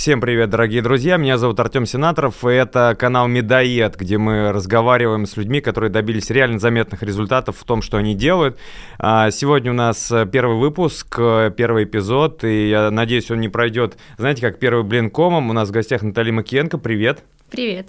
Всем 0.00 0.22
привет, 0.22 0.48
дорогие 0.48 0.80
друзья. 0.80 1.18
Меня 1.18 1.36
зовут 1.36 1.60
Артем 1.60 1.84
Сенаторов, 1.84 2.42
и 2.46 2.52
это 2.52 2.96
канал 2.98 3.28
Медоед, 3.28 3.96
где 3.98 4.16
мы 4.16 4.50
разговариваем 4.50 5.26
с 5.26 5.36
людьми, 5.36 5.60
которые 5.60 5.90
добились 5.90 6.30
реально 6.30 6.58
заметных 6.58 7.02
результатов 7.02 7.58
в 7.58 7.64
том, 7.64 7.82
что 7.82 7.98
они 7.98 8.14
делают. 8.14 8.58
А, 8.98 9.30
сегодня 9.30 9.72
у 9.72 9.74
нас 9.74 10.10
первый 10.32 10.56
выпуск, 10.56 11.16
первый 11.54 11.84
эпизод, 11.84 12.44
и 12.44 12.70
я 12.70 12.90
надеюсь, 12.90 13.30
он 13.30 13.40
не 13.40 13.50
пройдет, 13.50 13.98
знаете, 14.16 14.40
как 14.40 14.58
первый 14.58 14.84
блин 14.84 15.10
комом. 15.10 15.50
У 15.50 15.52
нас 15.52 15.68
в 15.68 15.72
гостях 15.72 16.00
Наталья 16.00 16.32
Макиенко. 16.32 16.78
Привет. 16.78 17.22
Привет. 17.50 17.88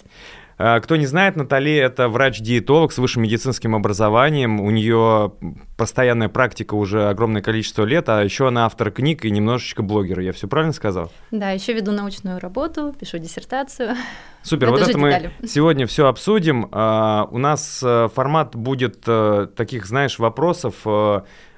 А, 0.64 0.80
кто 0.80 0.96
не 0.96 1.08
знает, 1.08 1.36
Натали– 1.36 1.76
это 1.78 2.08
врач-диетолог 2.08 2.92
с 2.92 3.00
высшим 3.00 3.24
медицинским 3.24 3.74
образованием. 3.74 4.62
У 4.62 4.70
нее 4.70 5.34
постоянная 5.76 6.30
практика 6.30 6.76
уже 6.76 7.10
огромное 7.10 7.42
количество 7.42 7.84
лет, 7.84 8.10
а 8.10 8.22
еще 8.22 8.48
она 8.48 8.68
автор 8.68 8.92
книг 8.92 9.26
и 9.26 9.32
немножечко 9.32 9.82
блогер. 9.82 10.20
Я 10.20 10.34
все 10.34 10.48
правильно 10.48 10.74
сказал? 10.74 11.12
Да, 11.32 11.50
еще 11.50 11.74
веду 11.74 11.92
научную 11.92 12.40
работу, 12.40 12.94
пишу 13.00 13.18
диссертацию. 13.18 13.96
Супер, 14.44 14.68
это 14.68 14.72
вот 14.72 14.82
это 14.82 14.94
детали. 14.94 15.32
мы 15.40 15.48
сегодня 15.48 15.88
все 15.88 16.06
обсудим. 16.06 16.66
Uh, 16.66 17.28
у 17.32 17.40
нас 17.40 17.82
uh, 17.84 18.10
формат 18.10 18.56
будет 18.56 19.08
uh, 19.08 19.48
таких, 19.48 19.88
знаешь, 19.88 20.20
вопросов 20.20 20.76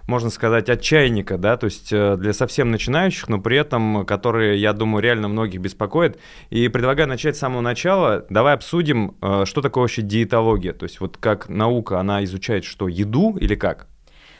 можно 0.08 0.30
сказать, 0.30 0.70
отчаянника, 0.70 1.38
да, 1.38 1.58
то 1.58 1.66
есть 1.66 1.92
э, 1.92 2.18
для 2.18 2.34
совсем 2.34 2.72
начинающих, 2.72 3.30
но 3.30 3.40
при 3.40 3.58
этом, 3.58 4.06
которые, 4.06 4.60
я 4.60 4.74
думаю, 4.74 5.02
реально 5.02 5.28
многих 5.28 5.62
беспокоят. 5.62 6.18
И 6.50 6.68
предлагаю 6.68 7.08
начать 7.08 7.36
с 7.36 7.40
самого 7.40 7.62
начала. 7.62 8.26
Давай 8.30 8.54
обсудим, 8.54 9.16
э, 9.22 9.46
что 9.46 9.62
такое 9.62 9.84
вообще 9.84 10.02
диетология, 10.02 10.74
то 10.74 10.84
есть 10.84 11.00
вот 11.00 11.18
как 11.18 11.50
наука, 11.50 12.00
она 12.00 12.24
изучает 12.24 12.66
что, 12.66 12.88
еду 12.88 13.38
или 13.38 13.56
как? 13.56 13.88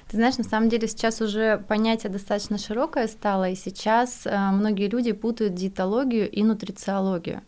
Ты 0.10 0.18
знаешь, 0.18 0.38
на 0.38 0.44
самом 0.44 0.70
деле 0.70 0.88
сейчас 0.88 1.22
уже 1.22 1.64
понятие 1.68 2.12
достаточно 2.12 2.58
широкое 2.58 3.08
стало, 3.08 3.50
и 3.50 3.56
сейчас 3.56 4.26
э, 4.26 4.38
многие 4.52 4.90
люди 4.90 5.14
путают 5.14 5.56
диетологию 5.56 6.30
и 6.30 6.44
нутрициологию. 6.44 7.42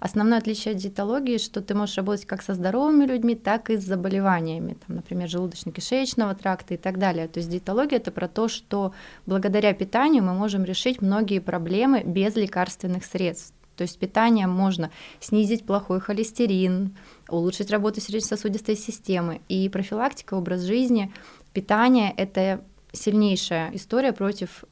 Основное 0.00 0.38
отличие 0.38 0.74
от 0.74 0.80
диетологии, 0.80 1.38
что 1.38 1.60
ты 1.60 1.74
можешь 1.74 1.96
работать 1.96 2.24
как 2.24 2.42
со 2.42 2.54
здоровыми 2.54 3.04
людьми, 3.04 3.34
так 3.34 3.68
и 3.68 3.76
с 3.76 3.84
заболеваниями, 3.84 4.76
там, 4.86 4.96
например, 4.96 5.28
желудочно-кишечного 5.28 6.36
тракта 6.36 6.74
и 6.74 6.76
так 6.76 6.98
далее. 6.98 7.26
То 7.26 7.38
есть 7.38 7.50
диетология 7.50 7.98
это 7.98 8.12
про 8.12 8.28
то, 8.28 8.48
что 8.48 8.92
благодаря 9.26 9.72
питанию 9.74 10.22
мы 10.22 10.34
можем 10.34 10.64
решить 10.64 11.02
многие 11.02 11.40
проблемы 11.40 12.02
без 12.04 12.36
лекарственных 12.36 13.04
средств. 13.04 13.54
То 13.74 13.82
есть 13.82 13.98
питанием 13.98 14.50
можно 14.50 14.90
снизить 15.20 15.64
плохой 15.64 16.00
холестерин, 16.00 16.96
улучшить 17.28 17.70
работу 17.70 18.00
сердечно-сосудистой 18.00 18.76
системы. 18.76 19.40
И 19.48 19.68
профилактика, 19.68 20.34
образ 20.34 20.62
жизни, 20.62 21.12
питание– 21.52 22.12
это 22.16 22.64
сильнейшая 22.92 23.70
история 23.74 24.12
против 24.12 24.64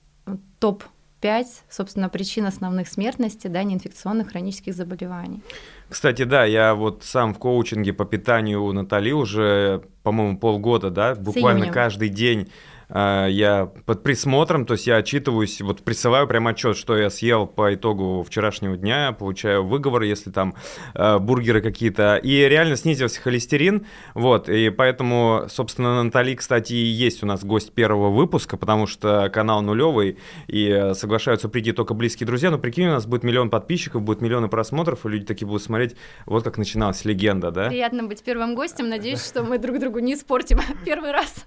топ 0.58 0.84
5, 1.20 1.64
собственно, 1.70 2.08
причин 2.08 2.46
основных 2.46 2.88
смертности, 2.88 3.48
да, 3.48 3.62
неинфекционных 3.62 4.30
хронических 4.30 4.74
заболеваний. 4.74 5.40
Кстати, 5.88 6.24
да, 6.24 6.44
я 6.44 6.74
вот 6.74 7.04
сам 7.04 7.32
в 7.32 7.38
коучинге 7.38 7.92
по 7.92 8.04
питанию 8.04 8.62
у 8.62 8.72
Натали 8.72 9.12
уже, 9.12 9.82
по-моему, 10.02 10.38
полгода, 10.38 10.90
да, 10.90 11.14
буквально 11.14 11.68
каждый 11.68 12.08
день 12.08 12.48
я 12.88 13.70
под 13.84 14.02
присмотром, 14.02 14.64
то 14.64 14.74
есть 14.74 14.86
я 14.86 14.96
отчитываюсь, 14.96 15.60
вот 15.60 15.82
присылаю 15.82 16.26
прям 16.28 16.46
отчет, 16.46 16.76
что 16.76 16.96
я 16.96 17.10
съел 17.10 17.46
по 17.46 17.74
итогу 17.74 18.22
вчерашнего 18.22 18.76
дня, 18.76 19.12
получаю 19.12 19.64
выговор, 19.66 20.02
если 20.02 20.30
там 20.30 20.54
э, 20.94 21.18
бургеры 21.18 21.60
какие-то, 21.60 22.16
и 22.16 22.48
реально 22.48 22.76
снизился 22.76 23.20
холестерин, 23.20 23.86
вот, 24.14 24.48
и 24.48 24.70
поэтому, 24.70 25.44
собственно, 25.48 26.02
Натали, 26.02 26.34
кстати, 26.34 26.74
и 26.74 26.84
есть 26.84 27.22
у 27.22 27.26
нас 27.26 27.44
гость 27.44 27.72
первого 27.72 28.10
выпуска, 28.10 28.56
потому 28.56 28.86
что 28.86 29.30
канал 29.30 29.62
нулевый, 29.62 30.18
и 30.46 30.92
соглашаются 30.94 31.48
прийти 31.48 31.72
только 31.72 31.94
близкие 31.94 32.26
друзья, 32.26 32.50
но 32.50 32.58
прикинь, 32.58 32.86
у 32.86 32.92
нас 32.92 33.06
будет 33.06 33.24
миллион 33.24 33.50
подписчиков, 33.50 34.02
будет 34.02 34.20
миллионы 34.20 34.48
просмотров, 34.48 35.04
и 35.04 35.08
люди 35.08 35.24
такие 35.24 35.46
будут 35.46 35.62
смотреть, 35.62 35.96
вот 36.24 36.44
как 36.44 36.58
начиналась 36.58 37.04
легенда, 37.04 37.50
да? 37.50 37.68
Приятно 37.68 38.04
быть 38.04 38.22
первым 38.22 38.54
гостем, 38.54 38.88
надеюсь, 38.88 39.24
что 39.24 39.42
мы 39.42 39.58
друг 39.58 39.78
другу 39.78 39.98
не 39.98 40.14
испортим 40.14 40.60
первый 40.84 41.10
раз. 41.10 41.46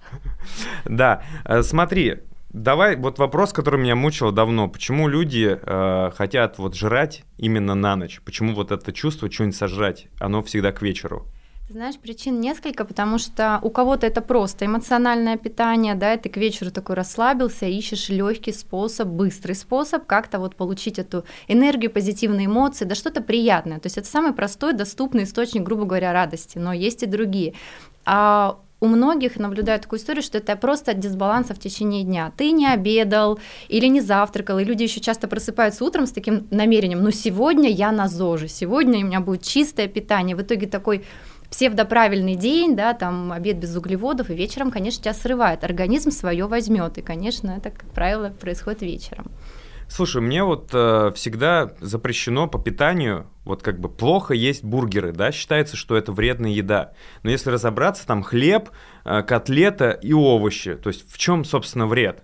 Да, 0.85 1.23
смотри, 1.61 2.19
Давай, 2.51 2.95
вот 2.95 3.19
вопрос, 3.19 3.53
который 3.53 3.79
меня 3.79 3.95
мучил 3.95 4.31
давно. 4.31 4.67
Почему 4.67 5.07
люди 5.07 5.59
э, 5.61 6.11
хотят 6.15 6.57
вот 6.57 6.73
жрать 6.73 7.23
именно 7.37 7.75
на 7.75 7.95
ночь? 7.95 8.21
Почему 8.25 8.55
вот 8.55 8.71
это 8.71 8.91
чувство 8.91 9.31
что-нибудь 9.31 9.55
сожрать, 9.55 10.07
оно 10.19 10.41
всегда 10.41 10.71
к 10.71 10.81
вечеру? 10.81 11.27
Знаешь, 11.69 11.99
причин 11.99 12.41
несколько, 12.41 12.83
потому 12.83 13.19
что 13.19 13.59
у 13.61 13.69
кого-то 13.69 14.07
это 14.07 14.21
просто 14.21 14.65
эмоциональное 14.65 15.37
питание, 15.37 15.93
да, 15.93 16.15
и 16.15 16.19
ты 16.19 16.27
к 16.27 16.37
вечеру 16.37 16.71
такой 16.71 16.95
расслабился, 16.95 17.67
ищешь 17.67 18.09
легкий 18.09 18.51
способ, 18.51 19.09
быстрый 19.09 19.53
способ 19.53 20.07
как-то 20.07 20.39
вот 20.39 20.55
получить 20.55 20.97
эту 20.97 21.25
энергию, 21.47 21.91
позитивные 21.91 22.47
эмоции, 22.47 22.85
да 22.85 22.95
что-то 22.95 23.21
приятное. 23.21 23.77
То 23.77 23.85
есть 23.85 23.99
это 23.99 24.07
самый 24.07 24.33
простой, 24.33 24.73
доступный 24.73 25.25
источник, 25.25 25.61
грубо 25.61 25.85
говоря, 25.85 26.11
радости, 26.11 26.57
но 26.57 26.73
есть 26.73 27.03
и 27.03 27.05
другие. 27.05 27.53
А 28.03 28.57
у 28.81 28.87
многих 28.87 29.37
наблюдаю 29.37 29.79
такую 29.79 29.99
историю, 29.99 30.23
что 30.23 30.37
это 30.37 30.55
просто 30.55 30.93
дисбаланса 30.93 31.53
в 31.53 31.59
течение 31.59 32.03
дня. 32.03 32.31
Ты 32.37 32.51
не 32.51 32.67
обедал 32.67 33.39
или 33.67 33.87
не 33.87 34.01
завтракал, 34.01 34.59
и 34.59 34.63
люди 34.63 34.83
еще 34.83 34.99
часто 35.01 35.27
просыпаются 35.27 35.83
утром 35.83 36.05
с 36.05 36.11
таким 36.11 36.47
намерением, 36.51 37.03
ну 37.03 37.11
сегодня 37.11 37.69
я 37.69 37.91
на 37.91 38.07
ЗОЖе, 38.07 38.47
сегодня 38.47 38.99
у 38.99 39.03
меня 39.03 39.19
будет 39.19 39.43
чистое 39.43 39.87
питание. 39.87 40.35
В 40.35 40.41
итоге 40.41 40.67
такой 40.67 41.03
псевдоправильный 41.49 42.35
день, 42.35 42.75
да, 42.75 42.93
там 42.93 43.31
обед 43.31 43.57
без 43.57 43.75
углеводов, 43.75 44.29
и 44.29 44.35
вечером, 44.35 44.71
конечно, 44.71 45.03
тебя 45.03 45.13
срывает. 45.13 45.63
Организм 45.63 46.11
свое 46.11 46.45
возьмет, 46.45 46.97
и, 46.97 47.01
конечно, 47.01 47.51
это, 47.57 47.71
как 47.71 47.89
правило, 47.91 48.29
происходит 48.29 48.81
вечером. 48.81 49.31
Слушай, 49.89 50.21
мне 50.21 50.43
вот 50.43 50.69
э, 50.71 51.11
всегда 51.15 51.73
запрещено 51.81 52.47
по 52.47 52.59
питанию, 52.59 53.27
вот 53.43 53.63
как 53.63 53.79
бы 53.79 53.89
плохо 53.89 54.35
есть 54.35 54.63
бургеры, 54.63 55.11
да, 55.11 55.31
считается, 55.31 55.75
что 55.75 55.97
это 55.97 56.11
вредная 56.11 56.51
еда. 56.51 56.93
Но 57.23 57.31
если 57.31 57.49
разобраться, 57.49 58.05
там 58.05 58.21
хлеб, 58.21 58.69
э, 59.03 59.23
котлета 59.23 59.89
и 59.89 60.13
овощи, 60.13 60.75
то 60.75 60.89
есть 60.89 61.11
в 61.11 61.17
чем, 61.17 61.43
собственно, 61.43 61.87
вред? 61.87 62.23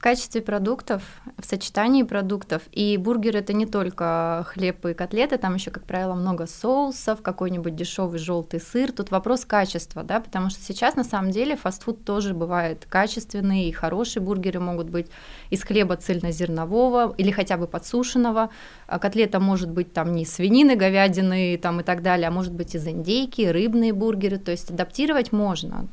В 0.00 0.02
качестве 0.02 0.40
продуктов, 0.40 1.02
в 1.36 1.44
сочетании 1.44 2.04
продуктов. 2.04 2.62
И 2.72 2.96
бургер 2.96 3.36
это 3.36 3.52
не 3.52 3.66
только 3.66 4.46
хлеб 4.48 4.86
и 4.86 4.94
котлеты, 4.94 5.36
там 5.36 5.56
еще, 5.56 5.70
как 5.70 5.84
правило, 5.84 6.14
много 6.14 6.46
соусов, 6.46 7.20
какой-нибудь 7.20 7.76
дешевый 7.76 8.18
желтый 8.18 8.60
сыр. 8.60 8.92
Тут 8.92 9.10
вопрос 9.10 9.44
качества, 9.44 10.02
да, 10.02 10.20
потому 10.20 10.48
что 10.48 10.62
сейчас 10.62 10.96
на 10.96 11.04
самом 11.04 11.32
деле 11.32 11.54
фастфуд 11.54 12.02
тоже 12.02 12.32
бывает 12.32 12.86
качественный 12.88 13.64
и 13.64 13.72
хорошие 13.72 14.22
бургеры 14.22 14.58
могут 14.58 14.88
быть 14.88 15.08
из 15.50 15.62
хлеба 15.62 15.96
цельнозернового 15.96 17.14
или 17.18 17.30
хотя 17.30 17.58
бы 17.58 17.66
подсушенного. 17.66 18.48
А 18.86 18.98
котлета 18.98 19.38
может 19.38 19.68
быть 19.68 19.92
там 19.92 20.12
не 20.12 20.24
свинины, 20.24 20.76
говядины 20.76 21.58
там 21.58 21.80
и 21.80 21.82
так 21.82 22.00
далее, 22.00 22.28
а 22.28 22.30
может 22.30 22.54
быть 22.54 22.74
из 22.74 22.88
индейки, 22.88 23.42
рыбные 23.42 23.92
бургеры. 23.92 24.38
То 24.38 24.50
есть 24.50 24.70
адаптировать 24.70 25.30
можно. 25.30 25.88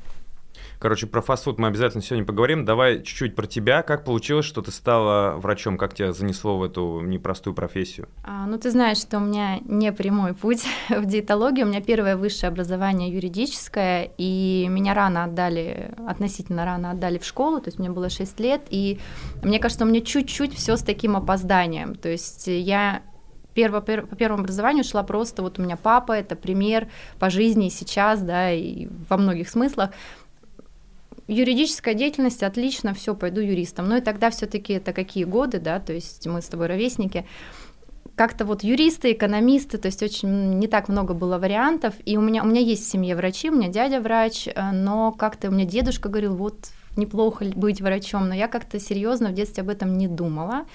Короче, 0.80 1.08
про 1.08 1.22
фастфуд 1.22 1.58
мы 1.58 1.68
обязательно 1.68 2.04
сегодня 2.04 2.26
поговорим. 2.26 2.64
Давай 2.64 3.02
чуть-чуть 3.02 3.36
про 3.36 3.48
тебя. 3.48 3.82
Как 3.82 4.04
получилось, 4.06 4.46
что 4.46 4.62
ты 4.62 4.72
стала 4.72 5.36
врачом? 5.38 5.78
Как 5.78 5.96
тебя 5.96 6.14
занесло 6.14 6.58
в 6.58 6.64
эту 6.64 7.02
непростую 7.02 7.56
профессию? 7.56 8.08
А, 8.24 8.46
ну, 8.46 8.60
ты 8.60 8.70
знаешь, 8.70 8.98
что 8.98 9.18
у 9.18 9.22
меня 9.22 9.60
не 9.66 9.92
прямой 9.92 10.36
путь 10.36 10.66
в 10.90 11.06
диетологии. 11.06 11.64
У 11.64 11.68
меня 11.68 11.82
первое 11.82 12.16
высшее 12.16 12.50
образование 12.50 13.12
юридическое, 13.12 14.12
и 14.18 14.68
меня 14.70 14.94
рано 14.94 15.24
отдали, 15.24 15.96
относительно 16.08 16.64
рано 16.64 16.92
отдали 16.92 17.18
в 17.18 17.26
школу, 17.26 17.60
то 17.60 17.70
есть 17.70 17.80
мне 17.80 17.90
было 17.90 18.10
6 18.10 18.40
лет, 18.40 18.62
и 18.70 19.00
мне 19.42 19.60
кажется, 19.60 19.84
у 19.84 19.88
меня 19.88 20.02
чуть-чуть 20.02 20.54
все 20.54 20.78
с 20.78 20.84
таким 20.84 21.16
опозданием. 21.16 21.96
То 21.96 22.10
есть 22.10 22.48
я 22.48 23.02
перво, 23.58 23.82
пер, 23.82 24.06
по 24.06 24.16
первому 24.16 24.44
образованию 24.44 24.84
шла 24.84 25.02
просто, 25.02 25.42
вот 25.42 25.58
у 25.58 25.64
меня 25.64 25.78
папа, 25.78 26.12
это 26.12 26.36
пример 26.36 26.90
по 27.18 27.32
жизни 27.32 27.70
сейчас, 27.70 28.22
да, 28.22 28.52
и 28.52 28.88
во 29.10 29.18
многих 29.18 29.50
смыслах 29.50 29.90
юридическая 31.28 31.94
деятельность, 31.94 32.44
отлично, 32.44 32.94
все, 32.94 33.16
пойду 33.16 33.42
юристом. 33.42 33.88
Ну 33.88 33.98
и 33.98 34.01
тогда 34.01 34.30
все-таки 34.30 34.74
это 34.74 34.94
какие 34.94 35.24
годы, 35.24 35.60
да, 35.60 35.80
то 35.80 35.94
есть 35.94 36.25
мы 36.28 36.42
с 36.42 36.46
тобой 36.46 36.68
ровесники. 36.68 37.25
Как-то 38.16 38.46
вот 38.46 38.63
юристы, 38.63 39.12
экономисты, 39.12 39.78
то 39.78 39.88
есть 39.88 40.01
очень 40.01 40.57
не 40.57 40.68
так 40.68 40.90
много 40.90 41.13
было 41.13 41.38
вариантов. 41.38 41.94
И 42.06 42.18
у 42.18 42.22
меня, 42.22 42.44
у 42.44 42.48
меня 42.48 42.62
есть 42.62 42.86
в 42.88 42.90
семье 42.90 43.16
врачи, 43.16 43.50
у 43.50 43.54
меня 43.54 43.68
дядя 43.68 44.00
врач, 44.00 44.48
э, 44.48 44.72
но 44.72 45.12
как-то 45.12 45.50
у 45.50 45.51
меня 45.51 45.66
дедушка 45.66 46.10
говорил, 46.10 46.36
вот 46.36 46.72
неплохо 46.96 47.46
быть 47.56 47.80
врачом, 47.80 48.28
но 48.28 48.34
я 48.34 48.48
как-то 48.48 48.80
серьезно 48.80 49.30
в 49.30 49.34
детстве 49.34 49.62
об 49.62 49.69
этом 49.69 49.98
не 49.98 50.07
думала. 50.07 50.66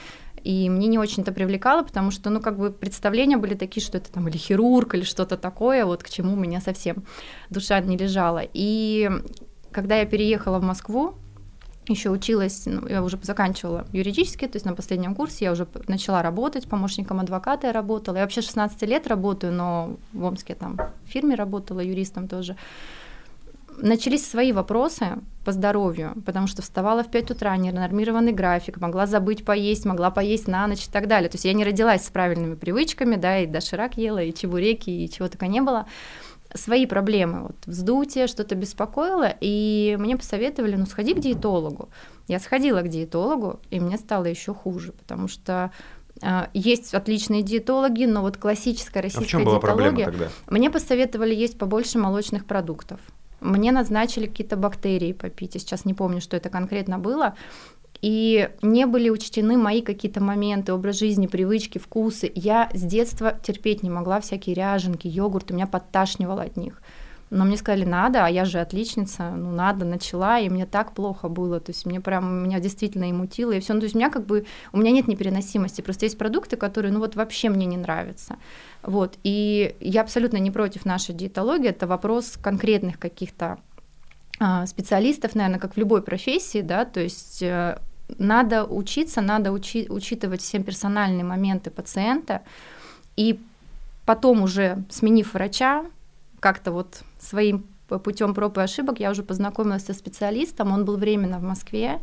И 0.45 0.69
мне 0.69 0.89
не 0.89 0.99
очень-то 0.99 1.33
привлекало, 1.33 1.83
потому 1.83 2.11
что, 2.11 2.31
ну, 2.31 2.41
как 2.41 2.59
бы 2.59 2.71
представления 2.71 3.37
были 3.37 3.55
такие, 3.55 3.85
что 3.85 3.99
это 3.99 4.11
там 4.11 4.29
или 4.29 4.37
хирург, 4.37 4.95
или 4.95 5.03
что-то 5.03 5.37
такое, 5.37 5.85
вот 5.85 6.03
к 6.03 6.11
чему 6.11 6.33
у 6.33 6.37
меня 6.37 6.61
совсем 6.61 7.05
душа 7.49 7.79
не 7.81 7.97
лежала. 7.97 8.43
И 8.53 9.09
когда 9.73 9.97
я 9.97 10.07
переехала 10.07 10.59
в 10.59 10.63
Москву, 10.63 11.15
еще 11.89 12.11
училась, 12.11 12.63
ну, 12.67 12.87
я 12.87 13.03
уже 13.03 13.19
заканчивала 13.23 13.87
юридически, 13.93 14.47
то 14.47 14.57
есть 14.57 14.65
на 14.65 14.75
последнем 14.75 15.17
курсе 15.17 15.47
я 15.47 15.53
уже 15.53 15.67
начала 15.89 16.23
работать, 16.23 16.69
помощником 16.69 17.19
адвоката 17.19 17.67
я 17.67 17.73
работала. 17.73 18.17
Я 18.17 18.23
вообще 18.23 18.41
16 18.41 18.81
лет 18.83 19.09
работаю, 19.09 19.53
но 19.53 19.97
в 20.13 20.23
Омске 20.25 20.55
там 20.55 20.79
в 21.05 21.09
фирме 21.09 21.35
работала, 21.35 21.81
юристом 21.81 22.29
тоже. 22.29 22.57
начались 23.79 24.29
свои 24.29 24.53
вопросы 24.53 25.19
по 25.45 25.53
здоровью, 25.53 26.13
потому 26.25 26.47
что 26.47 26.63
вставала 26.63 27.03
в 27.03 27.11
5 27.11 27.33
утра, 27.33 27.57
ненормированный 27.57 28.33
график, 28.33 28.81
могла 28.81 29.07
забыть 29.07 29.45
поесть, 29.45 29.85
могла 29.85 30.11
поесть 30.11 30.47
на 30.47 30.67
ночь 30.67 30.87
и 30.87 30.91
так 30.91 31.09
далее. 31.09 31.29
То 31.29 31.35
есть 31.35 31.45
я 31.45 31.53
не 31.53 31.65
родилась 31.65 32.05
с 32.05 32.11
правильными 32.11 32.55
привычками, 32.55 33.17
да, 33.17 33.39
и 33.39 33.47
доширак 33.47 33.97
ела, 33.97 34.23
и 34.23 34.33
чебуреки, 34.33 34.91
и 34.91 35.11
чего 35.11 35.29
только 35.29 35.47
не 35.47 35.61
было. 35.61 35.87
Свои 36.55 36.87
проблемы, 36.87 37.43
вот 37.45 37.57
вздутие, 37.67 38.27
что-то 38.27 38.55
беспокоило, 38.55 39.35
и 39.41 39.97
мне 39.99 40.17
посоветовали, 40.17 40.77
ну, 40.77 40.87
сходи 40.87 41.15
к 41.15 41.21
диетологу. 41.21 41.89
Я 42.29 42.39
сходила 42.39 42.83
к 42.83 42.89
диетологу, 42.89 43.61
и 43.71 43.81
мне 43.81 43.97
стало 43.97 44.27
еще 44.27 44.53
хуже, 44.53 44.93
потому 44.93 45.29
что 45.29 45.71
а, 46.21 46.51
есть 46.53 46.95
отличные 46.95 47.43
диетологи, 47.43 48.05
но 48.05 48.21
вот 48.21 48.37
классическая 48.37 49.01
российская 49.01 49.25
а 49.25 49.27
в 49.27 49.31
чем 49.31 49.45
была 49.45 49.59
диетология. 49.59 50.05
Тогда? 50.05 50.29
Мне 50.49 50.71
посоветовали 50.71 51.35
есть 51.35 51.59
побольше 51.59 51.99
молочных 51.99 52.45
продуктов. 52.45 53.01
Мне 53.41 53.73
назначили 53.73 54.27
какие-то 54.27 54.57
бактерии 54.57 55.13
попить. 55.13 55.55
Я 55.55 55.61
сейчас 55.61 55.85
не 55.85 55.95
помню, 55.95 56.21
что 56.21 56.37
это 56.37 56.49
конкретно 56.49 56.99
было. 56.99 57.35
И 58.03 58.51
не 58.63 58.85
были 58.87 59.09
учтены 59.11 59.57
мои 59.57 59.81
какие-то 59.81 60.21
моменты, 60.21 60.73
образ 60.73 60.99
жизни, 60.99 61.29
привычки, 61.29 61.79
вкусы. 61.79 62.31
Я 62.35 62.69
с 62.75 62.83
детства 62.83 63.39
терпеть 63.43 63.85
не 63.85 63.91
могла 63.91 64.21
всякие 64.21 64.57
ряженки, 64.57 65.07
йогурты, 65.07 65.55
меня 65.55 65.69
подташнивало 65.69 66.43
от 66.43 66.57
них. 66.57 66.83
Но 67.31 67.47
мне 67.47 67.57
сказали, 67.57 67.85
надо, 67.85 68.27
а 68.27 68.29
я 68.29 68.45
же 68.45 68.61
отличница, 68.61 69.31
ну 69.31 69.53
надо, 69.53 69.87
начала, 69.87 70.39
и 70.39 70.51
мне 70.51 70.67
так 70.67 70.93
плохо 70.93 71.29
было, 71.29 71.61
то 71.61 71.71
есть 71.71 71.87
мне 71.87 71.99
прям, 71.99 72.45
меня 72.45 72.61
действительно 72.61 73.09
и 73.09 73.13
мутило, 73.13 73.53
и 73.53 73.61
все, 73.61 73.73
ну, 73.73 73.81
то 73.81 73.85
есть 73.85 73.95
у 73.95 73.99
меня 73.99 74.11
как 74.11 74.27
бы, 74.27 74.45
у 74.73 74.77
меня 74.77 74.91
нет 74.91 75.09
непереносимости, 75.09 75.81
просто 75.81 76.05
есть 76.05 76.19
продукты, 76.19 76.59
которые, 76.59 76.93
ну 76.93 76.99
вот 76.99 77.17
вообще 77.17 77.49
мне 77.49 77.65
не 77.65 77.79
нравятся, 77.79 78.37
вот, 78.83 79.15
и 79.25 79.75
я 79.81 80.03
абсолютно 80.03 80.37
не 80.37 80.51
против 80.51 80.85
нашей 80.85 81.15
диетологии, 81.15 81.71
это 81.71 81.87
вопрос 81.87 82.37
конкретных 82.37 82.99
каких-то 82.99 83.59
а, 84.39 84.67
специалистов, 84.67 85.35
наверное, 85.35 85.59
как 85.59 85.73
в 85.73 85.79
любой 85.79 86.03
профессии, 86.03 86.61
да, 86.61 86.85
то 86.85 87.01
есть 87.01 87.43
э, 87.43 87.79
надо 88.19 88.65
учиться, 88.65 89.21
надо 89.21 89.53
учи, 89.53 89.87
учитывать 89.89 90.43
все 90.43 90.63
персональные 90.63 91.25
моменты 91.25 91.71
пациента, 91.71 92.43
и 93.17 93.41
потом 94.05 94.43
уже, 94.43 94.85
сменив 94.91 95.35
врача, 95.35 95.85
как-то 96.41 96.73
вот 96.73 97.03
своим 97.19 97.65
путем 97.99 98.35
проб 98.35 98.59
и 98.59 98.61
ошибок 98.61 99.01
я 99.01 99.11
уже 99.11 99.23
познакомилась 99.23 99.85
со 99.85 99.95
специалистом, 99.95 100.73
он 100.73 100.85
был 100.85 100.97
временно 100.97 101.39
в 101.39 101.43
Москве, 101.43 102.01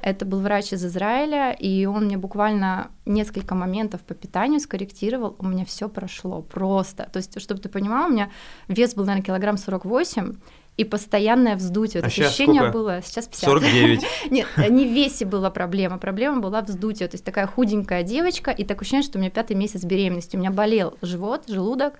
это 0.00 0.24
был 0.24 0.40
врач 0.40 0.72
из 0.72 0.84
Израиля, 0.84 1.52
и 1.52 1.86
он 1.86 2.06
мне 2.06 2.16
буквально 2.16 2.90
несколько 3.06 3.54
моментов 3.54 4.00
по 4.00 4.14
питанию 4.14 4.60
скорректировал, 4.60 5.36
у 5.38 5.46
меня 5.46 5.64
все 5.64 5.88
прошло 5.88 6.42
просто. 6.42 7.08
То 7.12 7.18
есть, 7.18 7.40
чтобы 7.40 7.60
ты 7.60 7.68
понимал, 7.68 8.08
у 8.08 8.12
меня 8.12 8.30
вес 8.68 8.94
был, 8.94 9.04
наверное, 9.04 9.24
килограмм 9.24 9.56
48, 9.56 10.34
и 10.76 10.84
постоянное 10.84 11.56
вздутие. 11.56 12.02
А 12.02 12.08
сейчас 12.08 12.28
ощущение 12.28 12.62
сколько? 12.62 12.78
было 12.78 13.02
сейчас 13.02 13.26
50. 13.26 13.50
49. 13.50 14.06
Нет, 14.30 14.46
не 14.70 14.86
в 14.86 14.92
весе 14.92 15.26
была 15.26 15.50
проблема, 15.50 15.98
проблема 15.98 16.40
была 16.40 16.62
вздутие. 16.62 17.08
То 17.08 17.14
есть 17.14 17.24
такая 17.24 17.46
худенькая 17.46 18.02
девочка, 18.02 18.50
и 18.50 18.64
такое 18.64 18.82
ощущение, 18.82 19.04
что 19.04 19.18
у 19.18 19.20
меня 19.20 19.30
пятый 19.30 19.54
месяц 19.54 19.84
беременности. 19.84 20.36
У 20.36 20.38
меня 20.38 20.50
болел 20.50 20.96
живот, 21.02 21.44
желудок, 21.46 21.94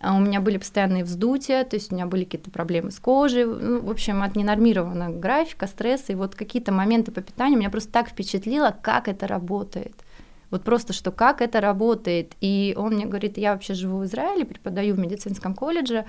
а 0.00 0.16
у 0.16 0.20
меня 0.20 0.40
были 0.40 0.58
постоянные 0.58 1.04
вздутия, 1.04 1.64
то 1.64 1.76
есть 1.76 1.92
у 1.92 1.94
меня 1.94 2.06
были 2.06 2.24
какие-то 2.24 2.50
проблемы 2.50 2.90
с 2.90 2.98
кожей, 2.98 3.44
ну, 3.44 3.80
в 3.80 3.90
общем, 3.90 4.22
от 4.22 4.36
ненормированного 4.36 5.18
графика, 5.18 5.66
стресса, 5.66 6.12
и 6.12 6.14
вот 6.14 6.34
какие-то 6.34 6.72
моменты 6.72 7.10
по 7.12 7.20
питанию 7.20 7.58
меня 7.58 7.70
просто 7.70 7.92
так 7.92 8.08
впечатлило, 8.08 8.76
как 8.80 9.08
это 9.08 9.26
работает. 9.26 9.94
Вот 10.50 10.64
просто, 10.64 10.92
что 10.92 11.12
как 11.12 11.42
это 11.42 11.60
работает. 11.60 12.32
И 12.40 12.74
он 12.76 12.94
мне 12.94 13.04
говорит, 13.04 13.36
я 13.36 13.52
вообще 13.52 13.74
живу 13.74 13.98
в 13.98 14.04
Израиле, 14.04 14.46
преподаю 14.46 14.94
в 14.94 14.98
медицинском 14.98 15.54
колледже, 15.54 16.06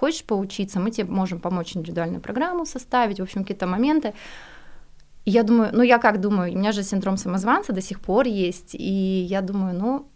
хочешь 0.00 0.24
поучиться, 0.24 0.80
мы 0.80 0.90
тебе 0.90 1.10
можем 1.10 1.40
помочь 1.40 1.76
индивидуальную 1.76 2.20
программу 2.20 2.66
составить, 2.66 3.18
в 3.18 3.22
общем, 3.22 3.42
какие-то 3.42 3.66
моменты. 3.66 4.12
И 5.24 5.30
я 5.30 5.42
думаю, 5.42 5.70
ну 5.72 5.82
я 5.82 5.98
как 5.98 6.20
думаю, 6.20 6.52
у 6.52 6.56
меня 6.56 6.72
же 6.72 6.82
синдром 6.82 7.16
самозванца 7.16 7.72
до 7.72 7.80
сих 7.80 8.00
пор 8.00 8.26
есть, 8.26 8.74
и 8.74 9.26
я 9.28 9.40
думаю, 9.42 9.78
ну, 9.78 10.06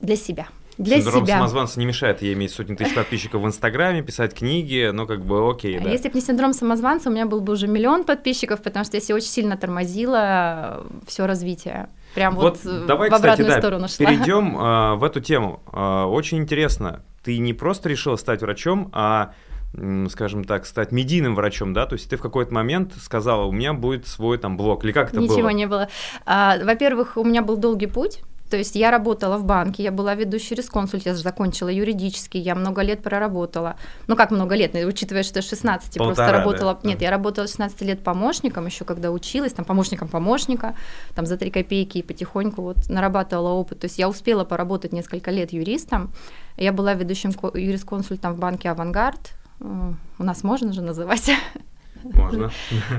для 0.00 0.16
себя– 0.16 0.48
для 0.78 1.00
Синдром 1.00 1.24
себя. 1.24 1.36
самозванца 1.36 1.80
не 1.80 1.86
мешает 1.86 2.20
ей 2.20 2.34
иметь 2.34 2.52
сотни 2.52 2.74
тысяч 2.74 2.94
подписчиков 2.94 3.42
в 3.42 3.46
Инстаграме, 3.46 4.02
писать 4.02 4.34
книги, 4.34 4.90
но 4.92 5.06
как 5.06 5.24
бы 5.24 5.50
окей, 5.50 5.78
да. 5.78 5.88
Если 5.88 6.08
бы 6.08 6.14
не 6.14 6.20
синдром 6.20 6.52
самозванца, 6.52 7.08
у 7.08 7.12
меня 7.12 7.24
был 7.24 7.40
бы 7.40 7.54
уже 7.54 7.66
миллион 7.66 8.04
подписчиков, 8.04 8.62
потому 8.62 8.84
что 8.84 8.98
я 8.98 9.00
себе 9.00 9.14
очень 9.14 9.28
сильно 9.28 9.56
тормозила 9.56 10.84
все 11.06 11.26
развитие. 11.26 11.88
Прям 12.14 12.34
вот, 12.34 12.58
вот 12.62 12.86
давай, 12.86 13.08
в 13.08 13.14
обратную 13.14 13.48
кстати, 13.48 13.60
сторону 13.60 13.82
да, 13.82 13.88
шла. 13.88 14.06
Перейдем 14.06 14.58
э, 14.58 14.94
в 14.96 15.04
эту 15.04 15.20
тему. 15.20 15.60
Э, 15.72 16.04
очень 16.04 16.38
интересно. 16.38 17.02
Ты 17.26 17.38
не 17.38 17.54
просто 17.54 17.88
решила 17.88 18.14
стать 18.14 18.40
врачом, 18.40 18.88
а 18.92 19.32
скажем 20.10 20.44
так, 20.44 20.64
стать 20.64 20.92
медийным 20.92 21.34
врачом, 21.34 21.74
да, 21.74 21.84
то 21.84 21.94
есть 21.94 22.08
ты 22.08 22.16
в 22.16 22.20
какой-то 22.22 22.54
момент 22.54 22.92
сказала, 23.02 23.44
у 23.46 23.52
меня 23.52 23.74
будет 23.74 24.06
свой 24.06 24.38
там 24.38 24.56
блог, 24.56 24.84
или 24.84 24.92
как 24.92 25.08
это 25.08 25.16
Ничего 25.16 25.26
было? 25.26 25.36
Ничего 25.36 25.50
не 25.50 25.66
было. 25.66 25.88
А, 26.24 26.56
во-первых, 26.62 27.16
у 27.16 27.24
меня 27.24 27.42
был 27.42 27.56
долгий 27.56 27.88
путь, 27.88 28.22
то 28.50 28.56
есть 28.56 28.76
я 28.76 28.90
работала 28.90 29.38
в 29.38 29.44
банке, 29.44 29.82
я 29.82 29.90
была 29.90 30.14
ведущей 30.14 30.54
рисконсульт, 30.54 31.04
я 31.04 31.14
закончила 31.14 31.68
юридический, 31.68 32.40
я 32.40 32.54
много 32.54 32.82
лет 32.82 33.02
проработала. 33.02 33.76
Ну 34.06 34.14
как 34.14 34.30
много 34.30 34.54
лет, 34.54 34.74
учитывая, 34.74 35.24
что 35.24 35.42
16 35.42 35.94
Полтора, 35.94 36.06
просто 36.06 36.32
работала. 36.32 36.78
Да. 36.80 36.88
Нет, 36.88 37.02
я 37.02 37.10
работала 37.10 37.48
16 37.48 37.80
лет 37.82 38.04
помощником, 38.04 38.66
еще 38.66 38.84
когда 38.84 39.10
училась, 39.10 39.52
там 39.52 39.64
помощником 39.64 40.08
помощника, 40.08 40.76
там 41.14 41.26
за 41.26 41.36
3 41.36 41.50
копейки 41.50 41.98
и 41.98 42.02
потихоньку 42.02 42.62
вот 42.62 42.76
нарабатывала 42.88 43.50
опыт. 43.50 43.80
То 43.80 43.86
есть 43.86 43.98
я 43.98 44.08
успела 44.08 44.44
поработать 44.44 44.92
несколько 44.92 45.30
лет 45.32 45.52
юристом. 45.52 46.12
Я 46.56 46.72
была 46.72 46.94
ведущим 46.94 47.32
юрисконсультом 47.54 48.34
в 48.34 48.38
банке 48.38 48.70
«Авангард». 48.70 49.32
У 49.60 50.22
нас 50.22 50.44
можно 50.44 50.72
же 50.72 50.82
называть? 50.82 51.30
Можно. 52.04 52.50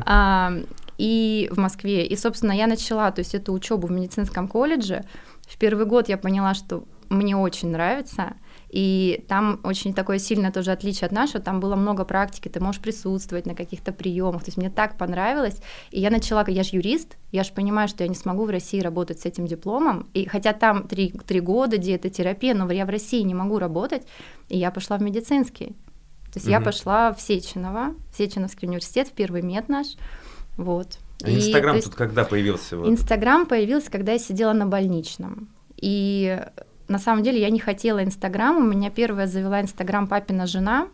И 0.98 1.48
в 1.52 1.60
Москве. 1.60 2.06
И, 2.06 2.16
собственно, 2.16 2.52
я 2.52 2.66
начала, 2.66 3.12
то 3.12 3.20
есть 3.20 3.36
эту 3.36 3.54
учебу 3.54 3.88
в 3.88 3.92
медицинском 3.92 4.48
колледже 4.48 5.06
в 5.48 5.58
первый 5.58 5.86
год 5.86 6.10
я 6.10 6.18
поняла, 6.18 6.54
что 6.54 6.84
мне 7.10 7.38
очень 7.38 7.70
нравится, 7.70 8.36
и 8.70 9.24
там 9.30 9.62
очень 9.64 9.94
такое 9.94 10.20
сильное 10.20 10.52
тоже 10.52 10.72
отличие 10.72 11.06
от 11.06 11.12
нашего, 11.14 11.40
там 11.40 11.60
было 11.60 11.76
много 11.76 12.04
практики, 12.04 12.50
ты 12.50 12.60
можешь 12.60 12.82
присутствовать 12.82 13.46
на 13.46 13.56
каких-то 13.56 13.94
приемах, 13.94 14.44
то 14.44 14.50
есть 14.50 14.58
мне 14.58 14.70
так 14.70 14.98
понравилось, 14.98 15.62
и 15.92 16.02
я 16.02 16.10
начала, 16.10 16.44
я 16.48 16.64
же 16.64 16.72
юрист, 16.74 17.18
я 17.32 17.44
же 17.44 17.54
понимаю, 17.54 17.88
что 17.88 18.04
я 18.04 18.10
не 18.10 18.16
смогу 18.16 18.46
в 18.46 18.50
России 18.50 18.82
работать 18.82 19.22
с 19.22 19.26
этим 19.26 19.48
дипломом, 19.48 20.10
и 20.14 20.26
хотя 20.26 20.54
там 20.54 20.88
три, 20.88 21.12
три 21.12 21.40
года 21.40 21.78
диетотерапия, 21.78 22.54
но 22.54 22.70
я 22.72 22.86
в 22.86 22.90
России 22.90 23.22
не 23.22 23.34
могу 23.34 23.58
работать, 23.58 24.06
и 24.50 24.58
я 24.58 24.70
пошла 24.70 24.98
в 24.98 25.02
медицинский, 25.02 25.68
то 26.26 26.40
есть 26.40 26.48
mm-hmm. 26.48 26.52
я 26.52 26.62
пошла 26.62 27.14
в 27.14 27.22
Сеченово, 27.22 27.96
в 28.12 28.18
Сеченовский 28.18 28.68
университет, 28.68 29.08
в 29.08 29.14
первый 29.14 29.42
мед 29.42 29.70
наш, 29.70 29.88
вот, 30.58 30.98
а 31.24 31.30
Инстаграм 31.32 31.76
тут 31.76 31.86
есть, 31.86 31.96
когда 31.96 32.24
появился? 32.24 32.78
Вот? 32.78 32.88
Инстаграм 32.88 33.46
появился, 33.46 33.92
когда 33.92 34.14
я 34.14 34.20
сидела 34.20 34.54
на 34.54 34.66
больничном. 34.66 35.50
И 35.78 36.40
на 36.88 37.00
самом 37.00 37.24
деле 37.24 37.40
я 37.42 37.50
не 37.50 37.60
хотела 37.60 38.04
Инстаграм. 38.04 38.58
У 38.58 38.64
меня 38.64 38.90
первая 38.90 39.28
завела 39.28 39.62
Инстаграм 39.62 40.08
папина 40.08 40.46
жена. 40.46 40.88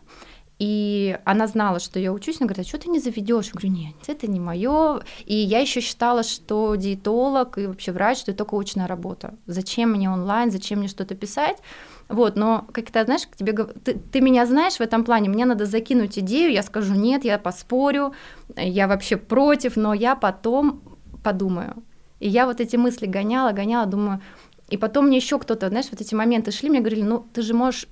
И 0.58 1.18
она 1.24 1.48
знала, 1.48 1.80
что 1.80 1.98
я 1.98 2.12
учусь, 2.12 2.36
она 2.40 2.46
говорит, 2.46 2.64
а 2.64 2.68
что 2.68 2.78
ты 2.78 2.88
не 2.88 3.00
заведешь? 3.00 3.46
Я 3.46 3.52
говорю, 3.52 3.70
нет, 3.70 3.94
это 4.06 4.30
не 4.30 4.38
мое. 4.38 5.02
И 5.26 5.34
я 5.34 5.58
еще 5.58 5.80
считала, 5.80 6.22
что 6.22 6.74
диетолог 6.76 7.58
и 7.58 7.66
вообще 7.66 7.90
врач, 7.90 8.18
что 8.18 8.30
это 8.30 8.44
только 8.44 8.56
очная 8.56 8.86
работа. 8.86 9.34
Зачем 9.46 9.90
мне 9.90 10.08
онлайн, 10.08 10.52
зачем 10.52 10.78
мне 10.78 10.88
что-то 10.88 11.16
писать? 11.16 11.58
Вот, 12.08 12.36
но 12.36 12.66
как 12.72 12.90
то 12.90 13.04
знаешь, 13.04 13.26
к 13.26 13.36
тебе 13.36 13.52
ты, 13.52 13.94
ты 13.94 14.20
меня 14.20 14.46
знаешь 14.46 14.74
в 14.74 14.80
этом 14.80 15.04
плане, 15.04 15.28
мне 15.28 15.46
надо 15.46 15.64
закинуть 15.64 16.18
идею, 16.18 16.52
я 16.52 16.62
скажу 16.62 16.94
нет, 16.94 17.24
я 17.24 17.38
поспорю, 17.38 18.14
я 18.56 18.88
вообще 18.88 19.16
против, 19.16 19.76
но 19.76 19.94
я 19.94 20.14
потом 20.14 20.82
подумаю. 21.22 21.82
И 22.20 22.28
я 22.28 22.46
вот 22.46 22.60
эти 22.60 22.76
мысли 22.76 23.06
гоняла, 23.06 23.52
гоняла, 23.52 23.86
думаю, 23.86 24.20
и 24.68 24.76
потом 24.76 25.06
мне 25.06 25.16
еще 25.16 25.38
кто-то, 25.38 25.68
знаешь, 25.68 25.86
вот 25.90 26.00
эти 26.00 26.14
моменты 26.14 26.50
шли, 26.50 26.70
мне 26.70 26.80
говорили, 26.80 27.02
ну 27.02 27.26
ты 27.32 27.42
же 27.42 27.54
можешь 27.54 27.86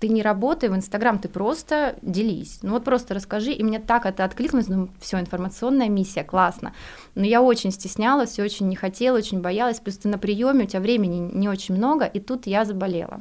ты 0.00 0.08
не 0.08 0.22
работай 0.22 0.70
в 0.70 0.74
Инстаграм, 0.74 1.18
ты 1.18 1.28
просто 1.28 1.96
делись. 2.00 2.60
Ну 2.62 2.72
вот 2.72 2.84
просто 2.84 3.14
расскажи, 3.14 3.52
и 3.52 3.62
мне 3.62 3.78
так 3.78 4.06
это 4.06 4.24
откликнулось, 4.24 4.68
ну 4.68 4.88
все, 4.98 5.20
информационная 5.20 5.90
миссия, 5.90 6.24
классно. 6.24 6.72
Но 7.14 7.26
я 7.26 7.42
очень 7.42 7.70
стеснялась, 7.70 8.38
очень 8.38 8.68
не 8.68 8.76
хотела, 8.76 9.18
очень 9.18 9.42
боялась, 9.42 9.78
плюс 9.78 9.98
ты 9.98 10.08
на 10.08 10.18
приеме, 10.18 10.64
у 10.64 10.66
тебя 10.66 10.80
времени 10.80 11.30
не 11.32 11.48
очень 11.50 11.76
много, 11.76 12.06
и 12.06 12.18
тут 12.18 12.46
я 12.46 12.64
заболела. 12.64 13.18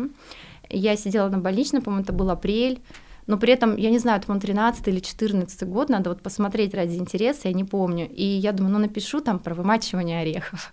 Я 0.69 0.95
сидела 0.95 1.27
на 1.27 1.39
больничном, 1.39 1.81
по-моему, 1.81 2.03
это 2.03 2.13
был 2.13 2.29
апрель, 2.29 2.81
но 3.27 3.37
при 3.37 3.51
этом, 3.51 3.75
я 3.75 3.89
не 3.91 3.99
знаю, 3.99 4.21
по 4.21 4.39
13 4.39 4.87
или 4.87 4.99
14 5.01 5.67
год, 5.67 5.89
надо 5.89 6.09
вот 6.09 6.21
посмотреть 6.21 6.73
ради 6.73 6.95
интереса, 6.95 7.49
я 7.49 7.53
не 7.53 7.65
помню. 7.65 8.09
И 8.09 8.23
я 8.23 8.53
думаю, 8.53 8.73
ну 8.73 8.79
напишу 8.79 9.19
там 9.19 9.39
про 9.39 9.53
вымачивание 9.53 10.21
орехов. 10.21 10.71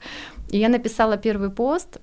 И 0.50 0.58
я 0.58 0.68
написала 0.68 1.16
первый 1.16 1.50
пост, 1.50 1.98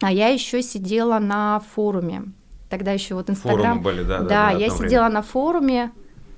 а 0.00 0.12
я 0.12 0.28
еще 0.28 0.62
сидела 0.62 1.18
на 1.18 1.60
форуме 1.74 2.32
тогда 2.72 2.92
еще 2.92 3.14
вот 3.14 3.28
Инстаграм. 3.28 3.82
были, 3.82 4.02
да, 4.02 4.20
да, 4.20 4.24
да, 4.24 4.50
я 4.50 4.70
сидела 4.70 5.08
на 5.08 5.20
форуме, 5.20 5.92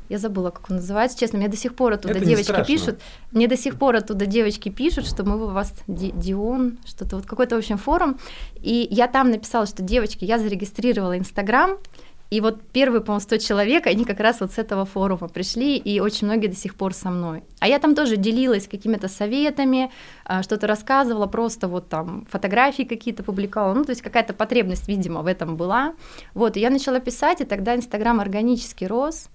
я 0.08 0.18
забыла, 0.18 0.50
как 0.50 0.68
он 0.68 0.76
называется, 0.76 1.16
честно, 1.16 1.38
мне 1.38 1.46
до 1.46 1.56
сих 1.56 1.76
пор 1.76 1.92
оттуда 1.92 2.14
Это 2.14 2.24
девочки 2.26 2.64
пишут, 2.66 3.00
мне 3.30 3.46
до 3.46 3.56
сих 3.56 3.78
пор 3.78 3.94
оттуда 3.94 4.26
девочки 4.26 4.68
пишут, 4.68 5.06
что 5.06 5.22
мы 5.22 5.40
у 5.40 5.50
вас 5.50 5.72
Дион, 5.86 6.78
что-то 6.84 7.16
вот 7.16 7.26
какой-то, 7.26 7.54
в 7.54 7.58
общем, 7.58 7.78
форум, 7.78 8.18
и 8.56 8.88
я 8.90 9.06
там 9.06 9.30
написала, 9.30 9.64
что, 9.66 9.84
девочки, 9.84 10.24
я 10.24 10.40
зарегистрировала 10.40 11.16
Инстаграм, 11.16 11.76
И 12.30 12.40
вот 12.40 12.62
первые, 12.72 13.00
по-моему, 13.00 13.20
100 13.20 13.36
человек, 13.38 13.86
они 13.86 14.04
как 14.04 14.18
раз 14.18 14.40
вот 14.40 14.52
с 14.52 14.58
этого 14.58 14.84
форума 14.84 15.28
пришли, 15.28 15.76
и 15.76 16.00
очень 16.00 16.26
многие 16.26 16.48
до 16.48 16.56
сих 16.56 16.74
пор 16.74 16.94
со 16.94 17.10
мной. 17.10 17.44
А 17.60 17.68
я 17.68 17.78
там 17.78 17.94
тоже 17.94 18.16
делилась 18.16 18.66
какими-то 18.66 19.08
советами, 19.08 19.92
а, 20.24 20.42
что-то 20.42 20.66
рассказывала, 20.66 21.26
просто 21.26 21.68
вот 21.68 21.88
там 21.88 22.26
фотографии 22.30 22.82
какие-то 22.82 23.22
публиковала, 23.22 23.74
ну, 23.74 23.84
то 23.84 23.90
есть 23.90 24.02
какая-то 24.02 24.32
потребность, 24.32 24.88
видимо, 24.88 25.22
в 25.22 25.26
этом 25.26 25.56
была. 25.56 25.94
Вот, 26.32 26.56
и 26.56 26.60
я 26.60 26.70
начала 26.70 26.98
писать, 26.98 27.40
и 27.40 27.44
тогда 27.44 27.76
Инстаграм 27.76 28.18
органически 28.20 28.84
рос, 28.84 29.28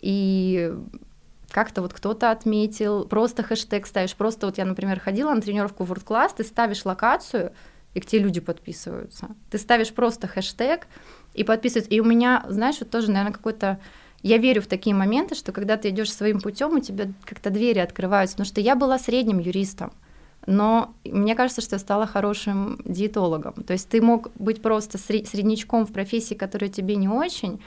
и 0.00 0.72
как-то 1.50 1.82
вот 1.82 1.92
кто-то 1.92 2.30
отметил, 2.30 3.04
просто 3.04 3.42
хэштег 3.42 3.86
ставишь, 3.86 4.14
просто 4.14 4.46
вот 4.46 4.58
я, 4.58 4.64
например, 4.64 5.00
ходила 5.00 5.32
на 5.32 5.40
тренировку 5.40 5.84
World 5.84 6.04
Class, 6.04 6.30
ты 6.36 6.44
ставишь 6.44 6.84
локацию, 6.84 7.52
и 7.94 8.00
к 8.00 8.04
тебе 8.04 8.24
люди 8.24 8.40
подписываются. 8.40 9.28
Ты 9.50 9.56
ставишь 9.56 9.90
просто 9.92 10.28
хэштег, 10.28 10.86
и 11.36 11.44
подписываются. 11.44 11.94
И 11.94 12.00
у 12.00 12.04
меня, 12.04 12.44
знаешь, 12.48 12.76
вот 12.80 12.90
тоже, 12.90 13.08
наверное, 13.08 13.32
какой-то 13.32 13.78
я 14.22 14.38
верю 14.38 14.62
в 14.62 14.66
такие 14.66 14.96
моменты, 14.96 15.34
что 15.34 15.52
когда 15.52 15.76
ты 15.76 15.90
идешь 15.90 16.12
своим 16.12 16.40
путем, 16.40 16.74
у 16.74 16.80
тебя 16.80 17.12
как-то 17.24 17.50
двери 17.50 17.78
открываются. 17.78 18.36
Потому 18.36 18.48
что 18.48 18.60
я 18.60 18.74
была 18.74 18.98
средним 18.98 19.38
юристом, 19.38 19.92
но 20.46 20.94
мне 21.04 21.34
кажется, 21.34 21.60
что 21.60 21.76
я 21.76 21.78
стала 21.78 22.06
хорошим 22.06 22.80
диетологом. 22.84 23.52
То 23.64 23.74
есть 23.74 23.88
ты 23.88 24.00
мог 24.00 24.30
быть 24.36 24.62
просто 24.62 24.98
среднячком 24.98 25.86
в 25.86 25.92
профессии, 25.92 26.34
которая 26.34 26.70
тебе 26.70 26.96
не 26.96 27.08
очень, 27.08 27.60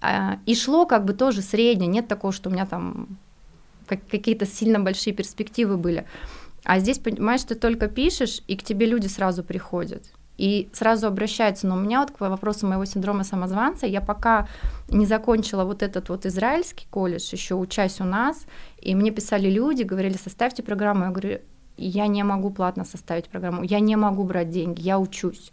а, 0.00 0.38
и 0.46 0.54
шло 0.54 0.86
как 0.86 1.04
бы 1.04 1.12
тоже 1.12 1.42
среднее. 1.42 1.88
Нет 1.88 2.06
такого, 2.06 2.32
что 2.32 2.48
у 2.48 2.52
меня 2.52 2.66
там 2.66 3.18
какие-то 3.88 4.46
сильно 4.46 4.78
большие 4.78 5.12
перспективы 5.12 5.76
были. 5.76 6.06
А 6.64 6.78
здесь, 6.78 6.98
понимаешь, 6.98 7.42
ты 7.42 7.54
только 7.54 7.88
пишешь, 7.88 8.42
и 8.46 8.56
к 8.56 8.62
тебе 8.62 8.86
люди 8.86 9.08
сразу 9.08 9.42
приходят 9.42 10.04
и 10.38 10.70
сразу 10.72 11.08
обращаются. 11.08 11.66
Но 11.66 11.76
у 11.76 11.78
меня 11.78 12.00
вот 12.00 12.12
к 12.12 12.20
вопросу 12.20 12.66
моего 12.66 12.84
синдрома 12.84 13.24
самозванца, 13.24 13.86
я 13.86 14.00
пока 14.00 14.48
не 14.88 15.04
закончила 15.04 15.64
вот 15.64 15.82
этот 15.82 16.08
вот 16.08 16.24
израильский 16.24 16.86
колледж, 16.90 17.28
еще 17.32 17.56
учась 17.56 18.00
у 18.00 18.04
нас, 18.04 18.46
и 18.80 18.94
мне 18.94 19.10
писали 19.10 19.50
люди, 19.50 19.82
говорили, 19.82 20.16
составьте 20.16 20.62
программу. 20.62 21.04
Я 21.04 21.10
говорю, 21.10 21.38
я 21.76 22.06
не 22.06 22.22
могу 22.22 22.50
платно 22.50 22.84
составить 22.84 23.28
программу, 23.28 23.62
я 23.62 23.80
не 23.80 23.96
могу 23.96 24.24
брать 24.24 24.50
деньги, 24.50 24.80
я 24.80 24.98
учусь. 24.98 25.52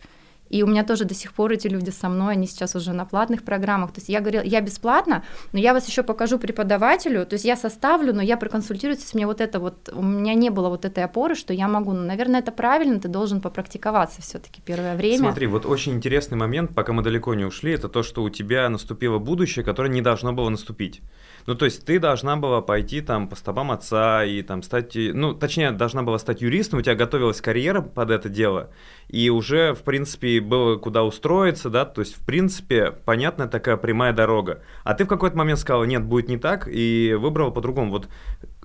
И 0.50 0.64
у 0.64 0.68
меня 0.68 0.84
тоже 0.84 1.06
до 1.06 1.14
сих 1.14 1.34
пор 1.34 1.52
эти 1.52 1.68
люди 1.68 1.90
со 1.90 2.10
мной, 2.10 2.34
они 2.34 2.48
сейчас 2.48 2.76
уже 2.76 2.94
на 2.94 3.06
платных 3.06 3.44
программах. 3.44 3.92
То 3.92 4.00
есть 4.00 4.10
я 4.10 4.20
говорила, 4.20 4.44
я 4.44 4.62
бесплатно, 4.62 5.24
но 5.52 5.60
я 5.60 5.74
вас 5.74 5.88
еще 5.88 6.04
покажу 6.04 6.40
преподавателю, 6.40 7.26
то 7.26 7.34
есть 7.34 7.46
я 7.46 7.56
составлю, 7.56 8.14
но 8.14 8.22
я 8.22 8.38
проконсультируюсь, 8.38 9.04
с 9.04 9.14
мне 9.14 9.26
вот 9.26 9.42
это 9.42 9.60
вот, 9.60 9.90
у 9.94 10.02
меня 10.02 10.34
не 10.34 10.50
было 10.50 10.70
вот 10.70 10.86
этой 10.86 11.04
опоры, 11.04 11.36
что 11.36 11.54
я 11.54 11.68
могу, 11.68 11.94
ну, 11.94 12.04
наверное, 12.04 12.40
это 12.40 12.52
правильно, 12.52 13.00
ты 13.00 13.08
должен 13.08 13.42
попрактиковаться 13.42 14.22
все-таки 14.22 14.62
первое 14.62 14.96
время. 14.96 15.20
Смотри, 15.20 15.48
вот 15.48 15.66
очень 15.66 15.94
интересный 15.94 16.38
момент, 16.38 16.76
пока 16.76 16.94
мы 16.94 17.02
далеко 17.02 17.34
не 17.34 17.46
ушли, 17.46 17.74
это 17.74 17.90
то, 17.90 18.04
что 18.04 18.24
у 18.24 18.30
тебя 18.30 18.70
наступило 18.70 19.20
будущее, 19.20 19.66
которое 19.66 19.90
не 19.90 20.02
должно 20.02 20.34
было 20.34 20.50
наступить. 20.50 21.02
Ну, 21.46 21.54
то 21.56 21.66
есть 21.66 21.86
ты 21.86 22.00
должна 22.00 22.38
была 22.38 22.62
пойти 22.62 23.02
там 23.02 23.28
по 23.28 23.36
стопам 23.36 23.72
отца 23.72 24.24
и 24.24 24.42
там 24.42 24.64
стать, 24.64 24.94
ну, 24.96 25.34
точнее, 25.34 25.72
должна 25.72 26.02
была 26.02 26.18
стать 26.18 26.42
юристом, 26.42 26.80
у 26.80 26.82
тебя 26.82 26.96
готовилась 26.96 27.40
карьера 27.40 27.82
под 27.82 28.10
это 28.10 28.30
дело, 28.30 28.72
и 29.08 29.30
уже, 29.30 29.74
в 29.74 29.84
принципе, 29.84 30.42
было 30.42 30.78
куда 30.78 31.04
устроиться, 31.04 31.70
да, 31.70 31.86
то 31.86 32.02
есть, 32.02 32.16
в 32.16 32.26
принципе, 32.26 32.92
понятная 32.92 33.48
такая 33.48 33.78
прямая 33.78 34.12
дорога. 34.12 34.64
А 34.84 34.96
ты 34.96 35.06
в 35.06 35.08
какой-то 35.08 35.38
момент 35.38 35.60
сказала, 35.60 35.84
нет, 35.84 36.04
будет 36.04 36.30
не 36.30 36.38
так, 36.38 36.68
и 36.68 37.16
выбрала 37.20 37.52
по-другому. 37.52 37.92
Вот 37.92 38.10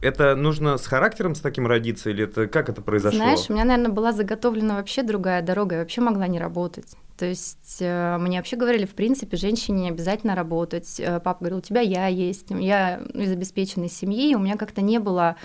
это 0.03 0.35
нужно 0.35 0.77
с 0.79 0.87
характером 0.87 1.35
с 1.35 1.41
таким 1.41 1.67
родиться, 1.67 2.11
или 2.11 2.25
это 2.25 2.47
как 2.47 2.69
это 2.69 2.83
произошло? 2.83 3.19
Знаешь, 3.19 3.49
у 3.49 3.53
меня, 3.53 3.65
наверное, 3.65 3.93
была 3.93 4.13
заготовлена 4.13 4.77
вообще 4.77 5.03
другая 5.03 5.43
дорога, 5.43 5.77
я 5.77 5.81
вообще 5.83 6.01
могла 6.01 6.27
не 6.27 6.39
работать. 6.39 6.97
То 7.19 7.27
есть 7.27 7.77
э, 7.81 8.17
мне 8.19 8.39
вообще 8.39 8.57
говорили, 8.57 8.87
в 8.87 8.95
принципе, 8.95 9.37
женщине 9.37 9.83
не 9.83 9.89
обязательно 9.91 10.35
работать. 10.35 10.99
Э, 10.99 11.21
папа 11.21 11.41
говорил, 11.41 11.59
у 11.59 11.63
тебя 11.63 11.83
я 11.83 12.07
есть, 12.07 12.47
я 12.49 13.03
из 13.13 13.31
обеспеченной 13.31 13.91
семьи, 13.91 14.35
у 14.35 14.39
меня 14.39 14.57
как-то 14.57 14.81
не 14.81 14.99
было 14.99 15.37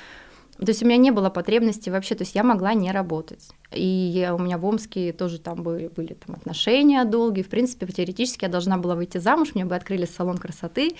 то 0.57 0.69
есть 0.69 0.83
у 0.83 0.85
меня 0.85 0.97
не 0.97 1.11
было 1.11 1.29
потребности 1.29 1.89
вообще, 1.89 2.15
то 2.15 2.23
есть 2.23 2.33
я 2.33 2.43
могла 2.43 2.73
не 2.73 2.91
работать. 2.91 3.49
И 3.73 3.85
я, 3.85 4.33
у 4.33 4.37
меня 4.37 4.57
в 4.57 4.65
Омске 4.65 5.11
тоже 5.11 5.37
там 5.37 5.63
были, 5.63 5.89
были 5.89 6.13
там 6.13 6.35
отношения 6.35 7.03
долгие. 7.03 7.41
В 7.41 7.49
принципе, 7.49 7.85
теоретически 7.87 8.45
я 8.45 8.49
должна 8.49 8.77
была 8.77 8.95
выйти 8.95 9.17
замуж, 9.17 9.49
мне 9.53 9.65
бы 9.65 9.75
открыли 9.75 10.05
салон 10.05 10.37
красоты, 10.37 10.95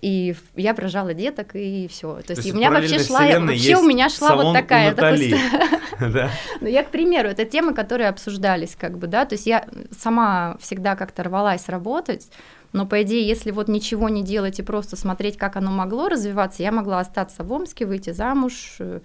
и 0.00 0.34
я 0.56 0.74
прожала 0.74 1.14
деток, 1.14 1.54
и 1.54 1.86
все. 1.88 2.16
То, 2.16 2.22
то 2.22 2.32
есть 2.32 2.52
у 2.52 2.56
меня 2.56 2.70
вообще 2.70 2.98
шла, 2.98 3.20
вообще 3.20 3.76
у 3.76 3.82
меня 3.82 4.08
шла 4.08 4.34
вот 4.34 4.54
такая. 4.54 4.94
Ну, 6.60 6.66
я, 6.68 6.82
к 6.82 6.90
примеру, 6.90 7.28
это 7.28 7.44
темы, 7.44 7.74
которые 7.74 8.08
обсуждались, 8.08 8.76
как 8.76 8.98
бы, 8.98 9.06
да, 9.06 9.24
то 9.24 9.34
есть 9.34 9.46
я 9.46 9.66
сама 9.98 10.56
всегда 10.60 10.96
как-то 10.96 11.22
рвалась 11.22 11.68
работать, 11.68 12.28
но, 12.72 12.86
по 12.86 13.02
идее, 13.02 13.26
если 13.26 13.50
вот 13.50 13.68
ничего 13.68 14.08
не 14.08 14.22
делать 14.22 14.58
и 14.58 14.62
просто 14.62 14.96
смотреть, 14.96 15.36
как 15.36 15.56
оно 15.56 15.70
могло 15.70 16.08
развиваться, 16.08 16.62
я 16.62 16.72
могла 16.72 17.00
остаться 17.00 17.42
в 17.42 17.52
Омске, 17.52 17.86
выйти 17.86 18.10
замуж, 18.10 18.76
э, 18.78 19.00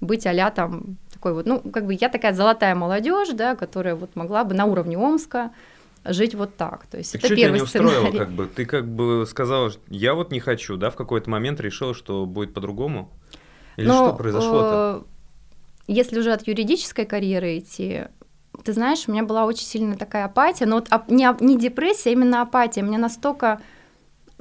быть 0.00 0.26
а 0.26 0.50
там 0.50 0.96
такой 1.12 1.32
вот, 1.32 1.46
ну, 1.46 1.60
как 1.60 1.86
бы 1.86 1.96
я 1.98 2.08
такая 2.08 2.34
золотая 2.34 2.74
молодежь, 2.74 3.30
да, 3.32 3.56
которая 3.56 3.94
вот 3.94 4.14
могла 4.14 4.44
бы 4.44 4.54
на 4.54 4.66
уровне 4.66 4.98
Омска 4.98 5.50
жить 6.04 6.34
вот 6.34 6.56
так. 6.56 6.86
То 6.86 6.98
есть 6.98 7.12
так 7.12 7.20
это 7.20 7.28
что 7.28 7.36
первый 7.36 7.58
тебя 7.58 7.58
не 7.58 7.64
устроило, 7.64 7.90
сценарий. 7.90 8.18
как 8.18 8.30
бы? 8.30 8.46
Ты 8.46 8.64
как 8.66 8.86
бы 8.86 9.26
сказала, 9.26 9.72
я 9.88 10.14
вот 10.14 10.30
не 10.30 10.40
хочу, 10.40 10.76
да, 10.76 10.90
в 10.90 10.96
какой-то 10.96 11.30
момент 11.30 11.60
решила, 11.60 11.94
что 11.94 12.26
будет 12.26 12.54
по-другому? 12.54 13.10
Или 13.76 13.86
Но, 13.86 14.08
что 14.08 14.16
произошло-то? 14.16 15.02
Э, 15.02 15.92
если 15.92 16.18
уже 16.18 16.32
от 16.32 16.46
юридической 16.46 17.06
карьеры 17.06 17.58
идти, 17.58 18.04
ты 18.66 18.72
знаешь, 18.72 19.04
у 19.06 19.12
меня 19.12 19.22
была 19.22 19.44
очень 19.44 19.64
сильная 19.64 19.96
такая 19.96 20.24
апатия, 20.24 20.66
но 20.66 20.76
вот 20.76 20.88
не, 21.08 21.28
не 21.44 21.56
депрессия, 21.56 22.10
а 22.10 22.12
именно 22.12 22.42
апатия. 22.42 22.82
Меня 22.82 22.98
настолько, 22.98 23.60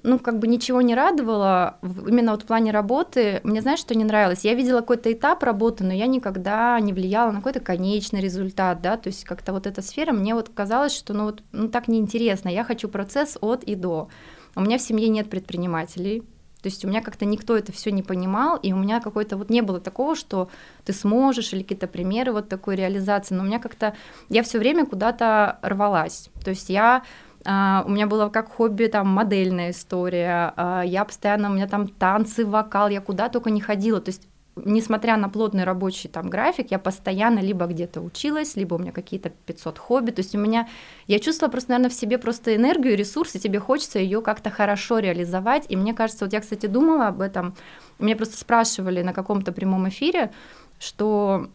ну, 0.01 0.17
как 0.17 0.39
бы 0.39 0.47
ничего 0.47 0.81
не 0.81 0.95
радовало, 0.95 1.77
именно 1.83 2.31
вот 2.31 2.41
в 2.41 2.45
плане 2.47 2.71
работы. 2.71 3.39
Мне, 3.43 3.61
знаешь, 3.61 3.79
что 3.79 3.95
не 3.95 4.03
нравилось? 4.03 4.43
Я 4.43 4.55
видела 4.55 4.79
какой-то 4.79 5.13
этап 5.13 5.43
работы, 5.43 5.83
но 5.83 5.93
я 5.93 6.07
никогда 6.07 6.79
не 6.79 6.91
влияла 6.91 7.29
на 7.29 7.37
какой-то 7.37 7.59
конечный 7.59 8.19
результат, 8.19 8.81
да, 8.81 8.97
то 8.97 9.09
есть 9.09 9.25
как-то 9.25 9.53
вот 9.53 9.67
эта 9.67 9.83
сфера, 9.83 10.11
мне 10.11 10.33
вот 10.33 10.49
казалось, 10.49 10.95
что, 10.95 11.13
ну, 11.13 11.25
вот, 11.25 11.43
ну, 11.51 11.69
так 11.69 11.87
неинтересно, 11.87 12.49
я 12.49 12.63
хочу 12.63 12.89
процесс 12.89 13.37
от 13.39 13.63
и 13.63 13.75
до. 13.75 14.09
У 14.55 14.61
меня 14.61 14.79
в 14.79 14.81
семье 14.81 15.07
нет 15.09 15.29
предпринимателей, 15.29 16.23
то 16.65 16.69
есть 16.69 16.83
у 16.83 16.87
меня 16.87 17.03
как-то 17.03 17.25
никто 17.25 17.55
это 17.55 17.71
все 17.71 17.91
не 17.91 18.01
понимал, 18.01 18.57
и 18.57 18.73
у 18.73 18.77
меня 18.77 18.99
какой-то 18.99 19.37
вот 19.37 19.51
не 19.51 19.61
было 19.61 19.79
такого, 19.79 20.15
что 20.15 20.49
ты 20.83 20.93
сможешь 20.93 21.53
или 21.53 21.61
какие-то 21.61 21.85
примеры 21.85 22.31
вот 22.31 22.49
такой 22.49 22.75
реализации, 22.75 23.35
но 23.35 23.43
у 23.43 23.45
меня 23.45 23.59
как-то 23.59 23.93
я 24.29 24.41
все 24.41 24.57
время 24.57 24.87
куда-то 24.87 25.59
рвалась. 25.61 26.29
То 26.43 26.49
есть 26.49 26.69
я 26.69 27.03
Uh, 27.45 27.85
у 27.85 27.89
меня 27.91 28.07
было 28.07 28.29
как 28.29 28.51
хобби 28.51 28.87
там 28.87 29.07
модельная 29.07 29.69
история, 29.69 30.51
uh, 30.57 30.83
я 30.83 31.05
постоянно, 31.05 31.51
у 31.51 31.53
меня 31.53 31.67
там 31.67 31.87
танцы, 31.87 32.43
вокал, 32.43 32.89
я 32.89 33.01
куда 33.01 33.29
только 33.29 33.51
не 33.51 33.61
ходила, 33.61 34.01
то 34.01 34.09
есть 34.09 34.27
несмотря 34.55 35.17
на 35.17 35.29
плотный 35.29 35.63
рабочий 35.63 36.07
там 36.07 36.29
график, 36.29 36.71
я 36.71 36.79
постоянно 36.79 37.39
либо 37.39 37.65
где-то 37.65 38.01
училась, 38.01 38.55
либо 38.55 38.75
у 38.75 38.77
меня 38.77 38.91
какие-то 38.91 39.29
500 39.29 39.77
хобби, 39.77 40.11
то 40.11 40.21
есть 40.21 40.33
у 40.35 40.37
меня, 40.37 40.67
я 41.07 41.19
чувствовала 41.19 41.51
просто, 41.51 41.71
наверное, 41.71 41.89
в 41.89 41.93
себе 41.93 42.17
просто 42.17 42.55
энергию, 42.55 42.95
ресурсы, 42.95 43.39
тебе 43.39 43.59
хочется 43.59 43.99
ее 43.99 44.21
как-то 44.21 44.49
хорошо 44.49 44.99
реализовать, 44.99 45.65
и 45.69 45.75
мне 45.75 45.93
кажется, 45.93 46.25
вот 46.25 46.33
я, 46.33 46.39
кстати, 46.39 46.67
думала 46.67 47.07
об 47.07 47.21
этом, 47.21 47.55
меня 47.99 48.15
просто 48.15 48.37
спрашивали 48.37 49.01
на 49.01 49.13
каком-то 49.13 49.51
прямом 49.51 49.89
эфире, 49.89 50.31
что 50.79 51.47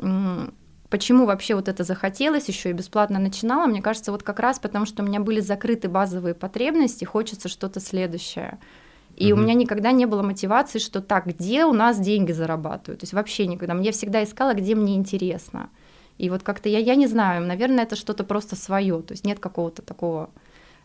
почему 0.90 1.24
вообще 1.24 1.54
вот 1.54 1.68
это 1.68 1.84
захотелось, 1.84 2.48
еще 2.48 2.70
и 2.70 2.74
бесплатно 2.74 3.18
начинала, 3.18 3.66
мне 3.66 3.80
кажется, 3.80 4.12
вот 4.12 4.22
как 4.22 4.40
раз 4.40 4.58
потому, 4.58 4.84
что 4.84 5.02
у 5.02 5.06
меня 5.06 5.20
были 5.20 5.40
закрыты 5.40 5.88
базовые 5.88 6.34
потребности, 6.34 7.04
хочется 7.04 7.48
что-то 7.48 7.80
следующее. 7.80 8.58
И 9.20 9.32
угу. 9.32 9.40
у 9.40 9.44
меня 9.44 9.52
никогда 9.52 9.92
не 9.92 10.06
было 10.06 10.22
мотивации, 10.22 10.78
что 10.78 11.02
так, 11.02 11.26
где 11.26 11.66
у 11.66 11.74
нас 11.74 12.00
деньги 12.00 12.32
зарабатывают. 12.32 13.00
То 13.00 13.04
есть 13.04 13.12
вообще 13.12 13.46
никогда. 13.46 13.74
Я 13.74 13.92
всегда 13.92 14.24
искала, 14.24 14.54
где 14.54 14.74
мне 14.74 14.96
интересно. 14.96 15.68
И 16.16 16.30
вот 16.30 16.42
как-то 16.42 16.70
я, 16.70 16.78
я 16.78 16.94
не 16.94 17.06
знаю, 17.06 17.46
наверное, 17.46 17.84
это 17.84 17.96
что-то 17.96 18.24
просто 18.24 18.56
свое. 18.56 19.02
То 19.02 19.12
есть 19.12 19.26
нет 19.26 19.38
какого-то 19.38 19.82
такого 19.82 20.30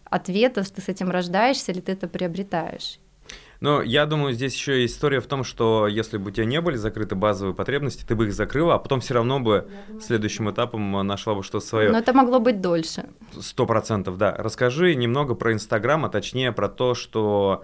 ответа, 0.04 0.64
что 0.66 0.76
ты 0.76 0.82
с 0.82 0.90
этим 0.90 1.12
рождаешься 1.12 1.72
или 1.72 1.80
ты 1.80 1.94
это 1.94 2.10
приобретаешь. 2.10 3.00
Но 3.62 3.82
я 3.82 4.06
думаю, 4.06 4.34
здесь 4.34 4.54
еще 4.54 4.82
есть 4.82 4.96
история 4.96 5.22
в 5.22 5.28
том, 5.28 5.46
что 5.46 5.88
если 5.88 6.18
бы 6.18 6.28
у 6.28 6.32
тебя 6.32 6.46
не 6.46 6.60
были 6.60 6.76
закрыты 6.76 7.16
базовые 7.16 7.56
потребности, 7.56 8.04
ты 8.06 8.16
бы 8.16 8.26
их 8.26 8.34
закрыла, 8.34 8.76
а 8.76 8.80
потом 8.80 9.00
все 9.00 9.14
равно 9.14 9.40
бы 9.40 9.70
думаю, 9.88 10.02
следующим 10.02 10.52
этапом 10.52 11.08
нашла 11.08 11.36
бы 11.36 11.42
что-то 11.42 11.66
свое. 11.66 11.90
Но 11.90 12.00
это 12.00 12.12
могло 12.12 12.40
быть 12.40 12.60
дольше. 12.60 13.06
Сто 13.40 13.66
процентов, 13.66 14.18
да. 14.18 14.36
Расскажи 14.38 14.94
немного 14.96 15.36
про 15.36 15.54
Инстаграм, 15.54 16.04
а 16.04 16.10
точнее 16.10 16.52
про 16.52 16.68
то, 16.68 16.96
что 16.96 17.64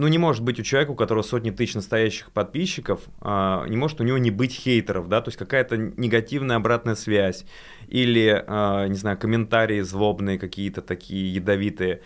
ну, 0.00 0.08
не 0.08 0.16
может 0.16 0.42
быть 0.42 0.58
у 0.58 0.62
человека, 0.62 0.92
у 0.92 0.94
которого 0.94 1.22
сотни 1.22 1.50
тысяч 1.50 1.74
настоящих 1.74 2.32
подписчиков, 2.32 3.02
а, 3.20 3.66
не 3.66 3.76
может 3.76 4.00
у 4.00 4.04
него 4.04 4.16
не 4.16 4.30
быть 4.30 4.54
хейтеров, 4.54 5.10
да, 5.10 5.20
то 5.20 5.28
есть 5.28 5.36
какая-то 5.36 5.76
негативная 5.76 6.56
обратная 6.56 6.94
связь 6.94 7.44
или, 7.86 8.42
а, 8.46 8.86
не 8.86 8.94
знаю, 8.94 9.18
комментарии 9.18 9.82
злобные 9.82 10.38
какие-то 10.38 10.80
такие 10.80 11.34
ядовитые. 11.34 12.00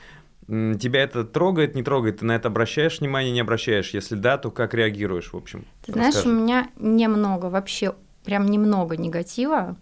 Тебя 0.48 1.04
это 1.04 1.22
трогает, 1.22 1.76
не 1.76 1.84
трогает? 1.84 2.18
Ты 2.18 2.26
на 2.26 2.32
это 2.32 2.48
обращаешь 2.48 2.98
внимание, 2.98 3.32
не 3.32 3.40
обращаешь? 3.40 3.90
Если 3.90 4.16
да, 4.16 4.38
то 4.38 4.50
как 4.50 4.74
реагируешь, 4.74 5.32
в 5.32 5.36
общем? 5.36 5.64
Ты 5.86 5.92
знаешь, 5.92 6.26
у 6.26 6.30
меня 6.30 6.70
немного, 6.76 7.46
вообще 7.46 7.94
прям 8.24 8.46
немного 8.46 8.96
негатива. 8.96 9.76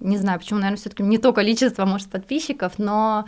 Не 0.00 0.18
знаю, 0.18 0.38
почему, 0.38 0.58
наверное, 0.58 0.76
все 0.76 0.90
таки 0.90 1.02
не 1.02 1.16
то 1.16 1.32
количество, 1.32 1.86
может, 1.86 2.10
подписчиков, 2.10 2.74
но 2.78 3.24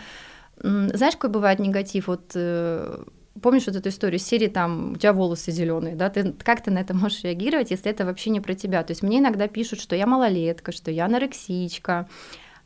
Знаешь, 0.62 1.14
какой 1.14 1.30
бывает 1.30 1.58
негатив? 1.58 2.08
Вот 2.08 2.32
э, 2.34 3.04
помнишь 3.42 3.66
вот 3.66 3.76
эту 3.76 3.88
историю 3.88 4.18
серии 4.18 4.48
там 4.48 4.92
у 4.92 4.96
тебя 4.96 5.12
волосы 5.12 5.50
зеленые, 5.50 5.94
да? 5.94 6.10
Ты 6.10 6.32
как 6.32 6.62
ты 6.62 6.70
на 6.70 6.78
это 6.78 6.94
можешь 6.94 7.22
реагировать, 7.24 7.70
если 7.70 7.90
это 7.90 8.04
вообще 8.04 8.30
не 8.30 8.40
про 8.40 8.54
тебя? 8.54 8.82
То 8.82 8.92
есть 8.92 9.02
мне 9.02 9.18
иногда 9.18 9.48
пишут, 9.48 9.80
что 9.80 9.96
я 9.96 10.06
малолетка, 10.06 10.72
что 10.72 10.90
я 10.90 11.06
анорексичка. 11.06 12.08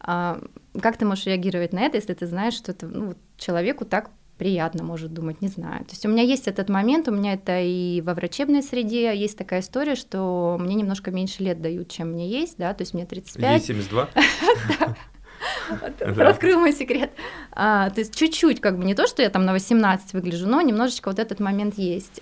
А, 0.01 0.41
как 0.81 0.97
ты 0.97 1.05
можешь 1.05 1.27
реагировать 1.27 1.73
на 1.73 1.81
это, 1.81 1.97
если 1.97 2.15
ты 2.15 2.27
знаешь, 2.27 2.55
что 2.55 2.73
это 2.73 2.87
ну, 2.87 3.15
человеку 3.37 3.85
так 3.85 4.11
приятно, 4.39 4.83
может 4.83 5.13
думать, 5.13 5.43
не 5.43 5.49
знаю. 5.49 5.85
То 5.85 5.91
есть 5.91 6.07
у 6.07 6.09
меня 6.09 6.23
есть 6.23 6.49
этот 6.49 6.71
момент, 6.71 7.09
у 7.09 7.13
меня 7.13 7.35
это 7.35 7.61
и 7.61 8.01
во 8.01 8.15
врачебной 8.15 8.63
среде 8.63 9.15
есть 9.15 9.37
такая 9.37 9.61
история, 9.61 9.95
что 9.95 10.57
мне 10.59 10.75
немножко 10.77 11.11
меньше 11.11 11.43
лет 11.43 11.61
дают, 11.61 11.91
чем 11.91 12.13
мне 12.13 12.27
есть, 12.27 12.57
да, 12.57 12.73
то 12.73 12.81
есть 12.81 12.95
мне 12.95 13.05
35. 13.05 13.61
Ей 13.61 13.67
72? 13.67 14.09
Раскрыл 16.01 16.61
мой 16.61 16.73
секрет. 16.73 17.11
А, 17.53 17.91
то 17.91 18.01
есть 18.01 18.15
чуть-чуть, 18.15 18.61
как 18.61 18.79
бы 18.79 18.85
не 18.85 18.95
то, 18.95 19.07
что 19.07 19.23
я 19.23 19.31
там 19.31 19.45
на 19.45 19.53
18 19.53 20.13
выгляжу, 20.13 20.47
но 20.47 20.61
немножечко 20.61 21.09
вот 21.09 21.19
этот 21.19 21.41
момент 21.41 21.79
есть. 21.79 22.21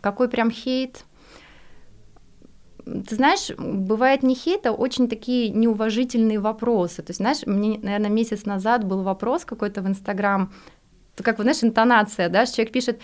Какой 0.00 0.28
прям 0.28 0.50
хейт? 0.50 1.04
Ты 2.84 3.14
знаешь, 3.16 3.50
бывает 3.58 4.22
не 4.22 4.34
хейт, 4.34 4.66
а 4.66 4.72
очень 4.72 5.08
такие 5.08 5.50
неуважительные 5.50 6.38
вопросы. 6.38 7.02
То 7.02 7.10
есть, 7.10 7.18
знаешь, 7.18 7.44
мне, 7.44 7.78
наверное, 7.82 8.08
месяц 8.08 8.46
назад 8.46 8.84
был 8.84 9.02
вопрос 9.02 9.44
какой-то 9.44 9.82
в 9.82 9.88
Инстаграм, 9.88 10.52
как, 11.22 11.38
знаешь, 11.40 11.62
интонация, 11.62 12.28
да, 12.28 12.46
человек 12.46 12.72
пишет, 12.72 13.00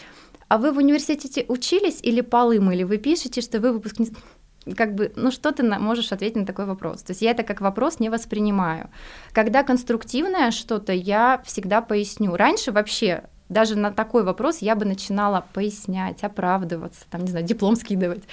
а 0.49 0.59
вы 0.59 0.73
в 0.73 0.79
университете 0.79 1.45
учились 1.49 1.99
или 2.03 2.21
полы 2.21 2.61
мыли? 2.61 2.85
Вы 2.85 2.99
пишете, 2.99 3.41
что 3.41 3.61
вы 3.61 3.73
выпускник 3.73 4.17
как 4.77 4.95
бы, 4.95 5.13
ну 5.17 5.31
что 5.31 5.53
ты 5.53 5.63
можешь 5.63 6.13
ответить 6.13 6.37
на 6.37 6.47
такой 6.47 6.67
вопрос? 6.67 7.03
То 7.03 7.13
есть 7.13 7.23
я 7.23 7.31
это 7.33 7.43
как 7.43 7.61
вопрос 7.61 8.01
не 8.01 8.09
воспринимаю. 8.09 8.91
Когда 9.33 9.63
конструктивное 9.63 10.51
что-то, 10.51 10.93
я 10.93 11.43
всегда 11.45 11.81
поясню. 11.81 12.37
Раньше 12.37 12.73
вообще 12.73 13.25
даже 13.49 13.77
на 13.77 13.93
такой 13.93 14.25
вопрос 14.25 14.59
я 14.59 14.75
бы 14.75 14.85
начинала 14.85 15.45
пояснять, 15.53 16.25
оправдываться, 16.25 17.05
там, 17.11 17.23
не 17.23 17.31
знаю, 17.31 17.45
диплом 17.45 17.77
скидывать. 17.77 18.25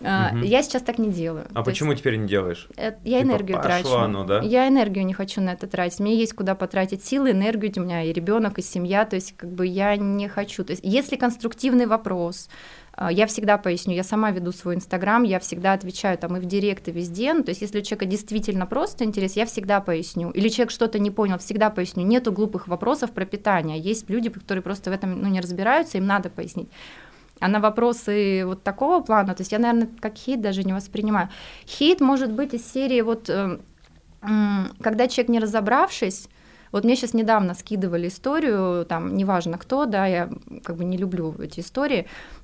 Угу. 0.00 0.38
Я 0.42 0.62
сейчас 0.62 0.82
так 0.82 0.98
не 0.98 1.10
делаю. 1.10 1.46
А 1.54 1.58
То 1.58 1.64
почему 1.64 1.92
есть, 1.92 2.02
теперь 2.02 2.16
не 2.16 2.26
делаешь? 2.26 2.68
Я 2.76 2.90
типа 2.90 3.22
энергию 3.22 3.62
трачу. 3.62 3.94
Оно, 3.94 4.24
да? 4.24 4.40
Я 4.40 4.66
энергию 4.66 5.06
не 5.06 5.14
хочу 5.14 5.40
на 5.40 5.50
это 5.50 5.66
тратить. 5.66 6.00
Мне 6.00 6.16
есть 6.16 6.32
куда 6.32 6.54
потратить 6.54 7.04
силы, 7.04 7.30
энергию. 7.30 7.72
У 7.76 7.80
меня 7.80 8.02
и 8.02 8.12
ребенок, 8.12 8.58
и 8.58 8.62
семья. 8.62 9.04
То 9.04 9.16
есть, 9.16 9.36
как 9.36 9.50
бы 9.50 9.66
я 9.66 9.96
не 9.96 10.28
хочу. 10.28 10.64
То 10.64 10.72
есть, 10.72 10.82
если 10.84 11.16
конструктивный 11.16 11.86
вопрос, 11.86 12.48
я 13.10 13.26
всегда 13.26 13.58
поясню, 13.58 13.94
я 13.94 14.04
сама 14.04 14.30
веду 14.30 14.52
свой 14.52 14.76
Инстаграм, 14.76 15.22
я 15.24 15.40
всегда 15.40 15.72
отвечаю 15.72 16.16
там 16.16 16.36
и 16.36 16.40
в 16.40 16.44
директ, 16.44 16.88
и 16.88 16.92
везде. 16.92 17.34
Ну, 17.34 17.42
то 17.42 17.50
есть, 17.50 17.60
если 17.60 17.80
у 17.80 17.82
человека 17.82 18.06
действительно 18.06 18.66
просто 18.66 19.04
интерес, 19.04 19.34
я 19.34 19.46
всегда 19.46 19.80
поясню. 19.80 20.30
Или 20.30 20.48
человек 20.48 20.70
что-то 20.70 20.98
не 20.98 21.10
понял, 21.10 21.38
всегда 21.38 21.70
поясню. 21.70 22.04
Нету 22.04 22.32
глупых 22.32 22.68
вопросов 22.68 23.12
про 23.12 23.24
питание. 23.24 23.78
Есть 23.78 24.08
люди, 24.08 24.30
которые 24.30 24.62
просто 24.62 24.90
в 24.90 24.94
этом 24.94 25.20
ну, 25.20 25.28
не 25.28 25.40
разбираются, 25.40 25.98
им 25.98 26.06
надо 26.06 26.30
пояснить. 26.30 26.68
А 27.40 27.48
на 27.48 27.58
вопросы 27.58 28.44
вот 28.46 28.62
такого 28.62 29.02
плана, 29.02 29.34
то 29.34 29.40
есть 29.40 29.52
я, 29.52 29.58
наверное, 29.58 29.88
как 30.00 30.14
хейт 30.14 30.40
даже 30.40 30.62
не 30.62 30.72
воспринимаю. 30.72 31.28
Хейт 31.66 32.00
может 32.00 32.30
быть 32.32 32.54
из 32.54 32.70
серии 32.70 33.00
вот, 33.00 33.28
э, 33.28 33.58
когда 34.80 35.08
человек 35.08 35.28
не 35.28 35.40
разобравшись, 35.40 36.28
вот 36.74 36.82
мне 36.82 36.96
сейчас 36.96 37.14
недавно 37.14 37.54
скидывали 37.54 38.08
историю, 38.08 38.84
там, 38.84 39.14
неважно 39.14 39.58
кто, 39.58 39.86
да, 39.86 40.06
я 40.06 40.28
как 40.64 40.76
бы 40.76 40.84
не 40.84 40.96
люблю 40.96 41.34
эти 41.38 41.60
истории, 41.60 42.08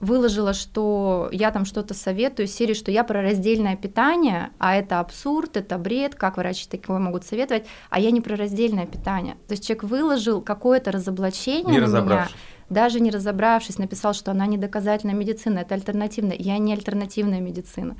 выложила, 0.00 0.52
что 0.52 1.28
я 1.32 1.50
там 1.50 1.64
что-то 1.64 1.94
советую, 1.94 2.46
серии, 2.46 2.74
что 2.74 2.90
я 2.90 3.04
про 3.04 3.20
раздельное 3.22 3.76
питание, 3.76 4.50
а 4.58 4.76
это 4.76 5.00
абсурд, 5.00 5.56
это 5.56 5.76
бред, 5.76 6.14
как 6.14 6.36
врачи 6.36 6.66
такое 6.68 6.98
могут 6.98 7.24
советовать, 7.24 7.66
а 7.90 8.00
я 8.00 8.10
не 8.10 8.20
про 8.20 8.36
раздельное 8.36 8.86
питание. 8.86 9.34
То 9.48 9.52
есть 9.52 9.66
человек 9.66 9.84
выложил 9.84 10.40
какое-то 10.40 10.92
разоблачение 10.92 11.80
не 11.80 11.86
на 11.86 12.00
меня, 12.00 12.28
даже 12.70 13.00
не 13.00 13.10
разобравшись, 13.10 13.78
написал, 13.78 14.14
что 14.14 14.30
она 14.30 14.46
не 14.46 14.56
доказательная 14.56 15.14
медицина, 15.14 15.60
это 15.60 15.74
альтернативная. 15.74 16.36
Я 16.38 16.58
не 16.58 16.72
альтернативная 16.72 17.40
медицина. 17.40 17.96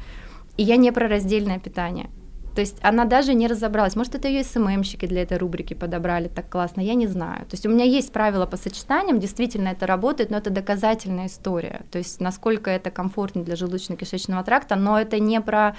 И 0.56 0.62
я 0.62 0.76
не 0.76 0.92
про 0.92 1.08
раздельное 1.08 1.58
питание. 1.58 2.10
То 2.58 2.62
есть 2.62 2.78
она 2.82 3.04
даже 3.04 3.34
не 3.34 3.46
разобралась. 3.46 3.94
Может, 3.94 4.16
это 4.16 4.26
ее 4.26 4.42
СММщики 4.42 5.06
для 5.06 5.22
этой 5.22 5.38
рубрики 5.38 5.74
подобрали 5.74 6.26
так 6.26 6.48
классно, 6.48 6.80
я 6.80 6.94
не 6.94 7.06
знаю. 7.06 7.42
То 7.42 7.52
есть 7.52 7.64
у 7.66 7.68
меня 7.68 7.84
есть 7.84 8.10
правила 8.10 8.46
по 8.46 8.56
сочетаниям, 8.56 9.20
действительно 9.20 9.68
это 9.68 9.86
работает, 9.86 10.30
но 10.30 10.38
это 10.38 10.50
доказательная 10.50 11.28
история. 11.28 11.82
То 11.92 11.98
есть 11.98 12.20
насколько 12.20 12.68
это 12.68 12.90
комфортно 12.90 13.44
для 13.44 13.54
желудочно-кишечного 13.54 14.42
тракта, 14.42 14.74
но 14.74 15.00
это 15.00 15.20
не 15.20 15.40
про 15.40 15.76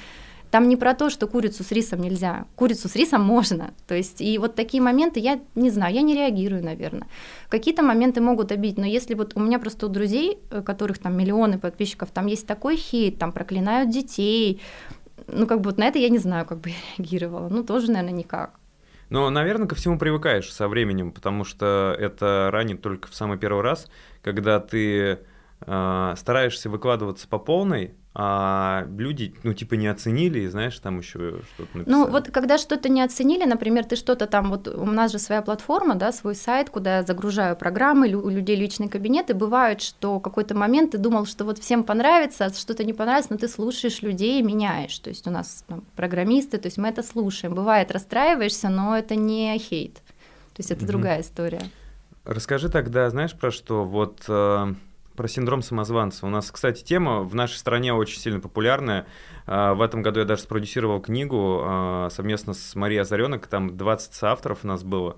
там 0.52 0.68
не 0.68 0.78
про 0.78 0.96
то, 0.96 1.10
что 1.10 1.28
курицу 1.28 1.64
с 1.64 1.72
рисом 1.72 2.02
нельзя. 2.02 2.46
Курицу 2.56 2.90
с 2.90 2.96
рисом 2.96 3.24
можно. 3.24 3.72
То 3.88 3.94
есть, 3.94 4.22
и 4.22 4.38
вот 4.38 4.56
такие 4.56 4.82
моменты 4.82 5.20
я 5.20 5.40
не 5.56 5.70
знаю, 5.70 5.94
я 5.94 6.02
не 6.02 6.16
реагирую, 6.16 6.64
наверное. 6.64 7.08
Какие-то 7.50 7.84
моменты 7.84 8.22
могут 8.22 8.52
обидеть, 8.52 8.78
но 8.78 8.86
если 8.86 9.14
вот 9.14 9.34
у 9.36 9.40
меня 9.40 9.60
просто 9.60 9.86
у 9.86 9.90
друзей, 9.90 10.40
э, 10.50 10.62
которых 10.62 10.98
там 10.98 11.16
миллионы 11.16 11.60
подписчиков, 11.60 12.10
там 12.12 12.26
есть 12.26 12.48
такой 12.48 12.78
хейт, 12.78 13.20
там 13.20 13.32
проклинают 13.32 13.92
детей, 13.92 14.62
ну, 15.32 15.48
как 15.48 15.62
бы 15.62 15.70
вот 15.70 15.78
на 15.78 15.86
это 15.86 16.00
я 16.00 16.10
не 16.10 16.18
знаю, 16.18 16.46
как 16.46 16.60
бы 16.60 16.70
я 16.70 16.76
реагировала. 16.98 17.50
Ну, 17.50 17.64
тоже, 17.64 17.92
наверное, 17.92 18.18
никак. 18.18 18.60
Ну, 19.10 19.30
наверное, 19.30 19.68
ко 19.68 19.76
всему 19.76 19.98
привыкаешь 19.98 20.52
со 20.54 20.68
временем, 20.68 21.12
потому 21.12 21.44
что 21.44 21.96
это 21.98 22.50
ранит 22.52 22.82
только 22.82 23.08
в 23.10 23.16
самый 23.16 23.38
первый 23.40 23.64
раз, 23.64 23.90
когда 24.22 24.60
ты 24.60 25.20
э, 25.62 26.14
стараешься 26.16 26.70
выкладываться 26.70 27.28
по 27.28 27.40
полной, 27.40 27.96
а 28.16 28.88
люди, 28.98 29.36
ну, 29.44 29.54
типа, 29.54 29.76
не 29.76 29.88
оценили, 29.88 30.40
и, 30.40 30.48
знаешь, 30.48 30.78
там 30.80 30.98
еще 30.98 31.42
что-то 31.54 31.78
написали. 31.78 31.96
Ну, 31.96 32.08
вот 32.10 32.32
когда 32.32 32.58
что-то 32.58 32.90
не 32.90 33.04
оценили, 33.04 33.46
например, 33.46 33.86
ты 33.86 33.96
что-то 33.96 34.26
там, 34.26 34.50
вот 34.50 34.68
у 34.68 34.86
нас 34.86 35.12
же 35.12 35.20
своя 35.20 35.44
платформа, 35.44 35.94
да, 35.94 36.12
свой 36.12 36.34
сайт, 36.34 36.72
куда 36.72 36.98
я 36.98 37.04
загружаю 37.04 37.56
программы, 37.56 38.12
у 38.14 38.30
людей 38.30 38.56
личный 38.56 38.90
кабинет, 38.90 39.30
и 39.30 39.34
бывает, 39.34 39.82
что 39.82 40.20
какой-то 40.20 40.56
момент 40.56 40.92
ты 40.92 40.98
думал, 40.98 41.28
что 41.28 41.46
вот 41.46 41.60
всем 41.60 41.84
понравится, 41.84 42.46
а 42.46 42.54
что-то 42.54 42.84
не 42.84 42.94
понравится, 42.94 43.32
но 43.34 43.38
ты 43.38 43.48
слушаешь 43.48 44.02
людей 44.02 44.40
и 44.40 44.44
меняешь. 44.44 44.98
То 45.00 45.12
есть 45.12 45.28
у 45.28 45.32
нас 45.32 45.64
там, 45.68 45.84
программисты, 45.96 46.58
то 46.58 46.68
есть 46.68 46.80
мы 46.80 46.88
это 46.88 47.04
слушаем. 47.04 47.54
Бывает, 47.54 47.92
расстраиваешься, 47.92 48.70
но 48.70 48.98
это 48.98 49.16
не 49.16 49.56
хейт. 49.60 49.96
То 49.96 50.02
есть 50.58 50.72
это 50.72 50.84
mm-hmm. 50.84 50.88
другая 50.88 51.22
история. 51.22 51.62
Расскажи 52.26 52.70
тогда, 52.70 53.08
знаешь, 53.12 53.34
про 53.34 53.52
что? 53.52 53.86
Вот... 53.86 54.24
Э 54.28 54.74
про 55.20 55.28
синдром 55.28 55.62
самозванца. 55.62 56.26
У 56.26 56.30
нас, 56.30 56.50
кстати, 56.50 56.82
тема 56.82 57.24
в 57.24 57.36
нашей 57.36 57.56
стране 57.56 57.94
очень 57.94 58.22
сильно 58.22 58.40
популярная. 58.40 59.06
А, 59.46 59.74
в 59.74 59.82
этом 59.82 60.02
году 60.02 60.22
я 60.22 60.26
даже 60.26 60.44
спродюсировал 60.44 61.02
книгу 61.02 61.60
а, 61.62 62.08
совместно 62.10 62.54
с 62.54 62.74
Марией 62.74 63.02
Озаренок, 63.02 63.46
там 63.48 63.76
20 63.76 64.24
авторов 64.24 64.60
у 64.64 64.68
нас 64.68 64.82
было, 64.82 65.18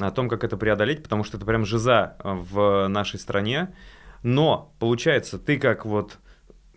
о 0.00 0.10
том, 0.12 0.30
как 0.30 0.44
это 0.44 0.56
преодолеть, 0.56 1.02
потому 1.02 1.24
что 1.24 1.36
это 1.36 1.44
прям 1.44 1.66
жиза 1.66 2.16
в 2.24 2.88
нашей 2.88 3.20
стране. 3.20 3.74
Но, 4.22 4.72
получается, 4.78 5.38
ты 5.38 5.58
как 5.58 5.84
вот 5.84 6.16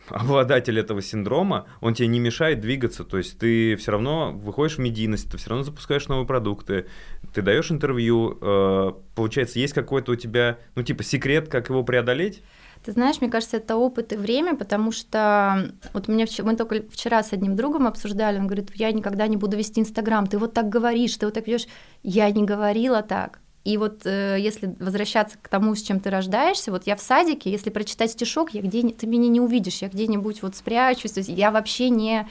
обладатель 0.09 0.79
этого 0.79 1.01
синдрома, 1.01 1.67
он 1.81 1.93
тебе 1.93 2.07
не 2.07 2.19
мешает 2.19 2.59
двигаться, 2.59 3.03
то 3.03 3.17
есть 3.17 3.37
ты 3.39 3.75
все 3.75 3.91
равно 3.91 4.31
выходишь 4.31 4.77
в 4.77 4.79
медийность, 4.79 5.31
ты 5.31 5.37
все 5.37 5.49
равно 5.49 5.63
запускаешь 5.63 6.07
новые 6.07 6.27
продукты, 6.27 6.87
ты 7.33 7.41
даешь 7.41 7.71
интервью, 7.71 8.37
э, 8.41 8.91
получается, 9.15 9.59
есть 9.59 9.73
какой-то 9.73 10.13
у 10.13 10.15
тебя, 10.15 10.59
ну 10.75 10.83
типа 10.83 11.03
секрет, 11.03 11.49
как 11.49 11.69
его 11.69 11.83
преодолеть? 11.83 12.41
Ты 12.83 12.91
знаешь, 12.91 13.19
мне 13.19 13.29
кажется, 13.29 13.57
это 13.57 13.75
опыт 13.75 14.13
и 14.13 14.15
время, 14.15 14.55
потому 14.55 14.91
что 14.91 15.73
вот 15.93 16.07
мне 16.07 16.25
мы 16.43 16.55
только 16.55 16.83
вчера 16.89 17.23
с 17.23 17.33
одним 17.33 17.55
другом 17.55 17.87
обсуждали, 17.87 18.37
он 18.37 18.47
говорит, 18.47 18.71
я 18.75 18.91
никогда 18.91 19.27
не 19.27 19.37
буду 19.37 19.57
вести 19.57 19.81
Инстаграм, 19.81 20.27
ты 20.27 20.37
вот 20.37 20.53
так 20.53 20.69
говоришь, 20.69 21.17
ты 21.17 21.25
вот 21.25 21.33
так 21.33 21.47
ведешь. 21.47 21.67
Я 22.03 22.29
не 22.31 22.43
говорила 22.43 23.01
так. 23.01 23.39
И 23.67 23.75
вот 23.75 24.05
э, 24.05 24.37
если 24.39 24.73
возвращаться 24.79 25.37
к 25.41 25.49
тому, 25.49 25.75
с 25.75 25.81
чем 25.81 25.99
ты 25.99 26.09
рождаешься, 26.09 26.71
вот 26.71 26.87
я 26.87 26.95
в 26.95 27.01
садике, 27.01 27.51
если 27.51 27.69
прочитать 27.69 28.11
стишок, 28.11 28.51
я 28.51 28.61
где 28.61 28.81
ты 28.91 29.07
меня 29.07 29.27
не 29.27 29.41
увидишь, 29.41 29.81
я 29.81 29.89
где-нибудь 29.89 30.41
вот 30.41 30.55
спрячусь, 30.55 31.11
то 31.11 31.19
есть 31.19 31.29
я 31.29 31.51
вообще 31.51 31.89
не 31.89 32.29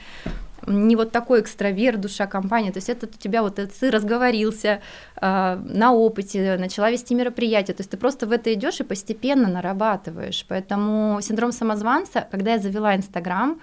не 0.65 0.95
вот 0.95 1.11
такой 1.11 1.41
экстраверт, 1.41 2.01
душа 2.01 2.25
компании, 2.25 2.71
то 2.71 2.77
есть 2.77 2.89
это 2.89 3.05
у 3.05 3.09
тебя 3.09 3.43
вот 3.43 3.59
это, 3.59 3.71
ты 3.79 3.91
разговорился 3.91 4.81
э, 5.21 5.55
на 5.63 5.93
опыте, 5.93 6.57
начала 6.57 6.89
вести 6.89 7.13
мероприятие, 7.13 7.75
то 7.75 7.81
есть 7.81 7.91
ты 7.91 7.97
просто 7.97 8.25
в 8.25 8.31
это 8.31 8.51
идешь 8.51 8.79
и 8.79 8.83
постепенно 8.83 9.47
нарабатываешь, 9.47 10.43
поэтому 10.49 11.21
синдром 11.21 11.51
самозванца, 11.51 12.27
когда 12.31 12.53
я 12.53 12.59
завела 12.59 12.95
Инстаграм, 12.95 13.61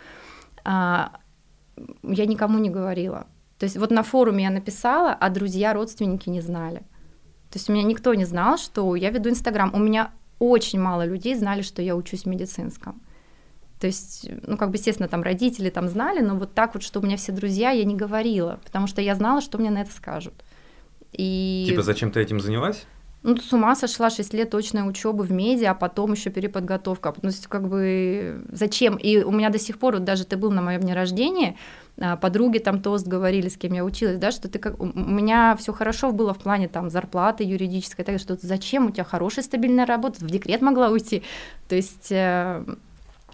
э, 0.64 0.68
я 2.04 2.26
никому 2.26 2.60
не 2.60 2.70
говорила, 2.70 3.26
то 3.58 3.64
есть 3.64 3.76
вот 3.76 3.90
на 3.90 4.04
форуме 4.04 4.44
я 4.44 4.50
написала, 4.50 5.12
а 5.12 5.28
друзья, 5.28 5.72
родственники 5.74 6.30
не 6.30 6.40
знали, 6.40 6.82
то 7.54 7.58
есть 7.58 7.70
у 7.70 7.72
меня 7.72 7.84
никто 7.84 8.12
не 8.14 8.24
знал, 8.24 8.58
что 8.58 8.96
я 8.96 9.10
веду 9.10 9.30
Инстаграм, 9.30 9.72
у 9.72 9.78
меня 9.78 10.10
очень 10.40 10.80
мало 10.80 11.06
людей 11.06 11.36
знали, 11.36 11.62
что 11.62 11.82
я 11.82 11.94
учусь 11.94 12.24
в 12.24 12.26
медицинском. 12.26 13.00
То 13.78 13.86
есть, 13.86 14.28
ну, 14.42 14.56
как 14.56 14.72
бы, 14.72 14.76
естественно, 14.76 15.08
там 15.08 15.22
родители 15.22 15.70
там 15.70 15.88
знали, 15.88 16.18
но 16.18 16.34
вот 16.34 16.52
так 16.52 16.74
вот, 16.74 16.82
что 16.82 16.98
у 16.98 17.04
меня 17.04 17.16
все 17.16 17.30
друзья, 17.30 17.70
я 17.70 17.84
не 17.84 17.94
говорила, 17.94 18.58
потому 18.64 18.88
что 18.88 19.00
я 19.00 19.14
знала, 19.14 19.40
что 19.40 19.58
мне 19.58 19.70
на 19.70 19.82
это 19.82 19.92
скажут. 19.92 20.34
И... 21.12 21.66
Типа, 21.68 21.82
зачем 21.82 22.10
ты 22.10 22.18
этим 22.18 22.40
занялась? 22.40 22.86
Ну, 23.22 23.36
с 23.36 23.52
ума 23.52 23.76
сошла 23.76 24.10
6 24.10 24.34
лет 24.34 24.50
точной 24.50 24.88
учебы 24.88 25.22
в 25.22 25.30
медиа, 25.30 25.70
а 25.70 25.74
потом 25.76 26.10
еще 26.10 26.30
переподготовка. 26.30 27.12
То 27.12 27.28
есть, 27.28 27.46
как 27.46 27.68
бы, 27.68 28.44
зачем? 28.50 28.96
И 28.96 29.18
у 29.22 29.30
меня 29.30 29.50
до 29.50 29.60
сих 29.60 29.78
пор, 29.78 29.94
вот 29.94 30.02
даже 30.02 30.24
ты 30.24 30.36
был 30.36 30.50
на 30.50 30.60
моем 30.60 30.80
дне 30.80 30.94
рождения, 30.94 31.56
подруги 32.20 32.58
там 32.58 32.82
тост 32.82 33.06
говорили, 33.06 33.48
с 33.48 33.56
кем 33.56 33.72
я 33.72 33.84
училась, 33.84 34.18
да, 34.18 34.32
что 34.32 34.48
ты 34.48 34.58
как 34.58 34.80
у 34.80 34.86
меня 34.86 35.56
все 35.56 35.72
хорошо 35.72 36.10
было 36.10 36.34
в 36.34 36.38
плане 36.38 36.68
там 36.68 36.90
зарплаты 36.90 37.44
юридической, 37.44 38.04
так 38.04 38.18
что 38.18 38.36
зачем 38.40 38.86
у 38.86 38.90
тебя 38.90 39.04
хорошая 39.04 39.44
стабильная 39.44 39.86
работа, 39.86 40.24
в 40.24 40.30
декрет 40.30 40.60
могла 40.60 40.90
уйти, 40.90 41.22
то 41.68 41.76
есть 41.76 42.10
э, 42.10 42.64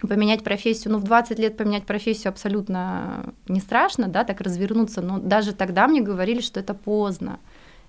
поменять 0.02 0.44
профессию, 0.44 0.92
ну, 0.92 0.98
в 0.98 1.04
20 1.04 1.38
лет 1.38 1.56
поменять 1.56 1.84
профессию 1.84 2.30
абсолютно 2.30 3.32
не 3.48 3.60
страшно, 3.60 4.08
да, 4.08 4.24
так 4.24 4.40
развернуться, 4.42 5.00
но 5.00 5.18
даже 5.18 5.54
тогда 5.54 5.88
мне 5.88 6.02
говорили, 6.02 6.40
что 6.40 6.60
это 6.60 6.74
поздно, 6.74 7.38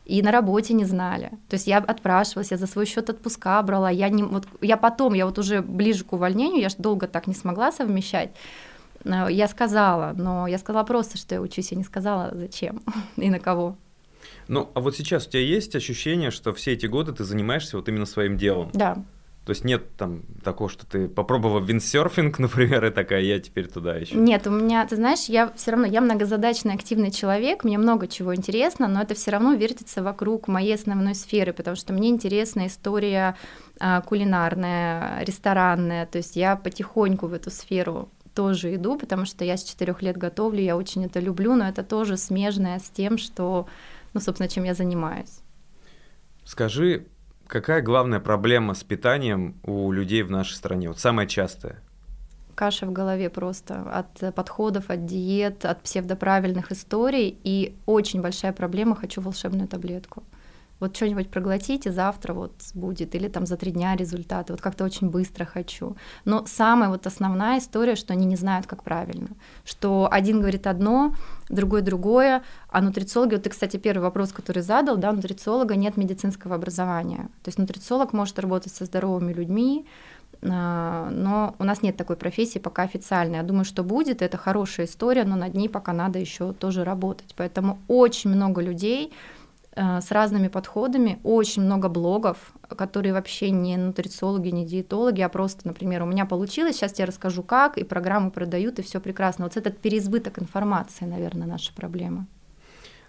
и 0.06 0.22
на 0.22 0.32
работе 0.32 0.74
не 0.74 0.86
знали. 0.86 1.32
То 1.48 1.56
есть 1.56 1.68
я 1.68 1.78
отпрашивалась, 1.78 2.52
я 2.52 2.58
за 2.58 2.68
свой 2.68 2.86
счет 2.86 3.10
отпуска 3.10 3.62
брала, 3.62 3.90
я 3.90 4.10
не, 4.10 4.24
вот 4.24 4.48
я 4.62 4.78
потом, 4.78 5.14
я 5.14 5.26
вот 5.26 5.38
уже 5.38 5.62
ближе 5.62 6.04
к 6.04 6.14
увольнению, 6.14 6.62
я 6.62 6.70
же 6.70 6.76
долго 6.78 7.08
так 7.08 7.28
не 7.28 7.34
смогла 7.34 7.72
совмещать. 7.72 8.32
Э, 9.04 9.28
я 9.30 9.48
сказала, 9.48 10.14
но 10.16 10.48
я 10.48 10.58
сказала 10.58 10.84
просто, 10.84 11.18
что 11.18 11.36
я 11.36 11.42
учусь, 11.42 11.72
я 11.72 11.78
не 11.78 11.84
сказала, 11.84 12.32
зачем 12.34 12.82
и 13.18 13.30
на 13.30 13.40
кого. 13.40 13.78
Ну, 14.48 14.70
а 14.74 14.80
вот 14.80 14.96
сейчас 14.96 15.28
у 15.28 15.30
тебя 15.30 15.42
есть 15.42 15.76
ощущение, 15.76 16.32
что 16.32 16.54
все 16.54 16.74
эти 16.74 16.86
годы 16.86 17.14
ты 17.14 17.24
занимаешься 17.24 17.78
вот 17.78 17.88
именно 17.90 18.06
своим 18.06 18.38
делом? 18.38 18.70
Да. 18.74 19.04
То 19.46 19.54
есть 19.54 19.64
нет 19.64 19.96
там 19.98 20.22
такого, 20.44 20.70
что 20.70 20.86
ты 20.86 21.08
попробовала 21.08 21.60
виндсерфинг, 21.60 22.38
например, 22.40 22.86
и 22.86 22.92
такая, 22.92 23.22
я 23.22 23.40
теперь 23.40 23.68
туда 23.68 23.96
еще. 23.96 24.16
Нет, 24.16 24.46
у 24.46 24.52
меня, 24.52 24.86
ты 24.86 24.96
знаешь, 24.96 25.26
я 25.26 25.52
все 25.56 25.72
равно, 25.72 25.88
я 25.88 26.02
многозадачный, 26.02 26.76
активный 26.76 27.12
человек, 27.12 27.64
мне 27.64 27.78
много 27.78 28.08
чего 28.08 28.36
интересно, 28.36 28.88
но 28.88 29.02
это 29.02 29.16
все 29.16 29.32
равно 29.32 29.54
вертится 29.54 30.04
вокруг 30.04 30.48
моей 30.48 30.76
основной 30.76 31.16
сферы, 31.16 31.54
потому 31.54 31.76
что 31.76 31.92
мне 31.92 32.10
интересна 32.10 32.68
история 32.68 33.36
а, 33.80 34.02
кулинарная, 34.02 35.24
ресторанная, 35.24 36.06
то 36.06 36.20
есть 36.20 36.36
я 36.36 36.56
потихоньку 36.56 37.26
в 37.26 37.34
эту 37.34 37.50
сферу 37.50 38.10
тоже 38.42 38.76
иду, 38.76 38.98
потому 38.98 39.26
что 39.26 39.46
я 39.46 39.56
с 39.56 39.64
четырех 39.64 40.02
лет 40.02 40.18
готовлю, 40.18 40.62
я 40.62 40.76
очень 40.76 41.06
это 41.06 41.20
люблю, 41.20 41.56
но 41.56 41.68
это 41.68 41.84
тоже 41.84 42.18
смежное 42.18 42.80
с 42.80 42.90
тем, 42.90 43.18
что, 43.18 43.68
ну, 44.14 44.20
собственно, 44.20 44.50
чем 44.50 44.64
я 44.64 44.74
занимаюсь. 44.74 45.40
Скажи, 46.44 47.06
Какая 47.52 47.82
главная 47.82 48.22
проблема 48.22 48.74
с 48.74 48.84
питанием 48.86 49.56
у 49.66 49.92
людей 49.92 50.24
в 50.24 50.32
нашей 50.32 50.54
стране? 50.54 50.88
Вот 50.88 51.00
самая 51.00 51.28
частая. 51.28 51.82
Каша 52.56 52.86
в 52.86 52.94
голове 52.94 53.30
просто 53.30 53.82
от 53.92 54.34
подходов, 54.34 54.90
от 54.90 55.06
диет, 55.06 55.66
от 55.66 55.84
псевдоправильных 55.84 56.72
историй. 56.72 57.38
И 57.44 57.76
очень 57.86 58.22
большая 58.22 58.54
проблема 58.54 58.96
«хочу 58.96 59.20
волшебную 59.20 59.68
таблетку» 59.68 60.24
вот 60.82 60.96
что-нибудь 60.96 61.30
проглотите, 61.30 61.92
завтра 61.92 62.34
вот 62.34 62.52
будет, 62.74 63.16
или 63.16 63.28
там 63.28 63.46
за 63.46 63.56
три 63.56 63.72
дня 63.72 63.96
результаты, 63.96 64.52
вот 64.52 64.62
как-то 64.62 64.84
очень 64.84 65.10
быстро 65.10 65.46
хочу. 65.46 65.96
Но 66.26 66.46
самая 66.48 66.90
вот 66.90 67.08
основная 67.08 67.60
история, 67.60 67.96
что 67.96 68.14
они 68.14 68.26
не 68.26 68.36
знают, 68.36 68.68
как 68.68 68.84
правильно, 68.84 69.30
что 69.64 70.10
один 70.12 70.40
говорит 70.42 70.68
одно, 70.68 71.16
другой 71.50 71.82
другое, 71.82 72.42
а 72.70 72.82
нутрициологи, 72.82 73.36
вот 73.36 73.44
ты, 73.44 73.50
кстати, 73.52 73.78
первый 73.78 74.02
вопрос, 74.02 74.34
который 74.34 74.64
задал, 74.64 74.98
да, 74.98 75.12
у 75.12 75.14
нутрициолога 75.14 75.76
нет 75.76 75.98
медицинского 75.98 76.56
образования, 76.56 77.30
то 77.44 77.50
есть 77.50 77.60
нутрициолог 77.60 78.12
может 78.12 78.40
работать 78.40 78.74
со 78.74 78.86
здоровыми 78.86 79.34
людьми, 79.34 79.86
а, 80.44 81.10
но 81.12 81.56
у 81.60 81.64
нас 81.64 81.84
нет 81.84 81.98
такой 81.98 82.16
профессии 82.16 82.58
пока 82.58 82.84
официальной. 82.84 83.38
Я 83.38 83.44
думаю, 83.44 83.66
что 83.66 83.84
будет, 83.84 84.22
это 84.22 84.38
хорошая 84.38 84.88
история, 84.88 85.24
но 85.24 85.36
над 85.36 85.54
ней 85.54 85.70
пока 85.70 85.94
надо 85.94 86.18
еще 86.18 86.54
тоже 86.54 86.84
работать. 86.84 87.34
Поэтому 87.38 87.80
очень 87.88 88.32
много 88.32 88.62
людей, 88.62 89.14
с 89.76 90.12
разными 90.12 90.50
подходами, 90.50 91.20
очень 91.24 91.62
много 91.62 91.88
блогов, 91.88 92.54
которые 92.76 93.14
вообще 93.14 93.52
не 93.52 93.78
нутрициологи, 93.78 94.50
не 94.50 94.66
диетологи, 94.66 95.22
а 95.22 95.30
просто, 95.30 95.68
например, 95.68 96.04
у 96.04 96.06
меня 96.06 96.26
получилось, 96.26 96.76
сейчас 96.76 97.00
я 97.00 97.06
расскажу 97.06 97.42
как, 97.42 97.78
и 97.78 97.84
программу 97.84 98.32
продают, 98.32 98.80
и 98.80 98.82
все 98.82 99.00
прекрасно. 99.00 99.46
Вот 99.46 99.56
этот 99.56 99.78
переизбыток 99.80 100.40
информации, 100.40 101.06
наверное, 101.06 101.48
наша 101.48 101.74
проблема. 101.74 102.28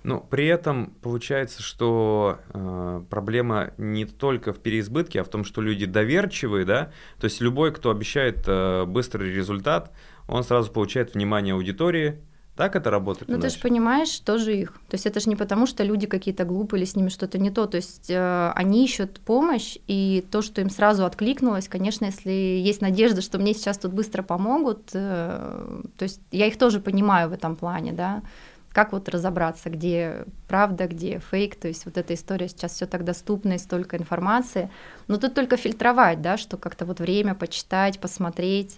Ну, 0.04 0.20
при 0.20 0.46
этом 0.46 0.94
получается, 1.00 1.62
что 1.62 2.40
э, 2.52 3.02
проблема 3.08 3.72
не 3.78 4.04
только 4.04 4.52
в 4.52 4.58
переизбытке, 4.58 5.20
а 5.20 5.24
в 5.24 5.28
том, 5.28 5.44
что 5.44 5.60
люди 5.60 5.86
доверчивые, 5.86 6.64
да, 6.64 6.90
то 7.20 7.26
есть 7.26 7.40
любой, 7.40 7.72
кто 7.72 7.90
обещает 7.90 8.42
э, 8.48 8.84
быстрый 8.84 9.32
результат, 9.32 9.92
он 10.26 10.42
сразу 10.42 10.72
получает 10.72 11.14
внимание 11.14 11.54
аудитории, 11.54 12.20
так 12.54 12.76
это 12.76 12.90
работает? 12.90 13.30
Ну, 13.30 13.40
ты 13.40 13.48
же 13.48 13.58
понимаешь, 13.58 14.18
тоже 14.20 14.54
их. 14.54 14.72
То 14.88 14.94
есть 14.94 15.06
это 15.06 15.20
же 15.20 15.30
не 15.30 15.36
потому, 15.36 15.66
что 15.66 15.84
люди 15.84 16.06
какие-то 16.06 16.44
глупые 16.44 16.80
или 16.80 16.86
с 16.86 16.94
ними 16.94 17.08
что-то 17.08 17.38
не 17.38 17.50
то. 17.50 17.66
То 17.66 17.78
есть 17.78 18.10
э, 18.10 18.52
они 18.54 18.84
ищут 18.84 19.20
помощь, 19.20 19.78
и 19.86 20.22
то, 20.30 20.42
что 20.42 20.60
им 20.60 20.68
сразу 20.68 21.06
откликнулось, 21.06 21.66
конечно, 21.66 22.04
если 22.04 22.30
есть 22.30 22.82
надежда, 22.82 23.22
что 23.22 23.38
мне 23.38 23.54
сейчас 23.54 23.78
тут 23.78 23.94
быстро 23.94 24.22
помогут, 24.22 24.90
э, 24.92 25.82
то 25.96 26.02
есть 26.02 26.20
я 26.30 26.46
их 26.46 26.58
тоже 26.58 26.80
понимаю 26.80 27.30
в 27.30 27.32
этом 27.32 27.56
плане, 27.56 27.92
да. 27.92 28.22
Как 28.68 28.92
вот 28.92 29.08
разобраться, 29.08 29.70
где 29.70 30.26
правда, 30.46 30.86
где 30.86 31.20
фейк, 31.30 31.56
то 31.56 31.68
есть 31.68 31.86
вот 31.86 31.96
эта 31.96 32.12
история 32.12 32.48
сейчас 32.48 32.72
все 32.72 32.86
так 32.86 33.04
доступна 33.04 33.54
и 33.54 33.58
столько 33.58 33.96
информации. 33.96 34.70
Но 35.08 35.16
тут 35.16 35.34
только 35.34 35.56
фильтровать, 35.56 36.20
да, 36.20 36.36
что 36.36 36.58
как-то 36.58 36.84
вот 36.84 37.00
время 37.00 37.34
почитать, 37.34 37.98
посмотреть. 37.98 38.76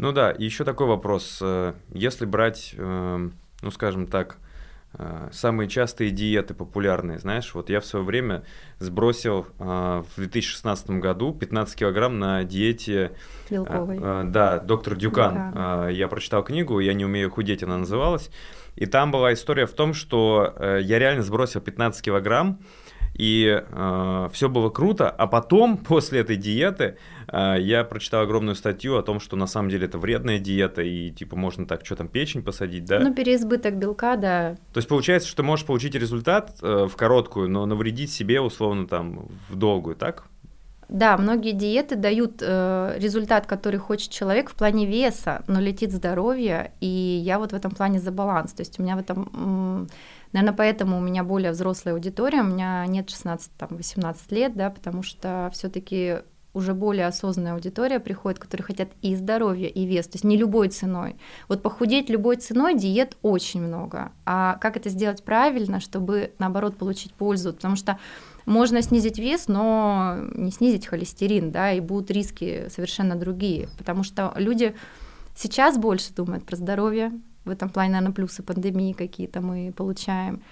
Ну 0.00 0.12
да, 0.12 0.30
еще 0.30 0.64
такой 0.64 0.86
вопрос. 0.86 1.40
Э, 1.42 1.74
если 1.92 2.24
брать, 2.24 2.74
эм, 2.78 3.34
ну 3.60 3.70
скажем 3.70 4.06
так, 4.06 4.38
э, 4.94 5.28
самые 5.30 5.68
частые 5.68 6.10
диеты 6.10 6.54
популярные, 6.54 7.18
знаешь, 7.18 7.52
вот 7.52 7.68
я 7.68 7.80
в 7.80 7.84
свое 7.84 8.02
время 8.02 8.42
сбросил 8.78 9.46
э, 9.58 9.62
в 9.62 10.16
2016 10.16 10.88
году 10.92 11.34
15 11.34 11.78
килограмм 11.78 12.18
на 12.18 12.44
диете... 12.44 13.12
Белковой. 13.50 13.98
Да, 14.24 14.58
доктор 14.60 14.96
Дюкан. 14.96 15.52
Да. 15.52 15.88
Я 15.90 16.08
прочитал 16.08 16.42
книгу 16.44 16.80
«Я 16.80 16.94
не 16.94 17.04
умею 17.04 17.30
худеть», 17.30 17.62
она 17.62 17.76
называлась. 17.76 18.30
И 18.76 18.86
там 18.86 19.10
была 19.10 19.34
история 19.34 19.66
в 19.66 19.72
том, 19.72 19.92
что 19.92 20.54
я 20.80 20.98
реально 20.98 21.22
сбросил 21.22 21.60
15 21.60 22.02
килограмм, 22.02 22.60
и 23.14 23.62
э, 23.62 24.28
все 24.32 24.48
было 24.48 24.70
круто, 24.70 25.10
а 25.10 25.26
потом, 25.26 25.76
после 25.88 26.20
этой 26.20 26.36
диеты, 26.36 26.96
э, 27.28 27.56
я 27.60 27.84
прочитал 27.84 28.22
огромную 28.22 28.54
статью 28.54 28.96
о 28.96 29.02
том, 29.02 29.20
что 29.20 29.36
на 29.36 29.46
самом 29.46 29.68
деле 29.68 29.86
это 29.86 29.98
вредная 29.98 30.38
диета, 30.38 30.82
и 30.82 31.10
типа 31.10 31.36
можно 31.36 31.66
так, 31.66 31.84
что 31.84 31.96
там, 31.96 32.08
печень 32.08 32.42
посадить, 32.42 32.84
да? 32.84 33.00
Ну, 33.00 33.14
переизбыток 33.14 33.76
белка, 33.76 34.16
да. 34.16 34.56
То 34.72 34.78
есть 34.78 34.88
получается, 34.88 35.28
что 35.28 35.38
ты 35.38 35.42
можешь 35.42 35.66
получить 35.66 35.94
результат 35.94 36.56
э, 36.62 36.86
в 36.90 36.96
короткую, 36.96 37.50
но 37.50 37.66
навредить 37.66 38.10
себе, 38.12 38.40
условно, 38.40 38.86
там, 38.86 39.28
в 39.48 39.56
долгую, 39.56 39.96
так? 39.96 40.24
Да, 40.90 41.16
многие 41.16 41.52
диеты 41.52 41.94
дают 41.94 42.42
э, 42.42 42.96
результат, 42.98 43.46
который 43.46 43.78
хочет 43.78 44.10
человек 44.10 44.50
в 44.50 44.54
плане 44.54 44.86
веса, 44.86 45.44
но 45.46 45.60
летит 45.60 45.92
здоровье, 45.92 46.72
и 46.80 46.86
я 46.86 47.38
вот 47.38 47.52
в 47.52 47.54
этом 47.54 47.70
плане 47.70 48.00
за 48.00 48.10
баланс. 48.10 48.52
То 48.52 48.62
есть 48.62 48.78
у 48.78 48.82
меня 48.82 48.96
в 48.96 48.98
этом 48.98 49.88
Наверное, 50.32 50.56
поэтому 50.56 50.98
у 50.98 51.00
меня 51.00 51.24
более 51.24 51.50
взрослая 51.50 51.94
аудитория, 51.94 52.42
у 52.42 52.44
меня 52.44 52.86
нет 52.86 53.08
16-18 53.08 54.16
лет, 54.30 54.54
да, 54.54 54.70
потому 54.70 55.02
что 55.02 55.50
все 55.52 55.68
таки 55.68 56.18
уже 56.52 56.74
более 56.74 57.06
осознанная 57.06 57.54
аудитория 57.54 58.00
приходит, 58.00 58.38
которые 58.38 58.64
хотят 58.64 58.88
и 59.02 59.14
здоровье, 59.14 59.68
и 59.68 59.86
вес, 59.86 60.06
то 60.06 60.16
есть 60.16 60.24
не 60.24 60.36
любой 60.36 60.68
ценой. 60.68 61.16
Вот 61.48 61.62
похудеть 61.62 62.10
любой 62.10 62.36
ценой 62.36 62.76
диет 62.76 63.16
очень 63.22 63.62
много. 63.62 64.12
А 64.24 64.56
как 64.60 64.76
это 64.76 64.88
сделать 64.88 65.22
правильно, 65.22 65.80
чтобы 65.80 66.32
наоборот 66.38 66.76
получить 66.76 67.12
пользу? 67.12 67.52
Потому 67.52 67.76
что 67.76 67.98
можно 68.46 68.82
снизить 68.82 69.18
вес, 69.18 69.48
но 69.48 70.16
не 70.34 70.50
снизить 70.50 70.86
холестерин, 70.86 71.50
да, 71.50 71.72
и 71.72 71.80
будут 71.80 72.10
риски 72.10 72.66
совершенно 72.68 73.16
другие, 73.16 73.68
потому 73.78 74.02
что 74.02 74.32
люди 74.36 74.74
сейчас 75.34 75.78
больше 75.78 76.12
думают 76.12 76.44
про 76.44 76.56
здоровье, 76.56 77.12
в 77.44 77.50
этом 77.50 77.70
плане, 77.70 77.92
наверное, 77.92 78.14
плюсы 78.14 78.42
пандемии 78.42 78.92
какие-то 78.92 79.40
мы 79.40 79.72
получаем. 79.72 80.42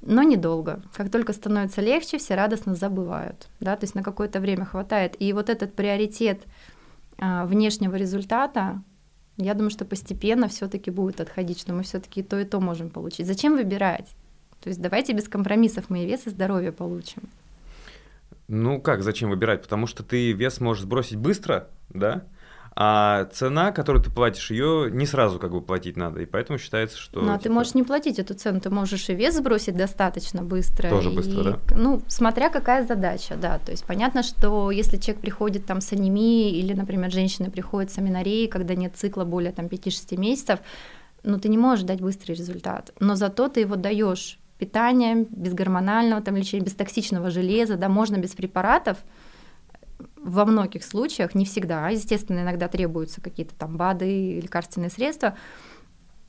Но 0.00 0.22
недолго. 0.22 0.82
Как 0.94 1.10
только 1.10 1.32
становится 1.32 1.80
легче, 1.80 2.18
все 2.18 2.34
радостно 2.34 2.74
забывают. 2.74 3.48
Да? 3.60 3.76
То 3.76 3.84
есть 3.84 3.94
на 3.94 4.02
какое-то 4.02 4.40
время 4.40 4.64
хватает. 4.64 5.14
И 5.20 5.32
вот 5.32 5.48
этот 5.48 5.74
приоритет 5.74 6.42
а, 7.18 7.46
внешнего 7.46 7.94
результата, 7.94 8.82
я 9.36 9.54
думаю, 9.54 9.70
что 9.70 9.84
постепенно 9.84 10.48
все-таки 10.48 10.90
будет 10.90 11.20
отходить, 11.20 11.60
что 11.60 11.72
мы 11.72 11.84
все-таки 11.84 12.22
то 12.22 12.38
и 12.40 12.44
то 12.44 12.60
можем 12.60 12.90
получить. 12.90 13.26
Зачем 13.26 13.54
выбирать? 13.54 14.08
То 14.62 14.68
есть 14.68 14.80
давайте 14.80 15.12
без 15.12 15.28
компромиссов 15.28 15.90
мы 15.90 16.04
и 16.04 16.06
вес, 16.06 16.26
и 16.26 16.30
здоровье 16.30 16.72
получим. 16.72 17.22
Ну 18.48 18.80
как, 18.80 19.02
зачем 19.02 19.30
выбирать? 19.30 19.62
Потому 19.62 19.86
что 19.86 20.02
ты 20.02 20.32
вес 20.32 20.60
можешь 20.60 20.84
сбросить 20.84 21.16
быстро, 21.16 21.68
да? 21.90 22.24
А 22.74 23.26
цена, 23.26 23.70
которую 23.70 24.02
ты 24.02 24.10
платишь, 24.10 24.50
ее 24.50 24.88
не 24.90 25.04
сразу 25.04 25.38
как 25.38 25.50
бы 25.50 25.60
платить 25.60 25.96
надо, 25.96 26.22
и 26.22 26.26
поэтому 26.26 26.58
считается, 26.58 26.96
что... 26.96 27.20
Ну, 27.20 27.30
а 27.30 27.34
типа... 27.34 27.42
ты 27.42 27.50
можешь 27.50 27.74
не 27.74 27.82
платить 27.82 28.18
эту 28.18 28.32
цену, 28.32 28.60
ты 28.60 28.70
можешь 28.70 29.10
и 29.10 29.14
вес 29.14 29.36
сбросить 29.36 29.76
достаточно 29.76 30.42
быстро. 30.42 30.88
Тоже 30.88 31.10
и, 31.10 31.14
быстро, 31.14 31.42
да? 31.42 31.58
Ну, 31.76 32.00
смотря 32.08 32.48
какая 32.48 32.86
задача, 32.86 33.36
да, 33.36 33.58
то 33.58 33.72
есть 33.72 33.84
понятно, 33.84 34.22
что 34.22 34.70
если 34.70 34.96
человек 34.96 35.20
приходит 35.20 35.66
там 35.66 35.82
с 35.82 35.92
анемией, 35.92 36.58
или, 36.58 36.72
например, 36.72 37.10
женщина 37.10 37.50
приходит 37.50 37.92
с 37.92 37.98
аминореей, 37.98 38.48
когда 38.48 38.74
нет 38.74 38.96
цикла 38.96 39.24
более 39.24 39.52
там 39.52 39.66
5-6 39.66 40.16
месяцев, 40.16 40.60
ну, 41.24 41.38
ты 41.38 41.50
не 41.50 41.58
можешь 41.58 41.84
дать 41.84 42.00
быстрый 42.00 42.32
результат, 42.32 42.94
но 43.00 43.16
зато 43.16 43.48
ты 43.48 43.60
его 43.60 43.76
даешь 43.76 44.38
питания, 44.58 45.26
без 45.30 45.54
гормонального 45.54 46.22
там 46.22 46.36
лечения, 46.36 46.64
без 46.64 46.74
токсичного 46.74 47.30
железа, 47.30 47.76
да, 47.76 47.88
можно 47.88 48.16
без 48.16 48.34
препаратов, 48.34 48.98
во 50.16 50.44
многих 50.44 50.84
случаях, 50.84 51.34
не 51.34 51.44
всегда, 51.44 51.88
естественно, 51.88 52.40
иногда 52.40 52.68
требуются 52.68 53.20
какие-то 53.20 53.54
там 53.56 53.76
БАДы, 53.76 54.40
лекарственные 54.40 54.90
средства, 54.90 55.36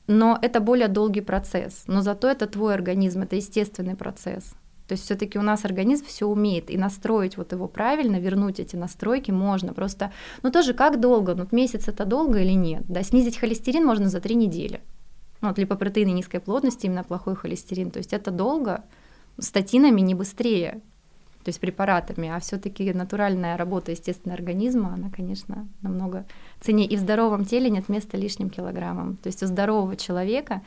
но 0.06 0.38
это 0.42 0.60
более 0.60 0.88
долгий 0.88 1.20
процесс. 1.20 1.84
Но 1.86 2.02
зато 2.02 2.28
это 2.28 2.46
твой 2.46 2.74
организм, 2.74 3.22
это 3.22 3.36
естественный 3.36 3.96
процесс. 3.96 4.54
То 4.86 4.92
есть 4.92 5.04
все-таки 5.04 5.38
у 5.38 5.42
нас 5.42 5.64
организм 5.64 6.04
все 6.06 6.26
умеет, 6.26 6.70
и 6.70 6.76
настроить 6.76 7.38
вот 7.38 7.52
его 7.52 7.68
правильно, 7.68 8.16
вернуть 8.16 8.60
эти 8.60 8.76
настройки 8.76 9.30
можно. 9.30 9.72
Просто, 9.72 10.12
ну 10.42 10.50
тоже 10.50 10.74
как 10.74 11.00
долго? 11.00 11.34
Ну 11.34 11.46
месяц 11.52 11.88
это 11.88 12.04
долго 12.04 12.40
или 12.40 12.52
нет? 12.52 12.82
Да, 12.86 13.02
снизить 13.02 13.38
холестерин 13.38 13.86
можно 13.86 14.08
за 14.08 14.20
три 14.20 14.34
недели. 14.34 14.82
Ну, 15.44 15.50
вот 15.50 15.58
липопротеины 15.58 16.08
низкой 16.08 16.38
плотности, 16.38 16.86
именно 16.86 17.04
плохой 17.04 17.36
холестерин. 17.36 17.90
То 17.90 17.98
есть 17.98 18.14
это 18.14 18.30
долго, 18.30 18.82
статинами 19.38 20.00
не 20.00 20.14
быстрее 20.14 20.80
то 21.44 21.50
есть 21.50 21.60
препаратами, 21.60 22.30
а 22.30 22.40
все-таки 22.40 22.90
натуральная 22.94 23.58
работа 23.58 23.90
естественного 23.90 24.38
организма, 24.38 24.94
она, 24.94 25.10
конечно, 25.10 25.68
намного 25.82 26.24
ценнее. 26.62 26.88
И 26.88 26.96
в 26.96 27.00
здоровом 27.00 27.44
теле 27.44 27.68
нет 27.68 27.90
места 27.90 28.16
лишним 28.16 28.48
килограммам. 28.48 29.18
То 29.18 29.26
есть 29.26 29.42
у 29.42 29.46
здорового 29.46 29.94
человека 29.96 30.62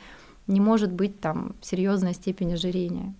не 0.46 0.60
может 0.60 0.92
быть 0.92 1.20
там 1.20 1.56
серьезной 1.63 2.13
степени 2.13 2.54
ожирения. 2.54 3.16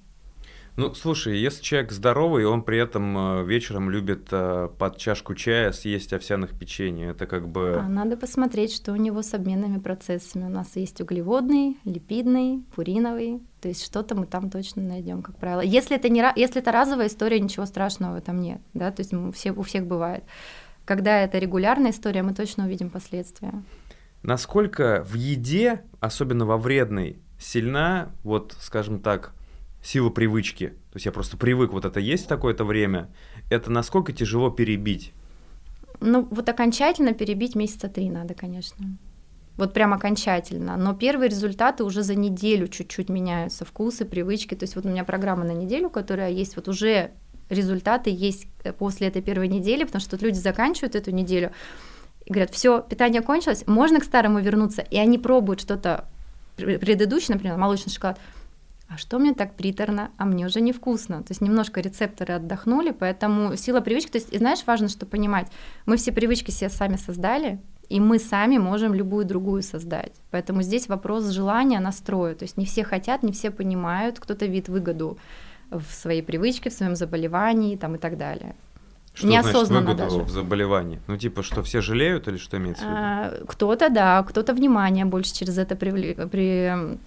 Ну, 0.78 0.94
слушай, 0.94 1.40
если 1.40 1.64
человек 1.64 1.92
здоровый, 1.92 2.46
он 2.46 2.62
при 2.62 2.78
этом 2.78 3.40
э, 3.40 3.46
вечером 3.46 3.90
любит 3.90 4.28
э, 4.30 4.70
под 4.78 4.98
чашку 4.98 5.34
чая 5.34 5.72
съесть 5.72 6.14
овсяных 6.14 6.56
печенье, 6.56 7.10
это 7.10 7.26
как 7.26 7.48
бы... 7.48 7.82
А 7.84 7.90
надо 7.90 8.16
посмотреть, 8.16 8.76
что 8.76 8.94
у 8.94 8.96
него 8.96 9.24
с 9.24 9.34
обменными 9.34 9.80
процессами. 9.80 10.46
У 10.46 10.50
нас 10.50 10.76
есть 10.76 11.02
углеводный, 11.02 11.78
липидный, 11.84 12.64
пуриновый, 12.76 13.42
то 13.60 13.70
есть 13.70 13.84
что-то 13.84 14.14
мы 14.14 14.28
там 14.28 14.52
точно 14.52 14.84
найдем, 14.84 15.24
как 15.24 15.38
правило. 15.38 15.62
Если 15.62 15.96
это, 15.96 16.10
не, 16.10 16.24
если 16.36 16.62
это 16.62 16.72
разовая 16.72 17.08
история, 17.08 17.40
ничего 17.40 17.66
страшного 17.66 18.14
в 18.14 18.18
этом 18.18 18.40
нет, 18.40 18.62
да, 18.76 18.92
то 18.92 19.02
есть 19.02 19.12
все, 19.36 19.54
у 19.54 19.64
всех 19.64 19.88
бывает. 19.88 20.26
Когда 20.86 21.24
это 21.24 21.40
регулярная 21.40 21.90
история, 21.90 22.22
мы 22.22 22.36
точно 22.36 22.66
увидим 22.66 22.92
последствия. 22.92 23.64
Насколько 24.22 25.04
в 25.10 25.16
еде, 25.16 25.82
особенно 26.02 26.46
во 26.46 26.60
вредной, 26.60 27.18
сильна, 27.40 28.12
вот, 28.24 28.56
скажем 28.60 29.00
так, 29.00 29.34
сила 29.84 30.10
привычки. 30.10 30.68
То 30.68 30.96
есть 30.96 31.06
я 31.06 31.12
просто 31.12 31.38
привык, 31.38 31.72
вот 31.72 31.86
это 31.86 32.00
есть 32.00 32.28
такое-то 32.28 32.64
время. 32.64 33.10
Это 33.50 33.72
насколько 33.72 34.14
тяжело 34.14 34.50
перебить? 34.50 35.14
Ну, 36.00 36.28
вот 36.30 36.48
окончательно 36.50 37.14
перебить 37.14 37.56
месяца 37.56 37.88
три 37.88 38.10
надо, 38.10 38.34
конечно. 38.34 38.86
Вот 39.56 39.74
прям 39.74 39.94
окончательно. 39.94 40.78
Но 40.78 40.94
первые 40.94 41.30
результаты 41.30 41.84
уже 41.84 42.04
за 42.04 42.14
неделю 42.16 42.68
чуть-чуть 42.68 43.10
меняются, 43.10 43.66
вкусы, 43.66 44.06
привычки. 44.06 44.54
То 44.54 44.64
есть 44.64 44.76
вот 44.76 44.86
у 44.86 44.90
меня 44.90 45.04
программа 45.04 45.44
на 45.44 45.54
неделю, 45.54 45.90
которая 45.90 46.30
есть, 46.30 46.56
вот 46.56 46.68
уже 46.68 47.12
результаты 47.50 48.12
есть 48.12 48.48
э, 48.64 48.74
после 48.74 49.08
этой 49.08 49.22
первой 49.22 49.48
недели, 49.48 49.84
потому 49.84 50.02
что 50.02 50.12
тут 50.12 50.22
люди 50.22 50.38
заканчивают 50.38 50.96
эту 50.96 51.12
неделю 51.12 51.52
и 52.26 52.32
говорят, 52.32 52.52
все, 52.52 52.82
питание 52.82 53.22
кончилось, 53.22 53.64
можно 53.68 54.00
к 54.00 54.04
старому 54.04 54.40
вернуться, 54.40 54.82
и 54.82 54.98
они 54.98 55.18
пробуют 55.18 55.62
что-то 55.62 56.06
предыдущее, 56.58 57.36
например, 57.36 57.58
молочный 57.58 57.92
шоколад, 57.92 58.20
а 58.90 58.98
что 58.98 59.20
мне 59.20 59.34
так 59.34 59.56
приторно, 59.56 60.12
а 60.18 60.26
мне 60.26 60.46
уже 60.46 60.62
невкусно. 60.62 61.18
То 61.24 61.32
есть 61.32 61.42
немножко 61.42 61.82
рецепторы 61.82 62.36
отдохнули, 62.36 62.92
поэтому 62.92 63.58
сила 63.58 63.82
привычки. 63.82 64.12
То 64.12 64.18
есть, 64.18 64.34
и 64.34 64.38
знаешь, 64.38 64.64
важно, 64.66 64.88
что 64.88 65.06
понимать, 65.06 65.48
мы 65.86 65.98
все 65.98 66.14
привычки 66.14 66.52
себе 66.52 66.70
сами 66.70 66.96
создали, 66.96 67.60
и 67.90 68.00
мы 68.00 68.18
сами 68.18 68.58
можем 68.58 68.94
любую 68.94 69.26
другую 69.26 69.62
создать. 69.62 70.14
Поэтому 70.32 70.62
здесь 70.62 70.88
вопрос 70.88 71.26
желания, 71.30 71.80
настроя. 71.80 72.34
То 72.36 72.44
есть 72.44 72.58
не 72.58 72.66
все 72.66 72.84
хотят, 72.84 73.24
не 73.24 73.34
все 73.34 73.52
понимают, 73.52 74.20
кто-то 74.20 74.46
видит 74.46 74.70
выгоду 74.70 75.18
в 75.70 75.84
своей 75.92 76.22
привычке, 76.22 76.70
в 76.70 76.74
своем 76.74 76.96
заболевании 76.96 77.76
там, 77.76 77.96
и 77.96 77.98
так 77.98 78.18
далее. 78.18 78.56
Что 79.14 79.28
Неосознанно 79.28 79.82
значит 79.82 80.00
выгоду 80.00 80.18
даже. 80.18 80.24
в 80.24 80.30
заболевании? 80.30 81.02
Ну, 81.08 81.18
типа, 81.18 81.44
что 81.44 81.64
все 81.64 81.82
жалеют 81.82 82.28
или 82.28 82.38
что 82.38 82.58
имеется 82.58 82.84
в 82.84 82.88
виду? 82.88 82.98
А, 82.98 83.46
кто-то, 83.48 83.90
да, 83.90 84.24
кто-то 84.24 84.54
внимание 84.54 85.06
больше 85.06 85.34
через 85.34 85.58
это 85.58 85.76
привли... 85.76 86.14
при 86.14 86.98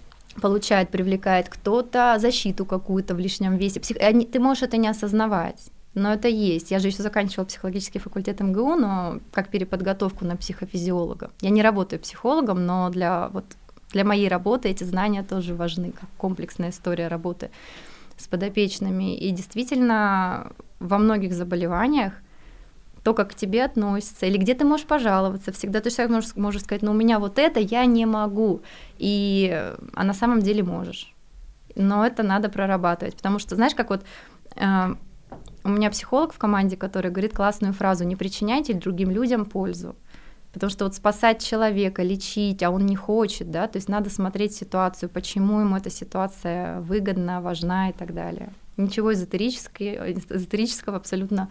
получает, 0.41 0.89
привлекает 0.89 1.49
кто-то 1.49 2.17
защиту 2.19 2.65
какую-то 2.65 3.15
в 3.15 3.19
лишнем 3.19 3.57
весе. 3.57 3.79
Псих... 3.79 3.97
Ты 3.97 4.39
можешь 4.39 4.63
это 4.63 4.77
не 4.77 4.87
осознавать, 4.87 5.69
но 5.93 6.13
это 6.13 6.27
есть. 6.27 6.71
Я 6.71 6.79
же 6.79 6.87
еще 6.87 7.03
заканчивала 7.03 7.45
психологический 7.45 7.99
факультет 7.99 8.39
МГУ, 8.39 8.75
но 8.75 9.19
как 9.31 9.49
переподготовку 9.49 10.25
на 10.25 10.37
психофизиолога. 10.37 11.31
Я 11.41 11.49
не 11.49 11.61
работаю 11.61 11.99
психологом, 11.99 12.65
но 12.65 12.89
для, 12.89 13.29
вот, 13.29 13.45
для 13.91 14.05
моей 14.05 14.27
работы 14.27 14.69
эти 14.69 14.83
знания 14.83 15.23
тоже 15.23 15.53
важны, 15.53 15.91
как 15.91 16.09
комплексная 16.17 16.69
история 16.69 17.07
работы 17.07 17.49
с 18.17 18.27
подопечными. 18.27 19.17
И 19.17 19.31
действительно, 19.31 20.53
во 20.79 20.97
многих 20.97 21.33
заболеваниях 21.33 22.13
то, 23.03 23.13
как 23.13 23.31
к 23.31 23.35
тебе 23.35 23.63
относятся, 23.63 24.25
или 24.25 24.37
где 24.37 24.53
ты 24.53 24.65
можешь 24.65 24.85
пожаловаться. 24.85 25.51
Всегда 25.51 25.81
ты 25.81 25.89
человек 25.89 26.11
можешь, 26.11 26.35
можешь 26.35 26.61
сказать, 26.63 26.83
ну 26.83 26.91
у 26.91 26.95
меня 26.95 27.19
вот 27.19 27.39
это 27.39 27.59
я 27.59 27.85
не 27.85 28.05
могу, 28.05 28.61
и, 28.97 29.73
а 29.93 30.03
на 30.03 30.13
самом 30.13 30.41
деле 30.41 30.63
можешь. 30.63 31.13
Но 31.75 32.05
это 32.05 32.23
надо 32.23 32.49
прорабатывать, 32.49 33.15
потому 33.15 33.39
что, 33.39 33.55
знаешь, 33.55 33.73
как 33.73 33.89
вот 33.89 34.03
э, 34.55 34.95
у 35.63 35.69
меня 35.69 35.89
психолог 35.89 36.33
в 36.33 36.37
команде, 36.37 36.77
который 36.77 37.11
говорит 37.11 37.33
классную 37.33 37.73
фразу 37.73 38.03
«не 38.03 38.15
причиняйте 38.15 38.73
другим 38.73 39.09
людям 39.09 39.45
пользу». 39.45 39.95
Потому 40.53 40.69
что 40.69 40.83
вот 40.83 40.95
спасать 40.95 41.41
человека, 41.41 42.03
лечить, 42.03 42.61
а 42.61 42.71
он 42.71 42.85
не 42.85 42.97
хочет, 42.97 43.51
да, 43.51 43.67
то 43.67 43.77
есть 43.77 43.87
надо 43.87 44.09
смотреть 44.09 44.53
ситуацию, 44.53 45.09
почему 45.09 45.61
ему 45.61 45.77
эта 45.77 45.89
ситуация 45.89 46.81
выгодна, 46.81 47.39
важна 47.39 47.89
и 47.89 47.93
так 47.93 48.13
далее. 48.13 48.51
Ничего 48.75 49.13
эзотерического, 49.13 50.11
эзотерического 50.11 50.97
абсолютно 50.97 51.49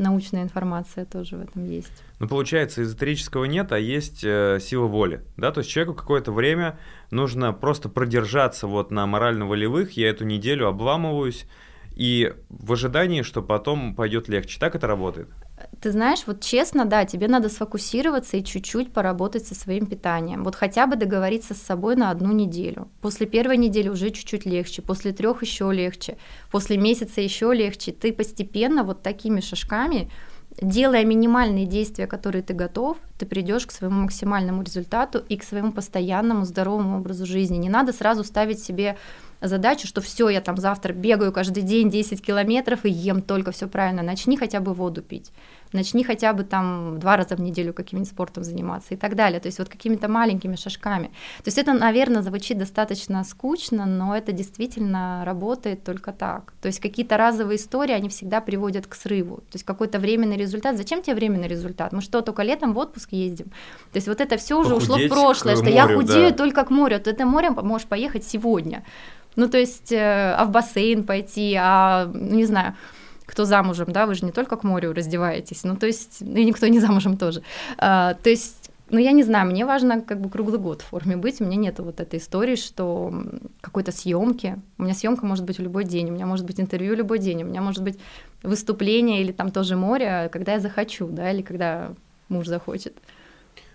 научная 0.00 0.42
информация 0.42 1.04
тоже 1.04 1.36
в 1.36 1.42
этом 1.42 1.64
есть. 1.64 2.02
Ну, 2.18 2.26
получается, 2.26 2.82
эзотерического 2.82 3.44
нет, 3.44 3.72
а 3.72 3.78
есть 3.78 4.24
э, 4.24 4.58
сила 4.60 4.86
воли, 4.86 5.22
да, 5.36 5.52
то 5.52 5.60
есть 5.60 5.70
человеку 5.70 5.94
какое-то 5.94 6.32
время 6.32 6.78
нужно 7.10 7.52
просто 7.52 7.88
продержаться 7.88 8.66
вот 8.66 8.90
на 8.90 9.06
морально-волевых, 9.06 9.92
я 9.92 10.08
эту 10.08 10.24
неделю 10.24 10.66
обламываюсь, 10.66 11.46
и 11.94 12.32
в 12.48 12.72
ожидании, 12.72 13.22
что 13.22 13.42
потом 13.42 13.94
пойдет 13.94 14.28
легче. 14.28 14.58
Так 14.58 14.74
это 14.74 14.86
работает? 14.86 15.28
Ты 15.80 15.92
знаешь, 15.92 16.22
вот 16.26 16.40
честно, 16.40 16.84
да, 16.84 17.04
тебе 17.04 17.28
надо 17.28 17.48
сфокусироваться 17.48 18.36
и 18.36 18.44
чуть-чуть 18.44 18.92
поработать 18.92 19.46
со 19.46 19.54
своим 19.54 19.86
питанием. 19.86 20.44
Вот 20.44 20.54
хотя 20.54 20.86
бы 20.86 20.96
договориться 20.96 21.54
с 21.54 21.62
собой 21.62 21.96
на 21.96 22.10
одну 22.10 22.32
неделю. 22.32 22.88
После 23.00 23.26
первой 23.26 23.56
недели 23.56 23.88
уже 23.88 24.10
чуть-чуть 24.10 24.46
легче, 24.46 24.82
после 24.82 25.12
трех 25.12 25.42
еще 25.42 25.72
легче, 25.72 26.16
после 26.50 26.76
месяца 26.76 27.20
еще 27.20 27.52
легче. 27.54 27.92
Ты 27.92 28.12
постепенно 28.12 28.84
вот 28.84 29.02
такими 29.02 29.40
шажками 29.40 30.10
делая 30.60 31.04
минимальные 31.04 31.66
действия, 31.66 32.06
которые 32.06 32.42
ты 32.42 32.54
готов, 32.54 32.98
ты 33.18 33.26
придешь 33.26 33.66
к 33.66 33.72
своему 33.72 34.02
максимальному 34.02 34.62
результату 34.62 35.22
и 35.28 35.36
к 35.36 35.44
своему 35.44 35.72
постоянному 35.72 36.44
здоровому 36.44 36.98
образу 36.98 37.26
жизни. 37.26 37.56
Не 37.56 37.68
надо 37.68 37.92
сразу 37.92 38.24
ставить 38.24 38.62
себе 38.62 38.96
задачу, 39.40 39.86
что 39.86 40.00
все, 40.00 40.28
я 40.28 40.40
там 40.40 40.56
завтра 40.56 40.92
бегаю 40.92 41.32
каждый 41.32 41.62
день 41.62 41.90
10 41.90 42.24
километров 42.24 42.84
и 42.84 42.90
ем 42.90 43.22
только 43.22 43.52
все 43.52 43.68
правильно. 43.68 44.02
Начни 44.02 44.36
хотя 44.36 44.60
бы 44.60 44.74
воду 44.74 45.02
пить 45.02 45.32
начни 45.72 46.04
хотя 46.04 46.32
бы 46.32 46.44
там 46.44 46.98
два 46.98 47.16
раза 47.16 47.36
в 47.36 47.40
неделю 47.40 47.72
каким-нибудь 47.72 48.10
спортом 48.10 48.44
заниматься 48.44 48.94
и 48.94 48.96
так 48.96 49.14
далее. 49.14 49.40
То 49.40 49.46
есть 49.46 49.58
вот 49.58 49.68
какими-то 49.68 50.08
маленькими 50.08 50.56
шажками. 50.56 51.08
То 51.38 51.46
есть 51.46 51.58
это, 51.58 51.72
наверное, 51.72 52.22
звучит 52.22 52.58
достаточно 52.58 53.24
скучно, 53.24 53.86
но 53.86 54.16
это 54.16 54.32
действительно 54.32 55.22
работает 55.24 55.84
только 55.84 56.12
так. 56.12 56.52
То 56.60 56.66
есть 56.66 56.80
какие-то 56.80 57.16
разовые 57.16 57.56
истории, 57.56 57.92
они 57.92 58.08
всегда 58.08 58.40
приводят 58.40 58.86
к 58.86 58.94
срыву. 58.94 59.36
То 59.36 59.54
есть 59.54 59.64
какой-то 59.64 59.98
временный 59.98 60.36
результат. 60.36 60.76
Зачем 60.76 61.02
тебе 61.02 61.14
временный 61.14 61.48
результат? 61.48 61.92
Мы 61.92 62.00
что, 62.00 62.20
только 62.20 62.42
летом 62.42 62.72
в 62.72 62.78
отпуск 62.78 63.12
ездим? 63.12 63.46
То 63.92 63.96
есть 63.96 64.08
вот 64.08 64.20
это 64.20 64.36
все 64.36 64.58
уже 64.58 64.74
Похудеть 64.74 64.90
ушло 64.90 65.06
в 65.06 65.08
прошлое, 65.08 65.54
что 65.56 65.64
морю, 65.64 65.76
я 65.76 65.86
худею 65.86 66.30
да. 66.30 66.36
только 66.36 66.64
к 66.64 66.70
морю. 66.70 67.00
То 67.00 67.10
это 67.10 67.24
море 67.24 67.50
можешь 67.50 67.86
поехать 67.86 68.24
сегодня. 68.24 68.84
Ну, 69.36 69.48
то 69.48 69.58
есть, 69.58 69.92
э, 69.92 70.34
а 70.36 70.44
в 70.44 70.50
бассейн 70.50 71.04
пойти, 71.04 71.56
а, 71.58 72.10
ну, 72.12 72.34
не 72.34 72.44
знаю, 72.44 72.74
кто 73.26 73.44
замужем, 73.44 73.92
да, 73.92 74.06
вы 74.06 74.14
же 74.14 74.24
не 74.24 74.32
только 74.32 74.56
к 74.56 74.64
морю 74.64 74.92
раздеваетесь, 74.92 75.62
ну, 75.64 75.76
то 75.76 75.86
есть, 75.86 76.20
и 76.20 76.44
никто 76.44 76.66
не 76.66 76.80
замужем 76.80 77.16
тоже. 77.16 77.42
А, 77.78 78.14
то 78.14 78.28
есть, 78.28 78.70
ну, 78.90 78.98
я 78.98 79.12
не 79.12 79.22
знаю, 79.22 79.48
мне 79.48 79.64
важно 79.64 80.00
как 80.00 80.20
бы 80.20 80.28
круглый 80.28 80.58
год 80.58 80.82
в 80.82 80.86
форме 80.86 81.16
быть, 81.16 81.40
у 81.40 81.44
меня 81.44 81.56
нет 81.56 81.78
вот 81.78 82.00
этой 82.00 82.18
истории, 82.18 82.56
что 82.56 83.12
какой-то 83.60 83.92
съемки, 83.92 84.58
у 84.78 84.82
меня 84.82 84.94
съемка 84.94 85.24
может 85.24 85.44
быть 85.44 85.58
в 85.58 85.62
любой 85.62 85.84
день, 85.84 86.10
у 86.10 86.12
меня 86.12 86.26
может 86.26 86.44
быть 86.44 86.58
интервью 86.58 86.94
в 86.94 86.98
любой 86.98 87.20
день, 87.20 87.44
у 87.44 87.46
меня 87.46 87.60
может 87.60 87.84
быть 87.84 88.00
выступление 88.42 89.20
или 89.20 89.30
там 89.30 89.52
тоже 89.52 89.76
море, 89.76 90.28
когда 90.32 90.54
я 90.54 90.60
захочу, 90.60 91.06
да, 91.08 91.30
или 91.30 91.42
когда 91.42 91.92
муж 92.28 92.46
захочет. 92.46 92.96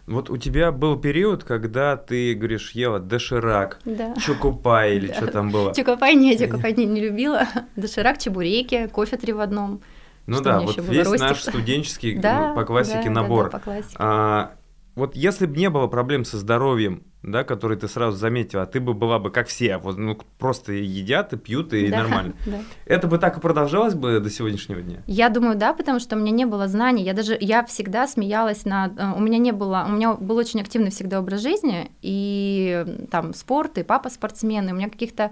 Вот 0.08 0.30
у 0.30 0.38
тебя 0.38 0.72
был 0.72 1.00
период, 1.00 1.44
когда 1.44 1.98
ты, 1.98 2.36
говоришь, 2.36 2.72
ела 2.72 3.00
доширак, 3.00 3.80
да. 3.86 4.14
чокопай 4.16 4.98
или 4.98 5.08
да. 5.08 5.14
что 5.16 5.28
там 5.28 5.50
было? 5.50 5.74
Чокопай 5.74 6.14
нет, 6.14 6.40
чокопай 6.40 6.74
не, 6.74 6.86
не 6.86 7.02
любила. 7.02 7.48
Доширак, 7.76 8.20
чебуреки, 8.20 8.88
кофе 8.88 9.18
три 9.18 9.34
в 9.34 9.40
одном. 9.40 9.82
Ну 10.28 10.36
что 10.36 10.44
да, 10.44 10.60
вот 10.60 10.78
весь 10.78 11.20
наш 11.20 11.42
студенческий 11.42 12.18
да, 12.18 12.54
по 12.54 12.66
классике 12.66 13.06
да, 13.06 13.12
набор. 13.12 13.46
Да, 13.46 13.52
да, 13.52 13.58
по 13.58 13.64
классике. 13.64 13.96
А, 13.98 14.52
вот 14.96 15.16
если 15.16 15.46
бы 15.46 15.58
не 15.58 15.70
было 15.70 15.88
проблем 15.88 16.24
со 16.24 16.38
здоровьем, 16.38 17.04
да, 17.22 17.44
которые 17.44 17.78
ты 17.78 17.88
сразу 17.88 18.18
заметила, 18.18 18.66
ты 18.66 18.80
бы 18.80 18.94
была 18.94 19.20
бы 19.20 19.30
как 19.32 19.48
все, 19.48 19.78
вот, 19.78 19.98
ну, 19.98 20.18
просто 20.38 20.72
едят 20.72 21.34
и 21.34 21.38
пьют, 21.38 21.74
и 21.74 21.88
да, 21.88 21.98
нормально. 21.98 22.34
Да. 22.46 22.60
Это 22.86 23.08
бы 23.08 23.18
так 23.18 23.38
и 23.38 23.42
продолжалось 23.42 23.96
бы 23.96 24.20
до 24.20 24.30
сегодняшнего 24.30 24.82
дня? 24.82 25.02
Я 25.08 25.30
думаю, 25.30 25.56
да, 25.56 25.74
потому 25.74 26.00
что 26.00 26.16
у 26.16 26.20
меня 26.20 26.32
не 26.32 26.46
было 26.46 26.68
знаний. 26.68 27.04
Я 27.04 27.14
даже, 27.14 27.36
я 27.40 27.66
всегда 27.66 28.08
смеялась 28.08 28.66
на... 28.66 28.94
Э, 28.98 29.18
у 29.18 29.20
меня 29.20 29.40
не 29.40 29.52
было... 29.52 29.86
У 29.88 29.92
меня 29.92 30.14
был 30.14 30.38
очень 30.38 30.62
активный 30.62 30.92
всегда 30.92 31.20
образ 31.20 31.42
жизни, 31.42 31.92
и 32.02 32.86
там 33.10 33.34
спорт, 33.34 33.78
и 33.80 33.84
папа 33.84 34.10
спортсмен, 34.10 34.70
и 34.70 34.72
у 34.72 34.76
меня 34.76 34.90
каких-то 34.90 35.32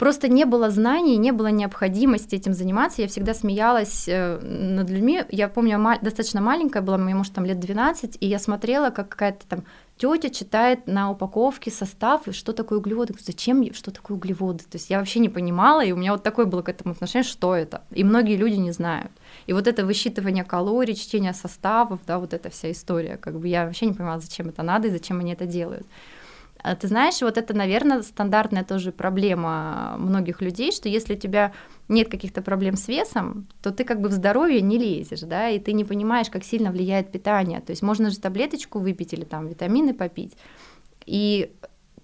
Просто 0.00 0.28
не 0.28 0.46
было 0.46 0.70
знаний, 0.70 1.18
не 1.18 1.30
было 1.30 1.48
необходимости 1.48 2.34
этим 2.34 2.54
заниматься. 2.54 3.02
Я 3.02 3.08
всегда 3.08 3.34
смеялась 3.34 4.08
э, 4.08 4.38
над 4.40 4.88
людьми. 4.88 5.24
Я 5.28 5.48
помню, 5.48 5.78
достаточно 6.00 6.40
маленькая 6.40 6.80
была, 6.80 6.96
мне, 6.96 7.14
может, 7.14 7.34
там 7.34 7.44
лет 7.44 7.60
12, 7.60 8.16
и 8.18 8.26
я 8.26 8.38
смотрела, 8.38 8.88
как 8.88 9.10
какая-то 9.10 9.46
там 9.46 9.64
тетя 9.98 10.30
читает 10.30 10.86
на 10.86 11.10
упаковке 11.10 11.70
состав, 11.70 12.22
что 12.30 12.54
такое 12.54 12.78
углеводы. 12.78 13.12
Зачем, 13.20 13.74
что 13.74 13.90
такое 13.90 14.16
углеводы? 14.16 14.64
То 14.64 14.78
есть 14.78 14.88
я 14.88 15.00
вообще 15.00 15.20
не 15.20 15.28
понимала, 15.28 15.84
и 15.84 15.92
у 15.92 15.96
меня 15.96 16.12
вот 16.12 16.22
такое 16.22 16.46
было 16.46 16.62
к 16.62 16.70
этому 16.70 16.92
отношение, 16.94 17.28
что 17.28 17.54
это. 17.54 17.82
И 17.90 18.02
многие 18.02 18.36
люди 18.36 18.56
не 18.56 18.72
знают. 18.72 19.12
И 19.44 19.52
вот 19.52 19.66
это 19.66 19.84
высчитывание 19.84 20.44
калорий, 20.44 20.94
чтение 20.94 21.34
составов, 21.34 22.00
да, 22.06 22.18
вот 22.18 22.32
эта 22.32 22.48
вся 22.48 22.70
история, 22.70 23.18
как 23.18 23.38
бы 23.38 23.48
я 23.48 23.66
вообще 23.66 23.84
не 23.84 23.92
понимала, 23.92 24.18
зачем 24.18 24.48
это 24.48 24.62
надо 24.62 24.88
и 24.88 24.90
зачем 24.90 25.20
они 25.20 25.34
это 25.34 25.44
делают. 25.44 25.86
А 26.62 26.76
ты 26.76 26.88
знаешь, 26.88 27.20
вот 27.22 27.38
это, 27.38 27.54
наверное, 27.54 28.02
стандартная 28.02 28.64
тоже 28.64 28.92
проблема 28.92 29.96
многих 29.98 30.40
людей, 30.42 30.72
что 30.72 30.88
если 30.88 31.14
у 31.14 31.18
тебя 31.18 31.52
нет 31.88 32.08
каких-то 32.08 32.42
проблем 32.42 32.76
с 32.76 32.88
весом, 32.88 33.46
то 33.62 33.70
ты 33.70 33.84
как 33.84 34.00
бы 34.00 34.08
в 34.08 34.12
здоровье 34.12 34.60
не 34.60 34.78
лезешь, 34.78 35.20
да, 35.20 35.48
и 35.48 35.58
ты 35.58 35.72
не 35.72 35.84
понимаешь, 35.84 36.30
как 36.30 36.44
сильно 36.44 36.70
влияет 36.70 37.10
питание. 37.12 37.60
То 37.60 37.70
есть 37.70 37.82
можно 37.82 38.10
же 38.10 38.18
таблеточку 38.18 38.78
выпить 38.78 39.12
или 39.12 39.24
там 39.24 39.46
витамины 39.46 39.94
попить. 39.94 40.36
И 41.06 41.52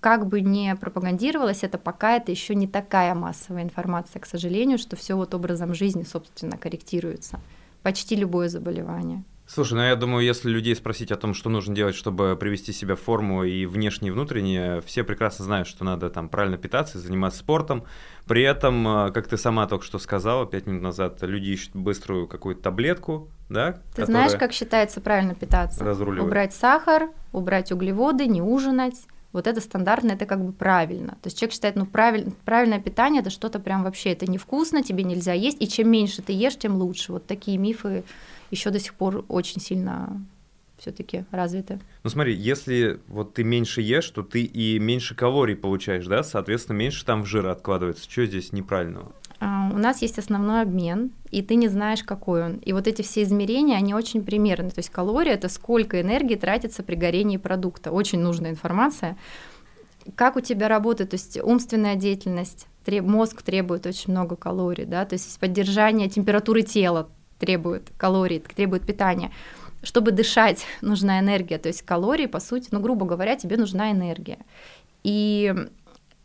как 0.01 0.27
бы 0.27 0.41
не 0.41 0.75
пропагандировалось 0.77 1.63
это, 1.63 1.79
пока 1.79 2.17
это 2.17 2.31
еще 2.31 2.55
не 2.55 2.67
такая 2.67 3.15
массовая 3.15 3.63
информация, 3.63 4.21
к 4.21 4.27
сожалению, 4.27 4.79
что 4.79 4.97
все 4.97 5.17
вот 5.17 5.35
образом 5.35 5.75
жизни, 5.75 6.03
собственно, 6.03 6.57
корректируется. 6.57 7.41
Почти 7.83 8.17
любое 8.17 8.49
заболевание. 8.49 9.25
Слушай, 9.49 9.75
ну 9.75 9.83
я 9.83 9.95
думаю, 9.95 10.25
если 10.25 10.51
людей 10.51 10.75
спросить 10.75 11.13
о 11.13 11.17
том, 11.17 11.33
что 11.33 11.49
нужно 11.49 11.75
делать, 11.75 11.95
чтобы 11.95 12.37
привести 12.37 12.73
себя 12.73 12.97
в 12.97 13.01
форму 13.01 13.45
и 13.45 13.65
внешне, 13.65 14.09
и 14.09 14.11
внутренне, 14.11 14.81
все 14.81 15.05
прекрасно 15.05 15.45
знают, 15.45 15.69
что 15.69 15.85
надо 15.85 16.11
там 16.11 16.29
правильно 16.29 16.59
питаться, 16.59 16.99
заниматься 16.99 17.39
спортом. 17.39 17.85
При 18.27 18.43
этом, 18.43 18.87
э, 18.87 19.13
как 19.13 19.29
ты 19.29 19.37
сама 19.37 19.69
только 19.69 19.85
что 19.85 20.01
сказала, 20.01 20.47
пять 20.47 20.67
минут 20.67 20.83
назад, 20.83 21.23
люди 21.23 21.51
ищут 21.51 21.77
быструю 21.77 22.27
какую-то 22.27 22.63
таблетку, 22.63 23.29
да? 23.49 23.79
Ты 23.95 24.05
знаешь, 24.07 24.33
как 24.39 24.53
считается 24.53 25.01
правильно 25.01 25.35
питаться? 25.37 25.79
Убрать 26.25 26.53
сахар, 26.53 27.11
убрать 27.33 27.71
углеводы, 27.71 28.27
не 28.27 28.43
ужинать. 28.43 28.97
Вот 29.33 29.47
это 29.47 29.61
стандартно, 29.61 30.13
это 30.13 30.25
как 30.25 30.45
бы 30.45 30.53
правильно. 30.53 31.13
То 31.23 31.27
есть 31.27 31.39
человек 31.39 31.53
считает, 31.53 31.77
ну 31.77 31.85
правиль, 31.87 32.33
правильное 32.45 32.81
питание 32.81 33.21
это 33.21 33.31
что-то 33.31 33.61
прям 33.61 33.85
вообще, 33.85 34.13
это 34.13 34.25
невкусно, 34.27 34.83
тебе 34.83 35.05
нельзя 35.05 35.35
есть, 35.35 35.59
и 35.61 35.69
чем 35.69 35.91
меньше 35.91 36.23
ты 36.23 36.33
ешь, 36.33 36.57
тем 36.57 36.77
лучше. 36.77 37.13
Вот 37.13 37.27
такие 37.27 37.59
мифы 37.59 38.03
еще 38.51 38.71
до 38.71 38.79
сих 38.79 38.95
пор 38.95 39.25
очень 39.29 39.61
сильно 39.61 40.25
все-таки 40.79 41.25
развиты. 41.31 41.81
Ну 42.05 42.11
смотри, 42.11 42.35
если 42.35 43.01
вот 43.09 43.35
ты 43.35 43.45
меньше 43.45 43.81
ешь, 43.81 44.11
то 44.11 44.23
ты 44.23 44.43
и 44.43 44.79
меньше 44.79 45.15
калорий 45.15 45.57
получаешь, 45.57 46.07
да, 46.07 46.23
соответственно, 46.23 46.77
меньше 46.77 47.05
там 47.05 47.23
в 47.23 47.27
жира 47.27 47.53
откладывается. 47.53 48.11
Что 48.11 48.27
здесь 48.27 48.53
неправильного? 48.53 49.13
А, 49.41 49.71
у 49.73 49.79
нас 49.79 50.03
есть 50.03 50.19
основной 50.19 50.63
обмен, 50.63 51.13
и 51.31 51.43
ты 51.43 51.57
не 51.57 51.69
знаешь, 51.69 52.03
какой 52.03 52.45
он. 52.45 52.57
И 52.57 52.73
вот 52.73 52.87
эти 52.87 53.03
все 53.03 53.23
измерения, 53.23 53.77
они 53.77 53.95
очень 53.95 54.25
примерны. 54.25 54.71
То 54.71 54.79
есть 54.79 54.91
калории— 54.91 55.33
это 55.33 55.49
сколько 55.49 56.01
энергии 56.01 56.37
тратится 56.37 56.83
при 56.83 56.95
горении 56.95 57.37
продукта. 57.37 57.91
Очень 57.91 58.21
нужная 58.21 58.51
информация. 58.51 59.17
Как 60.15 60.37
у 60.37 60.41
тебя 60.41 60.69
работает, 60.69 61.11
то 61.11 61.15
есть 61.15 61.39
умственная 61.43 61.97
деятельность, 61.97 62.67
мозг 62.87 63.43
требует 63.43 63.87
очень 63.87 64.13
много 64.13 64.37
калорий, 64.37 64.85
да, 64.85 65.05
то 65.05 65.15
есть 65.15 65.39
поддержание 65.41 66.09
температуры 66.09 66.63
тела 66.63 67.09
требует 67.39 67.91
калорий, 67.97 68.41
требует 68.41 68.87
питания. 68.87 69.31
Чтобы 69.83 70.11
дышать, 70.11 70.67
нужна 70.81 71.21
энергия. 71.21 71.59
То 71.59 71.69
есть 71.69 71.83
калории, 71.83 72.27
по 72.27 72.41
сути, 72.41 72.69
ну, 72.71 72.81
грубо 72.81 73.07
говоря, 73.07 73.37
тебе 73.37 73.57
нужна 73.57 73.93
энергия. 73.93 74.39
И 75.05 75.55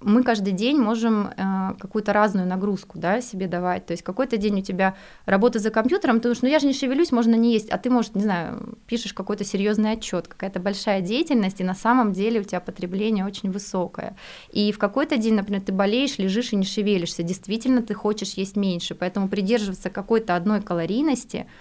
мы 0.01 0.23
каждый 0.23 0.53
день 0.53 0.77
можем 0.77 1.27
э, 1.27 1.73
какую-то 1.79 2.13
разную 2.13 2.47
нагрузку 2.47 2.97
да, 2.97 3.21
себе 3.21 3.47
давать. 3.47 3.85
То 3.85 3.91
есть 3.91 4.03
какой-то 4.03 4.37
день 4.37 4.59
у 4.59 4.61
тебя 4.61 4.95
работа 5.25 5.59
за 5.59 5.69
компьютером, 5.69 6.17
ты 6.17 6.23
думаешь, 6.23 6.41
ну 6.41 6.49
я 6.49 6.59
же 6.59 6.67
не 6.67 6.73
шевелюсь, 6.73 7.11
можно 7.11 7.35
не 7.35 7.53
есть, 7.53 7.69
а 7.69 7.77
ты, 7.77 7.89
может, 7.89 8.15
не 8.15 8.23
знаю, 8.23 8.77
пишешь 8.87 9.13
какой-то 9.13 9.43
серьезный 9.43 9.91
отчет, 9.91 10.27
какая-то 10.27 10.59
большая 10.59 11.01
деятельность, 11.01 11.61
и 11.61 11.63
на 11.63 11.75
самом 11.75 12.13
деле 12.13 12.41
у 12.41 12.43
тебя 12.43 12.59
потребление 12.59 13.25
очень 13.25 13.51
высокое. 13.51 14.15
И 14.51 14.71
в 14.71 14.79
какой-то 14.79 15.17
день, 15.17 15.35
например, 15.35 15.61
ты 15.61 15.71
болеешь, 15.71 16.17
лежишь 16.17 16.53
и 16.53 16.55
не 16.55 16.65
шевелишься, 16.65 17.23
действительно 17.23 17.81
ты 17.81 17.93
хочешь 17.93 18.33
есть 18.33 18.55
меньше, 18.55 18.95
поэтому 18.95 19.29
придерживаться 19.29 19.89
какой-то 19.89 20.35
одной 20.35 20.61
калорийности– 20.61 21.47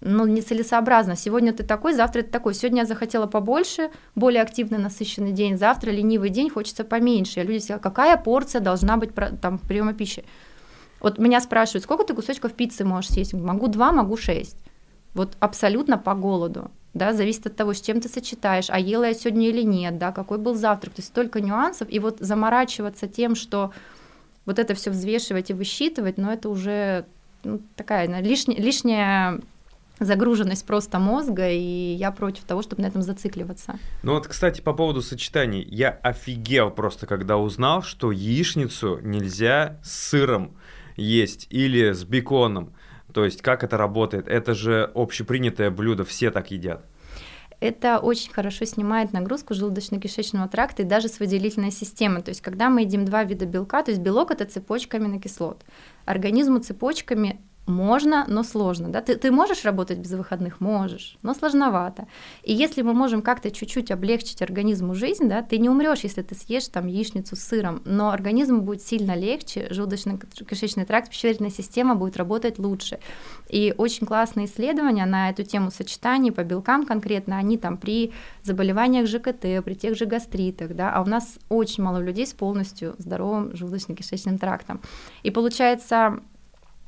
ну, 0.00 0.26
нецелесообразно. 0.26 1.16
Сегодня 1.16 1.52
ты 1.52 1.62
такой, 1.62 1.94
завтра 1.94 2.22
ты 2.22 2.30
такой. 2.30 2.54
Сегодня 2.54 2.82
я 2.82 2.86
захотела 2.86 3.26
побольше, 3.26 3.90
более 4.14 4.42
активный, 4.42 4.78
насыщенный 4.78 5.32
день, 5.32 5.56
завтра 5.56 5.90
ленивый 5.90 6.30
день, 6.30 6.50
хочется 6.50 6.84
поменьше. 6.84 7.40
И 7.40 7.42
люди 7.42 7.58
сказали, 7.62 7.82
какая 7.82 8.16
порция 8.16 8.60
должна 8.60 8.96
быть 8.96 9.10
там 9.40 9.58
приема 9.58 9.94
пищи? 9.94 10.24
Вот 11.00 11.18
меня 11.18 11.40
спрашивают, 11.40 11.84
сколько 11.84 12.04
ты 12.04 12.14
кусочков 12.14 12.52
пиццы 12.52 12.84
можешь 12.84 13.10
съесть? 13.10 13.34
Могу 13.34 13.68
два, 13.68 13.92
могу 13.92 14.16
шесть. 14.16 14.58
Вот 15.14 15.36
абсолютно 15.40 15.98
по 15.98 16.14
голоду. 16.14 16.70
Да, 16.94 17.12
зависит 17.12 17.46
от 17.46 17.56
того, 17.56 17.74
с 17.74 17.80
чем 17.82 18.00
ты 18.00 18.08
сочетаешь, 18.08 18.66
а 18.70 18.78
ела 18.78 19.04
я 19.04 19.12
сегодня 19.12 19.48
или 19.48 19.60
нет, 19.60 19.98
да, 19.98 20.12
какой 20.12 20.38
был 20.38 20.54
завтрак, 20.54 20.94
то 20.94 21.00
есть 21.00 21.08
столько 21.08 21.42
нюансов, 21.42 21.88
и 21.90 21.98
вот 21.98 22.20
заморачиваться 22.20 23.06
тем, 23.06 23.34
что 23.34 23.70
вот 24.46 24.58
это 24.58 24.74
все 24.74 24.90
взвешивать 24.90 25.50
и 25.50 25.52
высчитывать, 25.52 26.16
но 26.16 26.32
это 26.32 26.48
уже 26.48 27.04
ну, 27.44 27.60
такая 27.76 28.08
ну, 28.08 28.22
лишняя, 28.22 28.58
лишняя 28.58 29.40
загруженность 29.98 30.66
просто 30.66 30.98
мозга, 30.98 31.48
и 31.48 31.94
я 31.94 32.10
против 32.10 32.44
того, 32.44 32.62
чтобы 32.62 32.82
на 32.82 32.86
этом 32.86 33.02
зацикливаться. 33.02 33.78
Ну 34.02 34.14
вот, 34.14 34.26
кстати, 34.26 34.60
по 34.60 34.72
поводу 34.72 35.02
сочетаний. 35.02 35.66
Я 35.70 35.90
офигел 35.90 36.70
просто, 36.70 37.06
когда 37.06 37.38
узнал, 37.38 37.82
что 37.82 38.12
яичницу 38.12 38.98
нельзя 39.02 39.78
с 39.82 40.08
сыром 40.08 40.56
есть 40.96 41.46
или 41.50 41.92
с 41.92 42.04
беконом. 42.04 42.74
То 43.12 43.24
есть 43.24 43.40
как 43.42 43.64
это 43.64 43.76
работает? 43.76 44.28
Это 44.28 44.54
же 44.54 44.90
общепринятое 44.94 45.70
блюдо, 45.70 46.04
все 46.04 46.30
так 46.30 46.50
едят. 46.50 46.84
Это 47.58 47.98
очень 47.98 48.30
хорошо 48.32 48.66
снимает 48.66 49.14
нагрузку 49.14 49.54
желудочно-кишечного 49.54 50.48
тракта 50.48 50.82
и 50.82 50.84
даже 50.84 51.08
с 51.08 51.18
выделительной 51.18 51.70
системы. 51.70 52.20
То 52.20 52.28
есть, 52.28 52.42
когда 52.42 52.68
мы 52.68 52.82
едим 52.82 53.06
два 53.06 53.24
вида 53.24 53.46
белка, 53.46 53.82
то 53.82 53.90
есть 53.90 54.02
белок 54.02 54.30
это 54.30 54.44
цепочка 54.44 54.98
аминокислот. 54.98 55.64
Организму 56.04 56.58
цепочками 56.58 57.40
можно, 57.66 58.24
но 58.28 58.42
сложно. 58.42 58.88
Да? 58.88 59.00
Ты, 59.00 59.16
ты 59.16 59.30
можешь 59.30 59.64
работать 59.64 59.98
без 59.98 60.12
выходных? 60.12 60.60
Можешь, 60.60 61.18
но 61.22 61.34
сложновато. 61.34 62.06
И 62.42 62.52
если 62.52 62.82
мы 62.82 62.94
можем 62.94 63.22
как-то 63.22 63.50
чуть-чуть 63.50 63.90
облегчить 63.90 64.42
организму 64.42 64.94
жизнь, 64.94 65.28
да, 65.28 65.42
ты 65.42 65.58
не 65.58 65.68
умрешь, 65.68 66.00
если 66.00 66.22
ты 66.22 66.34
съешь 66.34 66.68
там 66.68 66.86
яичницу 66.86 67.36
с 67.36 67.40
сыром, 67.40 67.82
но 67.84 68.10
организму 68.10 68.62
будет 68.62 68.82
сильно 68.82 69.14
легче, 69.14 69.68
желудочно-кишечный 69.70 70.84
тракт, 70.84 71.10
пищеварительная 71.10 71.50
система 71.50 71.96
будет 71.96 72.16
работать 72.16 72.58
лучше. 72.58 72.98
И 73.48 73.74
очень 73.76 74.06
классные 74.06 74.46
исследования 74.46 75.06
на 75.06 75.30
эту 75.30 75.42
тему 75.42 75.70
сочетаний 75.70 76.32
по 76.32 76.44
белкам 76.44 76.86
конкретно, 76.86 77.38
они 77.38 77.58
там 77.58 77.76
при 77.76 78.12
заболеваниях 78.42 79.06
ЖКТ, 79.06 79.64
при 79.64 79.74
тех 79.74 79.96
же 79.96 80.06
гастритах, 80.06 80.74
да, 80.74 80.92
а 80.92 81.02
у 81.02 81.06
нас 81.06 81.38
очень 81.48 81.82
мало 81.82 81.98
людей 81.98 82.26
с 82.26 82.32
полностью 82.32 82.94
здоровым 82.98 83.50
желудочно-кишечным 83.50 84.38
трактом. 84.38 84.80
И 85.22 85.30
получается, 85.30 86.20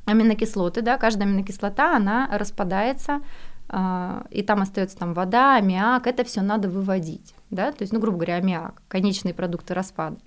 аминокислоты, 0.08 0.82
да, 0.82 0.96
каждая 0.98 1.28
аминокислота, 1.28 1.96
она 1.96 2.28
распадается, 2.32 3.20
э, 3.68 4.22
и 4.30 4.42
там 4.42 4.62
остается 4.62 4.96
там 4.96 5.14
вода, 5.14 5.56
аммиак, 5.56 6.06
это 6.06 6.24
все 6.24 6.40
надо 6.40 6.68
выводить, 6.68 7.34
да, 7.50 7.72
то 7.72 7.82
есть, 7.82 7.92
ну, 7.92 8.00
грубо 8.00 8.18
говоря, 8.18 8.36
аммиак, 8.36 8.82
конечные 8.88 9.34
продукты 9.34 9.74
распада. 9.74 10.18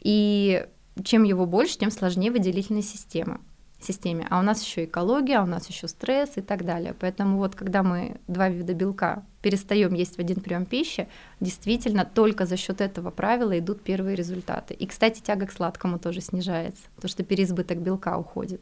И 0.00 0.66
чем 1.04 1.24
его 1.24 1.46
больше, 1.46 1.78
тем 1.78 1.90
сложнее 1.90 2.30
выделительная 2.30 2.82
система 2.82 3.40
системе. 3.80 4.26
А 4.30 4.40
у 4.40 4.42
нас 4.42 4.62
еще 4.64 4.84
экология, 4.84 5.38
а 5.38 5.42
у 5.42 5.46
нас 5.46 5.68
еще 5.68 5.88
стресс 5.88 6.32
и 6.36 6.40
так 6.40 6.64
далее. 6.64 6.94
Поэтому 6.98 7.38
вот 7.38 7.54
когда 7.54 7.82
мы 7.82 8.16
два 8.26 8.48
вида 8.48 8.74
белка 8.74 9.22
перестаем 9.40 9.94
есть 9.94 10.16
в 10.16 10.18
один 10.18 10.40
прием 10.40 10.66
пищи, 10.66 11.08
действительно 11.40 12.04
только 12.04 12.44
за 12.44 12.56
счет 12.56 12.80
этого 12.80 13.10
правила 13.10 13.56
идут 13.58 13.82
первые 13.82 14.16
результаты. 14.16 14.74
И, 14.74 14.86
кстати, 14.86 15.20
тяга 15.20 15.46
к 15.46 15.52
сладкому 15.52 15.98
тоже 15.98 16.20
снижается, 16.20 16.82
потому 16.96 17.08
что 17.08 17.22
переизбыток 17.22 17.78
белка 17.78 18.18
уходит. 18.18 18.60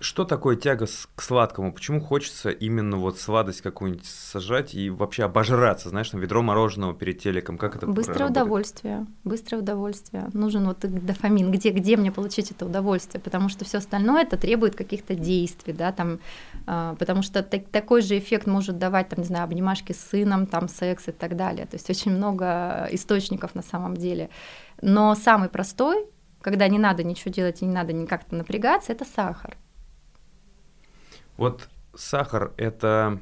Что 0.00 0.24
такое 0.24 0.56
тяга 0.56 0.86
к 1.14 1.22
сладкому? 1.22 1.72
Почему 1.72 2.00
хочется 2.00 2.50
именно 2.50 2.96
вот 2.96 3.18
сладость 3.18 3.60
какую-нибудь 3.60 4.06
сажать 4.06 4.74
и 4.74 4.90
вообще 4.90 5.24
обожраться, 5.24 5.88
знаешь, 5.88 6.12
на 6.12 6.18
ведро 6.18 6.42
мороженого 6.42 6.94
перед 6.94 7.20
телеком? 7.20 7.58
Как 7.58 7.76
это 7.76 7.86
Быстрое 7.86 8.18
работает? 8.18 8.42
удовольствие, 8.44 9.06
быстрое 9.24 9.62
удовольствие. 9.62 10.28
Нужен 10.32 10.66
вот 10.66 10.78
дофамин, 10.80 11.50
где, 11.50 11.70
где 11.70 11.96
мне 11.96 12.12
получить 12.12 12.50
это 12.50 12.66
удовольствие, 12.66 13.20
потому 13.20 13.48
что 13.48 13.64
все 13.64 13.78
остальное 13.78 14.22
это 14.22 14.36
требует 14.36 14.76
каких-то 14.76 15.14
действий, 15.14 15.72
да, 15.72 15.92
там, 15.92 16.20
э, 16.66 16.96
потому 16.98 17.22
что 17.22 17.42
так, 17.42 17.68
такой 17.68 18.02
же 18.02 18.18
эффект 18.18 18.46
может 18.46 18.78
давать, 18.78 19.08
там, 19.08 19.20
не 19.20 19.26
знаю, 19.26 19.44
обнимашки 19.44 19.92
с 19.92 20.00
сыном, 20.00 20.46
там, 20.46 20.68
секс 20.68 21.08
и 21.08 21.12
так 21.12 21.36
далее. 21.36 21.66
То 21.66 21.76
есть 21.76 21.88
очень 21.90 22.12
много 22.12 22.88
источников 22.92 23.54
на 23.54 23.62
самом 23.62 23.96
деле. 23.96 24.30
Но 24.80 25.14
самый 25.14 25.48
простой, 25.48 26.06
когда 26.40 26.68
не 26.68 26.78
надо 26.78 27.02
ничего 27.04 27.32
делать 27.32 27.62
и 27.62 27.66
не 27.66 27.72
надо 27.72 27.92
никак-то 27.92 28.34
напрягаться, 28.34 28.92
это 28.92 29.04
сахар. 29.04 29.56
Вот 31.38 31.68
сахар 31.94 32.52
это, 32.56 33.20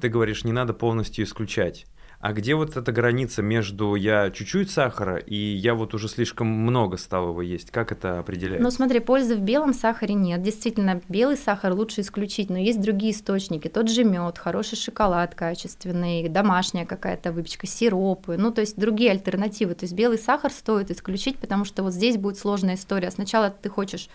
ты 0.00 0.08
говоришь, 0.08 0.44
не 0.44 0.52
надо 0.52 0.72
полностью 0.72 1.24
исключать. 1.24 1.84
А 2.20 2.34
где 2.34 2.54
вот 2.54 2.76
эта 2.76 2.92
граница 2.92 3.40
между 3.40 3.94
я 3.94 4.30
чуть-чуть 4.30 4.70
сахара 4.70 5.16
и 5.16 5.34
я 5.34 5.74
вот 5.74 5.94
уже 5.94 6.06
слишком 6.06 6.46
много 6.46 6.98
стал 6.98 7.30
его 7.30 7.40
есть? 7.40 7.70
Как 7.70 7.92
это 7.92 8.18
определяется? 8.18 8.62
Ну 8.62 8.70
смотри, 8.70 9.00
пользы 9.00 9.36
в 9.36 9.40
белом 9.40 9.72
сахаре 9.72 10.14
нет. 10.14 10.42
Действительно, 10.42 11.00
белый 11.08 11.38
сахар 11.38 11.72
лучше 11.72 12.02
исключить, 12.02 12.50
но 12.50 12.58
есть 12.58 12.80
другие 12.80 13.12
источники. 13.12 13.68
Тот 13.68 13.88
же 13.88 14.04
мед, 14.04 14.36
хороший 14.36 14.76
шоколад 14.76 15.34
качественный, 15.34 16.28
домашняя 16.28 16.84
какая-то 16.84 17.32
выпечка, 17.32 17.66
сиропы, 17.66 18.36
ну 18.36 18.52
то 18.52 18.60
есть 18.60 18.78
другие 18.78 19.12
альтернативы. 19.12 19.74
То 19.74 19.84
есть 19.84 19.94
белый 19.94 20.18
сахар 20.18 20.52
стоит 20.52 20.90
исключить, 20.90 21.38
потому 21.38 21.64
что 21.64 21.82
вот 21.82 21.94
здесь 21.94 22.18
будет 22.18 22.38
сложная 22.38 22.74
история. 22.74 23.10
Сначала 23.10 23.48
ты 23.48 23.70
хочешь 23.70 24.10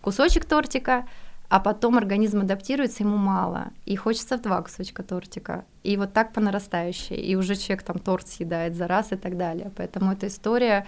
кусочек 0.00 0.46
тортика, 0.46 1.06
а 1.52 1.60
потом 1.60 1.98
организм 1.98 2.40
адаптируется, 2.40 3.02
ему 3.02 3.18
мало, 3.18 3.72
и 3.84 3.94
хочется 3.94 4.38
два 4.38 4.62
кусочка 4.62 5.02
тортика, 5.02 5.66
и 5.82 5.98
вот 5.98 6.14
так 6.14 6.32
по 6.32 6.40
нарастающей, 6.40 7.16
и 7.16 7.36
уже 7.36 7.56
человек 7.56 7.82
там 7.82 7.98
торт 7.98 8.26
съедает 8.26 8.74
за 8.74 8.88
раз 8.88 9.12
и 9.12 9.16
так 9.16 9.36
далее, 9.36 9.70
поэтому 9.76 10.12
эта 10.12 10.28
история 10.28 10.86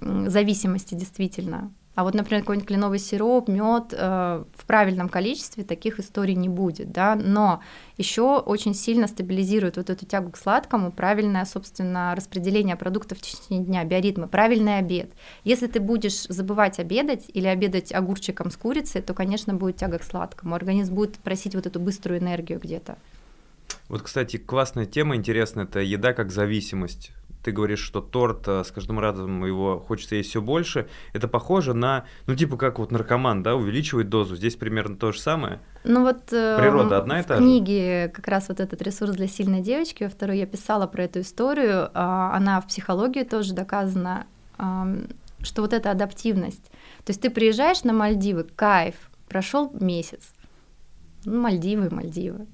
зависимости 0.00 0.94
действительно. 0.94 1.72
А 1.94 2.02
вот, 2.02 2.14
например, 2.14 2.42
какой-нибудь 2.42 2.66
кленовый 2.66 2.98
сироп, 2.98 3.48
мед 3.48 3.92
э, 3.92 4.44
в 4.56 4.64
правильном 4.66 5.08
количестве 5.08 5.62
таких 5.62 6.00
историй 6.00 6.34
не 6.34 6.48
будет, 6.48 6.90
да, 6.90 7.14
но 7.14 7.62
еще 7.98 8.38
очень 8.38 8.74
сильно 8.74 9.06
стабилизирует 9.06 9.76
вот 9.76 9.90
эту 9.90 10.04
тягу 10.04 10.32
к 10.32 10.36
сладкому 10.36 10.90
правильное, 10.90 11.44
собственно, 11.44 12.14
распределение 12.16 12.74
продуктов 12.74 13.18
в 13.18 13.20
течение 13.20 13.64
дня, 13.64 13.84
биоритмы, 13.84 14.26
правильный 14.26 14.78
обед. 14.78 15.10
Если 15.44 15.68
ты 15.68 15.78
будешь 15.78 16.24
забывать 16.24 16.80
обедать 16.80 17.26
или 17.32 17.46
обедать 17.46 17.92
огурчиком 17.92 18.50
с 18.50 18.56
курицей, 18.56 19.00
то, 19.00 19.14
конечно, 19.14 19.54
будет 19.54 19.76
тяга 19.76 19.98
к 19.98 20.02
сладкому. 20.02 20.56
Организм 20.56 20.94
будет 20.94 21.18
просить 21.18 21.54
вот 21.54 21.66
эту 21.66 21.78
быструю 21.78 22.18
энергию 22.18 22.58
где-то. 22.58 22.96
Вот, 23.88 24.02
кстати, 24.02 24.36
классная 24.38 24.86
тема 24.86 25.14
интересная, 25.14 25.64
это 25.64 25.78
еда 25.78 26.12
как 26.12 26.32
зависимость 26.32 27.12
ты 27.44 27.52
говоришь, 27.52 27.80
что 27.80 28.00
торт 28.00 28.48
э, 28.48 28.64
с 28.64 28.72
каждым 28.72 28.98
разом 28.98 29.44
его 29.44 29.78
хочется 29.78 30.16
есть 30.16 30.30
все 30.30 30.40
больше. 30.40 30.88
Это 31.12 31.28
похоже 31.28 31.74
на, 31.74 32.06
ну 32.26 32.34
типа 32.34 32.56
как 32.56 32.78
вот 32.78 32.90
наркоман, 32.90 33.42
да, 33.42 33.54
увеличивает 33.54 34.08
дозу. 34.08 34.34
Здесь 34.34 34.56
примерно 34.56 34.96
то 34.96 35.12
же 35.12 35.20
самое. 35.20 35.60
Ну 35.84 36.02
вот 36.02 36.32
э, 36.32 36.56
природа 36.58 36.96
одна 36.96 37.20
и 37.20 37.22
та 37.22 37.36
же. 37.36 37.40
В 37.40 37.44
книге 37.44 38.08
как 38.08 38.26
раз 38.28 38.48
вот 38.48 38.60
этот 38.60 38.80
ресурс 38.80 39.12
для 39.12 39.28
сильной 39.28 39.60
девочки, 39.60 40.04
во 40.04 40.10
второй 40.10 40.38
я 40.38 40.46
писала 40.46 40.86
про 40.86 41.04
эту 41.04 41.20
историю. 41.20 41.90
А, 41.92 42.34
она 42.34 42.60
в 42.62 42.66
психологии 42.66 43.24
тоже 43.24 43.52
доказана, 43.52 44.26
что 45.42 45.62
вот 45.62 45.74
эта 45.74 45.90
адаптивность. 45.90 46.64
То 47.04 47.10
есть 47.10 47.20
ты 47.20 47.28
приезжаешь 47.28 47.84
на 47.84 47.92
Мальдивы, 47.92 48.44
кайф, 48.44 48.94
прошел 49.28 49.70
месяц. 49.78 50.32
Ну, 51.26 51.42
Мальдивы, 51.42 51.90
Мальдивы. 51.90 52.46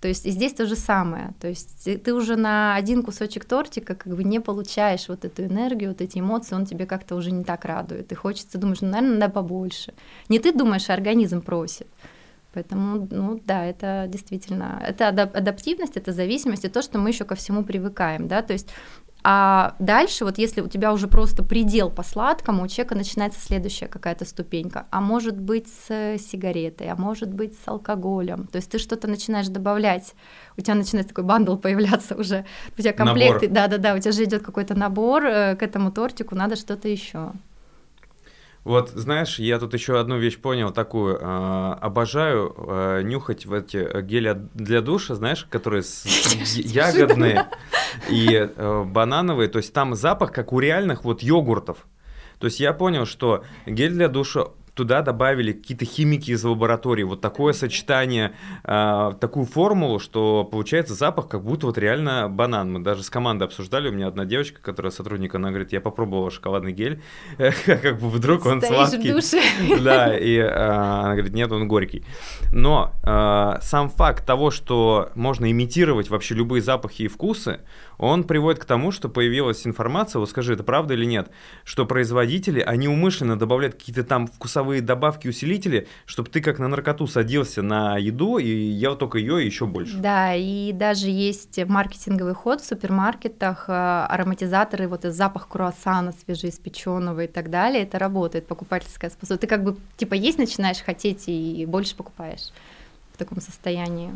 То 0.00 0.08
есть 0.08 0.24
и 0.26 0.30
здесь 0.30 0.54
то 0.54 0.66
же 0.66 0.76
самое. 0.76 1.34
То 1.40 1.48
есть 1.48 2.02
ты 2.02 2.14
уже 2.14 2.36
на 2.36 2.74
один 2.74 3.02
кусочек 3.02 3.44
тортика 3.44 3.94
как 3.94 4.14
бы 4.14 4.24
не 4.24 4.40
получаешь 4.40 5.08
вот 5.08 5.24
эту 5.24 5.44
энергию, 5.44 5.90
вот 5.90 6.00
эти 6.00 6.18
эмоции, 6.18 6.54
он 6.54 6.64
тебе 6.64 6.86
как-то 6.86 7.16
уже 7.16 7.30
не 7.30 7.44
так 7.44 7.64
радует. 7.64 8.10
И 8.10 8.14
хочется, 8.14 8.58
думаешь, 8.58 8.80
ну, 8.80 8.88
наверное, 8.88 9.18
надо 9.18 9.32
побольше. 9.32 9.92
Не 10.28 10.38
ты 10.38 10.52
думаешь, 10.52 10.88
а 10.88 10.94
организм 10.94 11.42
просит. 11.42 11.86
Поэтому, 12.52 13.06
ну 13.10 13.40
да, 13.44 13.64
это 13.64 14.06
действительно, 14.08 14.82
это 14.84 15.08
адаптивность, 15.08 15.96
это 15.96 16.12
зависимость, 16.12 16.64
и 16.64 16.68
то, 16.68 16.82
что 16.82 16.98
мы 16.98 17.10
еще 17.10 17.24
ко 17.24 17.36
всему 17.36 17.62
привыкаем, 17.62 18.26
да, 18.26 18.42
то 18.42 18.52
есть 18.52 18.70
а 19.22 19.74
дальше, 19.78 20.24
вот 20.24 20.38
если 20.38 20.60
у 20.60 20.68
тебя 20.68 20.92
уже 20.92 21.06
просто 21.06 21.42
предел 21.42 21.90
по 21.90 22.02
сладкому, 22.02 22.62
у 22.62 22.68
человека 22.68 22.94
начинается 22.94 23.40
следующая 23.40 23.86
какая-то 23.86 24.24
ступенька. 24.24 24.86
А 24.90 25.00
может 25.00 25.38
быть 25.38 25.68
с 25.68 26.18
сигаретой, 26.18 26.88
а 26.88 26.96
может 26.96 27.32
быть 27.32 27.54
с 27.54 27.68
алкоголем. 27.68 28.46
То 28.46 28.56
есть 28.56 28.70
ты 28.70 28.78
что-то 28.78 29.08
начинаешь 29.08 29.48
добавлять, 29.48 30.14
у 30.56 30.62
тебя 30.62 30.74
начинает 30.74 31.08
такой 31.08 31.24
бандл 31.24 31.56
появляться 31.58 32.16
уже, 32.16 32.46
у 32.76 32.80
тебя 32.80 32.92
комплекты, 32.92 33.48
да-да-да, 33.48 33.94
у 33.94 33.98
тебя 33.98 34.12
же 34.12 34.24
идет 34.24 34.42
какой-то 34.42 34.74
набор 34.74 35.24
э, 35.24 35.56
к 35.56 35.62
этому 35.62 35.92
тортику, 35.92 36.34
надо 36.34 36.56
что-то 36.56 36.88
еще. 36.88 37.32
Вот, 38.62 38.90
знаешь, 38.90 39.38
я 39.38 39.58
тут 39.58 39.72
еще 39.72 39.98
одну 39.98 40.18
вещь 40.18 40.38
понял 40.38 40.70
такую. 40.70 41.16
Э, 41.18 41.76
обожаю 41.80 42.54
э, 42.56 43.02
нюхать 43.02 43.46
в 43.46 43.54
эти 43.54 43.78
э, 43.78 44.02
гели 44.02 44.36
для 44.52 44.82
душа, 44.82 45.14
знаешь, 45.14 45.46
которые 45.48 45.82
с, 45.82 46.04
ягодные 46.56 47.48
и 48.10 48.28
э, 48.34 48.84
банановые. 48.84 49.48
То 49.48 49.58
есть 49.58 49.72
там 49.72 49.94
запах, 49.94 50.32
как 50.32 50.52
у 50.52 50.60
реальных 50.60 51.04
вот 51.04 51.22
йогуртов. 51.22 51.86
То 52.38 52.46
есть 52.46 52.60
я 52.60 52.72
понял, 52.72 53.06
что 53.06 53.44
гель 53.66 53.92
для 53.92 54.08
душа 54.08 54.46
туда 54.80 55.02
добавили 55.02 55.52
какие-то 55.52 55.84
химики 55.84 56.30
из 56.30 56.42
лаборатории, 56.42 57.02
вот 57.02 57.20
такое 57.20 57.52
сочетание, 57.52 58.32
э, 58.64 59.12
такую 59.20 59.44
формулу, 59.44 59.98
что 59.98 60.42
получается 60.42 60.94
запах, 60.94 61.28
как 61.28 61.44
будто 61.44 61.66
вот 61.66 61.76
реально 61.76 62.30
банан. 62.30 62.72
Мы 62.72 62.80
даже 62.80 63.02
с 63.02 63.10
командой 63.10 63.44
обсуждали, 63.44 63.90
у 63.90 63.92
меня 63.92 64.06
одна 64.06 64.24
девочка, 64.24 64.62
которая 64.62 64.90
сотрудник, 64.90 65.34
она 65.34 65.50
говорит, 65.50 65.72
я 65.72 65.82
попробовала 65.82 66.30
шоколадный 66.30 66.72
гель, 66.72 67.02
как 67.36 68.00
бы 68.00 68.08
вдруг 68.08 68.46
он 68.46 68.62
сладкий. 68.62 69.12
Да, 69.82 70.16
и 70.16 70.36
э, 70.36 70.48
она 70.48 71.12
говорит, 71.12 71.34
нет, 71.34 71.52
он 71.52 71.68
горький. 71.68 72.02
Но 72.50 72.94
э, 73.02 73.58
сам 73.60 73.90
факт 73.90 74.24
того, 74.24 74.50
что 74.50 75.10
можно 75.14 75.50
имитировать 75.50 76.08
вообще 76.08 76.34
любые 76.34 76.62
запахи 76.62 77.02
и 77.02 77.08
вкусы, 77.08 77.60
он 77.98 78.24
приводит 78.24 78.62
к 78.62 78.64
тому, 78.64 78.92
что 78.92 79.10
появилась 79.10 79.66
информация, 79.66 80.20
вот 80.20 80.30
скажи, 80.30 80.54
это 80.54 80.62
правда 80.62 80.94
или 80.94 81.04
нет, 81.04 81.30
что 81.64 81.84
производители, 81.84 82.60
они 82.60 82.88
умышленно 82.88 83.38
добавляют 83.38 83.74
какие-то 83.74 84.04
там 84.04 84.26
вкусовые 84.26 84.69
добавки, 84.78 85.26
усилители, 85.26 85.88
чтобы 86.06 86.30
ты 86.30 86.40
как 86.40 86.60
на 86.60 86.68
наркоту 86.68 87.08
садился 87.08 87.62
на 87.62 87.98
еду 87.98 88.38
и 88.38 88.48
ел 88.48 88.94
только 88.94 89.18
ее 89.18 89.44
еще 89.44 89.66
больше. 89.66 89.96
Да, 89.96 90.36
и 90.36 90.72
даже 90.72 91.08
есть 91.08 91.58
маркетинговый 91.66 92.34
ход 92.34 92.60
в 92.60 92.64
супермаркетах, 92.64 93.64
э, 93.68 93.72
ароматизаторы, 93.72 94.86
вот 94.86 95.00
этот 95.00 95.16
запах 95.16 95.48
круассана 95.48 96.12
свежеиспеченного 96.12 97.24
и 97.24 97.26
так 97.26 97.50
далее, 97.50 97.82
это 97.82 97.98
работает, 97.98 98.46
покупательская 98.46 99.10
способность. 99.10 99.40
Ты 99.40 99.46
как 99.48 99.64
бы 99.64 99.76
типа 99.96 100.14
есть 100.14 100.38
начинаешь 100.38 100.80
хотеть 100.80 101.24
и 101.26 101.66
больше 101.66 101.96
покупаешь 101.96 102.52
в 103.14 103.18
таком 103.18 103.40
состоянии. 103.40 104.12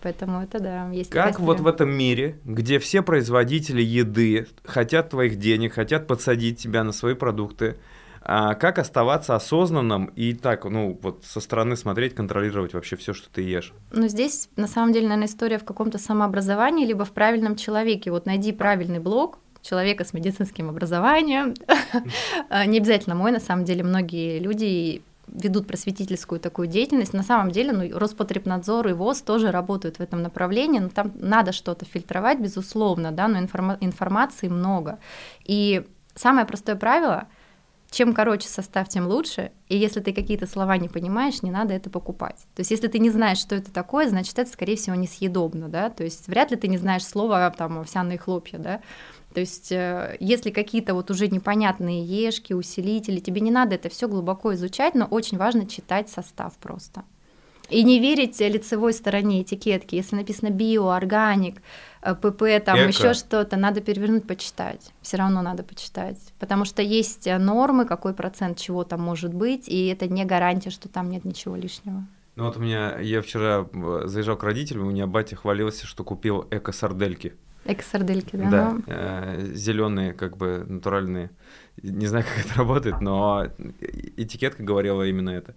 Поэтому 0.00 0.42
это 0.42 0.60
да, 0.60 0.90
есть. 0.90 1.10
Как 1.10 1.40
вот 1.40 1.60
в 1.60 1.66
этом 1.66 1.90
мире, 1.90 2.38
где 2.44 2.78
все 2.78 3.02
производители 3.02 3.82
еды 3.82 4.46
хотят 4.64 5.10
твоих 5.10 5.38
денег, 5.38 5.74
хотят 5.74 6.06
подсадить 6.06 6.58
тебя 6.58 6.84
на 6.84 6.92
свои 6.92 7.14
продукты, 7.14 7.76
а 8.30 8.54
как 8.56 8.78
оставаться 8.78 9.34
осознанным 9.34 10.12
и 10.14 10.34
так, 10.34 10.66
ну, 10.66 10.98
вот 11.00 11.24
со 11.24 11.40
стороны 11.40 11.76
смотреть, 11.76 12.14
контролировать 12.14 12.74
вообще 12.74 12.96
все, 12.96 13.14
что 13.14 13.30
ты 13.30 13.40
ешь? 13.40 13.72
Ну, 13.90 14.06
здесь 14.06 14.50
на 14.56 14.66
самом 14.66 14.92
деле, 14.92 15.06
наверное, 15.06 15.28
история 15.28 15.58
в 15.58 15.64
каком-то 15.64 15.96
самообразовании, 15.96 16.84
либо 16.84 17.06
в 17.06 17.12
правильном 17.12 17.56
человеке. 17.56 18.10
Вот 18.10 18.26
найди 18.26 18.52
правильный 18.52 18.98
блог, 18.98 19.38
человека 19.62 20.04
с 20.04 20.12
медицинским 20.12 20.68
образованием. 20.68 21.54
Не 22.66 22.76
обязательно 22.76 23.14
мой, 23.14 23.32
на 23.32 23.40
самом 23.40 23.64
деле, 23.64 23.82
многие 23.82 24.40
люди 24.40 25.00
ведут 25.26 25.66
просветительскую 25.66 26.38
такую 26.38 26.68
деятельность. 26.68 27.14
На 27.14 27.22
самом 27.22 27.50
деле, 27.50 27.72
ну, 27.72 27.98
Роспотребнадзор 27.98 28.88
и 28.88 28.92
ВОЗ 28.92 29.22
тоже 29.22 29.50
работают 29.50 29.96
в 29.96 30.00
этом 30.00 30.20
направлении, 30.20 30.80
но 30.80 30.90
там 30.90 31.12
надо 31.14 31.52
что-то 31.52 31.86
фильтровать, 31.86 32.40
безусловно, 32.40 33.10
да, 33.10 33.26
но 33.26 33.38
информа- 33.38 33.78
информации 33.80 34.48
много. 34.48 34.98
И 35.46 35.86
самое 36.14 36.46
простое 36.46 36.76
правило— 36.76 37.26
чем 37.90 38.12
короче 38.12 38.48
состав, 38.48 38.88
тем 38.88 39.06
лучше. 39.06 39.50
И 39.68 39.76
если 39.76 40.00
ты 40.00 40.12
какие-то 40.12 40.46
слова 40.46 40.76
не 40.76 40.88
понимаешь, 40.88 41.42
не 41.42 41.50
надо 41.50 41.74
это 41.74 41.88
покупать. 41.88 42.36
То 42.54 42.60
есть, 42.60 42.70
если 42.70 42.86
ты 42.88 42.98
не 42.98 43.10
знаешь, 43.10 43.38
что 43.38 43.54
это 43.54 43.72
такое, 43.72 44.08
значит, 44.08 44.38
это, 44.38 44.50
скорее 44.50 44.76
всего, 44.76 44.94
несъедобно, 44.94 45.68
да. 45.68 45.88
То 45.88 46.04
есть, 46.04 46.28
вряд 46.28 46.50
ли 46.50 46.56
ты 46.56 46.68
не 46.68 46.76
знаешь 46.76 47.06
слова 47.06 47.48
там 47.50 47.78
овсяные 47.78 48.18
хлопья, 48.18 48.58
да. 48.58 48.80
То 49.32 49.40
есть, 49.40 49.72
э, 49.72 50.16
если 50.20 50.50
какие-то 50.50 50.94
вот 50.94 51.10
уже 51.10 51.28
непонятные 51.28 52.04
ешки, 52.04 52.52
усилители, 52.52 53.20
тебе 53.20 53.40
не 53.40 53.50
надо 53.50 53.74
это 53.74 53.88
все 53.88 54.06
глубоко 54.08 54.54
изучать, 54.54 54.94
но 54.94 55.06
очень 55.06 55.38
важно 55.38 55.66
читать 55.66 56.10
состав 56.10 56.56
просто. 56.58 57.04
И 57.70 57.82
не 57.82 58.00
верить 58.00 58.40
лицевой 58.40 58.94
стороне 58.94 59.42
этикетки. 59.42 59.94
Если 59.94 60.16
написано 60.16 60.50
био, 60.50 60.90
органик, 60.90 61.62
ПП, 62.02 62.44
там 62.64 62.76
еще 62.86 63.14
что-то, 63.14 63.56
надо 63.56 63.80
перевернуть, 63.80 64.26
почитать. 64.26 64.92
Все 65.02 65.16
равно 65.16 65.42
надо 65.42 65.62
почитать. 65.62 66.18
Потому 66.38 66.64
что 66.64 66.82
есть 66.82 67.26
нормы, 67.26 67.84
какой 67.84 68.14
процент 68.14 68.58
чего 68.58 68.84
там 68.84 69.00
может 69.00 69.34
быть, 69.34 69.68
и 69.68 69.86
это 69.88 70.08
не 70.08 70.24
гарантия, 70.24 70.70
что 70.70 70.88
там 70.88 71.10
нет 71.10 71.24
ничего 71.24 71.56
лишнего. 71.56 72.06
Ну 72.38 72.44
вот 72.44 72.56
у 72.56 72.60
меня, 72.60 73.00
я 73.00 73.20
вчера 73.20 73.66
э, 73.72 74.02
заезжал 74.04 74.36
к 74.36 74.44
родителям, 74.44 74.86
у 74.86 74.90
меня 74.90 75.08
батя 75.08 75.34
хвалился, 75.34 75.88
что 75.88 76.04
купил 76.04 76.46
эко-сардельки. 76.52 77.34
Эко-сардельки, 77.64 78.36
да? 78.36 78.48
Да, 78.48 78.72
ну... 78.74 78.82
э, 78.86 79.50
зеленые, 79.54 80.12
как 80.12 80.36
бы 80.36 80.64
натуральные. 80.68 81.30
Не 81.82 82.06
знаю, 82.06 82.24
как 82.24 82.46
это 82.46 82.54
работает, 82.58 83.00
но 83.00 83.48
этикетка 84.16 84.62
говорила 84.62 85.02
именно 85.02 85.30
это. 85.30 85.56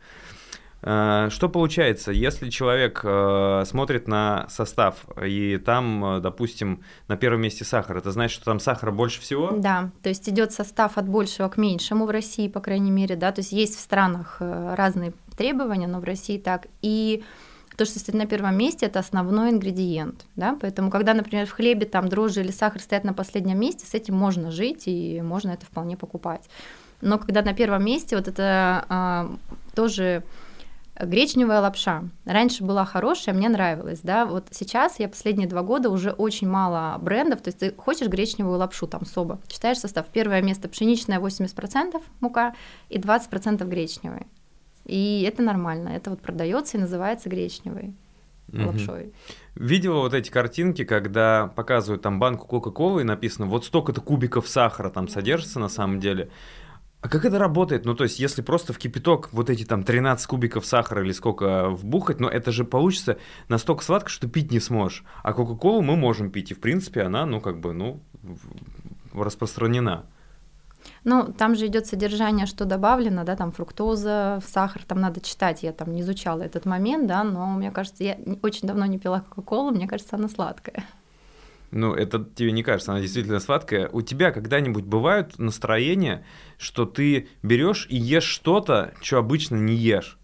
Э, 0.84 1.28
что 1.30 1.50
получается, 1.50 2.12
если 2.12 2.50
человек 2.50 3.02
э, 3.04 3.64
смотрит 3.66 4.08
на 4.08 4.48
состав, 4.50 5.06
и 5.24 5.58
там, 5.64 6.18
э, 6.18 6.20
допустим, 6.20 6.82
на 7.08 7.18
первом 7.18 7.42
месте 7.42 7.64
сахар, 7.64 7.98
это 7.98 8.12
значит, 8.12 8.36
что 8.36 8.46
там 8.46 8.60
сахара 8.60 8.92
больше 8.92 9.22
всего? 9.22 9.52
Да, 9.52 9.92
то 10.02 10.10
есть 10.10 10.28
идет 10.28 10.52
состав 10.52 10.98
от 10.98 11.08
большего 11.08 11.50
к 11.50 11.58
меньшему 11.58 12.06
в 12.06 12.10
России, 12.10 12.48
по 12.48 12.60
крайней 12.62 12.92
мере, 12.92 13.16
да, 13.16 13.32
то 13.32 13.42
есть 13.42 13.52
есть 13.52 13.78
в 13.78 13.80
странах 13.80 14.38
разные 14.40 15.14
требования, 15.38 15.88
но 15.88 16.00
в 16.00 16.04
России 16.04 16.38
так. 16.38 16.68
И 16.82 17.24
то, 17.78 17.86
что 17.86 18.00
стоит 18.00 18.16
на 18.16 18.26
первом 18.26 18.58
месте, 18.58 18.86
это 18.86 19.00
основной 19.00 19.52
ингредиент, 19.52 20.26
да, 20.36 20.58
поэтому 20.60 20.90
когда, 20.90 21.14
например, 21.14 21.46
в 21.46 21.52
хлебе 21.52 21.86
там 21.86 22.10
дрожжи 22.10 22.42
или 22.42 22.52
сахар 22.52 22.82
стоят 22.82 23.04
на 23.04 23.14
последнем 23.14 23.60
месте, 23.60 23.86
с 23.86 23.94
этим 23.94 24.16
можно 24.16 24.52
жить 24.52 24.84
и 24.88 25.22
можно 25.22 25.52
это 25.52 25.66
вполне 25.66 25.96
покупать. 25.96 26.50
Но 27.02 27.18
когда 27.18 27.42
на 27.42 27.54
первом 27.54 27.84
месте, 27.84 28.16
вот 28.16 28.28
это 28.28 28.86
а, 28.88 29.32
тоже 29.74 30.24
Гречневая 31.06 31.62
лапша. 31.62 32.04
Раньше 32.26 32.64
была 32.64 32.86
хорошая, 32.86 33.34
мне 33.36 33.50
нравилась, 33.50 34.02
да. 34.04 34.26
Вот 34.26 34.48
сейчас 34.52 35.00
я 35.00 35.10
последние 35.10 35.48
два 35.48 35.62
года 35.62 35.90
уже 35.90 36.12
очень 36.12 36.48
мало 36.48 36.98
брендов. 37.00 37.42
То 37.42 37.50
есть 37.50 37.60
ты 37.60 37.72
хочешь 37.72 38.08
гречневую 38.08 38.58
лапшу, 38.58 38.88
там 38.88 39.06
соба. 39.06 39.40
Читаешь 39.48 39.80
состав. 39.80 40.08
Первое 40.08 40.42
место 40.42 40.70
пшеничная 40.70 41.20
80% 41.20 42.02
мука 42.20 42.56
и 42.90 42.98
20% 42.98 43.66
гречневой. 43.68 44.28
И 44.86 45.26
это 45.28 45.42
нормально. 45.42 45.90
Это 45.90 46.10
вот 46.10 46.22
продается 46.22 46.78
и 46.78 46.82
называется 46.82 47.30
гречневой 47.30 47.94
угу. 48.54 48.68
лапшой. 48.68 49.14
Видела 49.56 50.00
вот 50.00 50.14
эти 50.14 50.30
картинки, 50.30 50.84
когда 50.84 51.48
показывают 51.48 52.02
там 52.02 52.20
банку 52.20 52.48
Кока-Колы 52.48 53.02
и 53.02 53.06
написано 53.06 53.48
вот 53.48 53.66
столько-то 53.66 54.02
кубиков 54.02 54.48
сахара 54.48 54.90
там 54.90 55.08
содержится 55.08 55.60
на 55.60 55.70
самом 55.70 56.00
деле. 56.00 56.30
А 57.02 57.10
как 57.10 57.26
это 57.26 57.40
работает? 57.40 57.84
Ну, 57.84 57.96
то 57.96 58.04
есть, 58.04 58.20
если 58.20 58.44
просто 58.44 58.74
в 58.74 58.78
кипяток 58.78 59.30
вот 59.32 59.50
эти 59.50 59.66
там 59.66 59.84
13 59.84 60.28
кубиков 60.28 60.66
сахара 60.66 61.04
или 61.04 61.12
сколько 61.12 61.70
вбухать, 61.70 62.20
но 62.20 62.30
это 62.30 62.52
же 62.52 62.64
получится 62.64 63.18
настолько 63.50 63.84
сладко, 63.84 64.10
что 64.10 64.28
пить 64.28 64.52
не 64.52 64.60
сможешь. 64.60 65.04
А 65.24 65.34
Кока-Колу 65.34 65.82
мы 65.82 65.96
можем 65.96 66.30
пить, 66.30 66.52
и, 66.52 66.54
в 66.54 66.60
принципе, 66.60 67.02
она, 67.02 67.26
ну, 67.26 67.42
как 67.42 67.60
бы, 67.60 67.74
ну, 67.74 68.02
распространена. 69.14 70.06
Ну, 71.04 71.34
там 71.34 71.56
же 71.56 71.66
идет 71.68 71.88
содержание, 71.88 72.46
что 72.46 72.66
добавлено, 72.66 73.24
да, 73.24 73.36
там 73.36 73.52
фруктоза, 73.52 74.40
сахар, 74.46 74.84
там 74.84 75.00
надо 75.00 75.22
читать, 75.22 75.64
я 75.64 75.74
там 75.74 75.94
не 75.94 76.02
изучала 76.02 76.44
этот 76.44 76.66
момент, 76.66 77.08
да, 77.08 77.24
но 77.24 77.48
мне 77.48 77.72
кажется, 77.72 78.04
я 78.04 78.18
очень 78.44 78.68
давно 78.68 78.86
не 78.86 79.00
пила 79.00 79.22
Кока-Колу, 79.22 79.72
мне 79.72 79.88
кажется, 79.88 80.16
она 80.16 80.28
сладкая. 80.28 80.86
Ну, 81.72 81.94
это 81.94 82.24
тебе 82.24 82.52
не 82.52 82.64
кажется, 82.64 82.92
она 82.92 83.02
действительно 83.02 83.40
сладкая. 83.40 83.90
У 83.90 84.02
тебя 84.02 84.32
когда-нибудь 84.32 84.84
бывают 84.84 85.40
настроения, 85.40 86.26
что 86.58 86.86
ты 86.86 87.30
берешь 87.44 87.88
и 87.90 87.96
ешь 87.96 88.26
что-то, 88.26 88.94
что 89.02 89.18
обычно 89.18 89.56
не 89.56 89.76
ешь? 89.76 90.18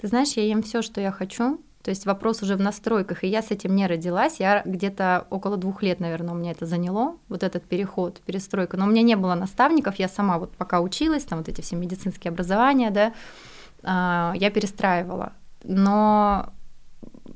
Ты 0.00 0.08
знаешь, 0.08 0.32
я 0.32 0.44
ем 0.44 0.62
все, 0.62 0.82
что 0.82 1.00
я 1.00 1.12
хочу. 1.12 1.60
То 1.82 1.90
есть 1.90 2.04
вопрос 2.04 2.42
уже 2.42 2.56
в 2.56 2.60
настройках, 2.60 3.24
и 3.24 3.28
я 3.28 3.40
с 3.40 3.50
этим 3.50 3.74
не 3.74 3.86
родилась. 3.86 4.40
Я 4.40 4.62
где-то 4.66 5.26
около 5.30 5.56
двух 5.56 5.82
лет, 5.82 6.00
наверное, 6.00 6.34
у 6.34 6.36
меня 6.36 6.50
это 6.50 6.66
заняло, 6.66 7.16
вот 7.28 7.42
этот 7.42 7.64
переход, 7.64 8.20
перестройка. 8.20 8.76
Но 8.76 8.84
у 8.84 8.88
меня 8.88 9.02
не 9.02 9.16
было 9.16 9.34
наставников, 9.34 9.96
я 9.96 10.08
сама 10.08 10.38
вот 10.38 10.52
пока 10.56 10.80
училась, 10.80 11.24
там 11.24 11.38
вот 11.38 11.48
эти 11.48 11.60
все 11.60 11.76
медицинские 11.76 12.30
образования, 12.30 12.90
да, 12.90 13.14
а, 13.82 14.34
я 14.36 14.50
перестраивала. 14.50 15.32
Но 15.64 16.52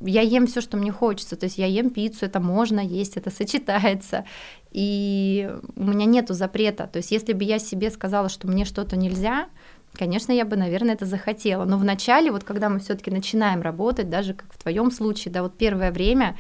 я 0.05 0.23
ем 0.23 0.47
все, 0.47 0.61
что 0.61 0.77
мне 0.77 0.93
хочется. 0.93 1.37
То 1.37 1.45
есть 1.45 1.59
я 1.59 1.67
ем 1.67 1.91
пиццу, 1.91 2.27
это 2.27 2.41
можно 2.41 2.81
есть, 2.81 3.17
это 3.17 3.31
сочетается. 3.31 4.25
И 4.71 5.51
у 5.77 5.85
меня 5.85 6.07
нету 6.07 6.35
запрета. 6.35 6.87
То 6.87 6.99
есть 6.99 7.11
если 7.11 7.33
бы 7.33 7.45
я 7.45 7.59
себе 7.59 7.91
сказала, 7.91 8.29
что 8.29 8.49
мне 8.49 8.65
что-то 8.65 8.97
нельзя, 8.97 9.47
конечно, 9.95 10.33
я 10.33 10.45
бы, 10.45 10.57
наверное, 10.57 10.95
это 10.95 11.07
захотела. 11.07 11.65
Но 11.65 11.79
вначале, 11.79 12.31
вот 12.31 12.45
когда 12.45 12.69
мы 12.69 12.81
все-таки 12.81 13.11
начинаем 13.11 13.63
работать, 13.63 14.09
даже 14.11 14.35
как 14.35 14.53
в 14.53 14.59
твоем 14.59 14.91
случае, 14.91 15.33
да, 15.33 15.43
вот 15.43 15.57
первое 15.57 15.93
время, 15.93 16.37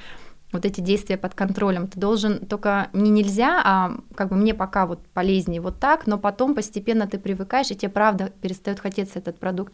вот 0.52 0.66
эти 0.66 0.80
действия 0.80 1.16
под 1.16 1.34
контролем. 1.34 1.88
Ты 1.88 1.98
должен 1.98 2.46
только 2.46 2.88
не 2.92 3.10
нельзя, 3.10 3.60
а 3.64 3.96
как 4.14 4.28
бы 4.28 4.36
мне 4.36 4.54
пока 4.54 4.86
вот 4.86 5.00
полезнее 5.08 5.60
вот 5.60 5.80
так, 5.80 6.06
но 6.06 6.18
потом 6.18 6.54
постепенно 6.54 7.06
ты 7.06 7.18
привыкаешь, 7.18 7.70
и 7.70 7.74
тебе 7.74 7.88
правда 7.88 8.30
перестает 8.40 8.78
хотеться 8.78 9.18
этот 9.18 9.38
продукт. 9.38 9.72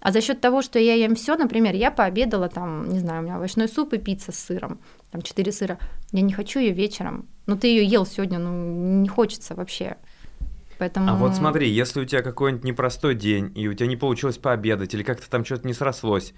А 0.00 0.12
за 0.12 0.20
счет 0.20 0.40
того, 0.40 0.62
что 0.62 0.78
я 0.78 0.94
ем 0.94 1.14
все, 1.14 1.36
например, 1.36 1.74
я 1.74 1.90
пообедала 1.90 2.48
там, 2.48 2.88
не 2.88 2.98
знаю, 2.98 3.20
у 3.20 3.24
меня 3.24 3.36
овощной 3.36 3.68
суп 3.68 3.92
и 3.92 3.98
пицца 3.98 4.32
с 4.32 4.38
сыром, 4.38 4.80
там 5.10 5.22
четыре 5.22 5.52
сыра. 5.52 5.78
Я 6.12 6.22
не 6.22 6.32
хочу 6.32 6.58
ее 6.58 6.72
вечером. 6.72 7.28
Ну 7.46 7.56
ты 7.56 7.68
ее 7.68 7.84
ел 7.84 8.06
сегодня, 8.06 8.38
ну 8.38 9.02
не 9.02 9.08
хочется 9.08 9.54
вообще. 9.54 9.96
Поэтому... 10.78 11.10
А 11.10 11.14
вот 11.14 11.34
смотри, 11.34 11.68
если 11.68 12.00
у 12.00 12.04
тебя 12.06 12.22
какой-нибудь 12.22 12.64
непростой 12.64 13.14
день, 13.14 13.52
и 13.54 13.68
у 13.68 13.74
тебя 13.74 13.86
не 13.86 13.96
получилось 13.96 14.38
пообедать, 14.38 14.94
или 14.94 15.02
как-то 15.02 15.28
там 15.28 15.44
что-то 15.44 15.66
не 15.66 15.74
срослось, 15.74 16.32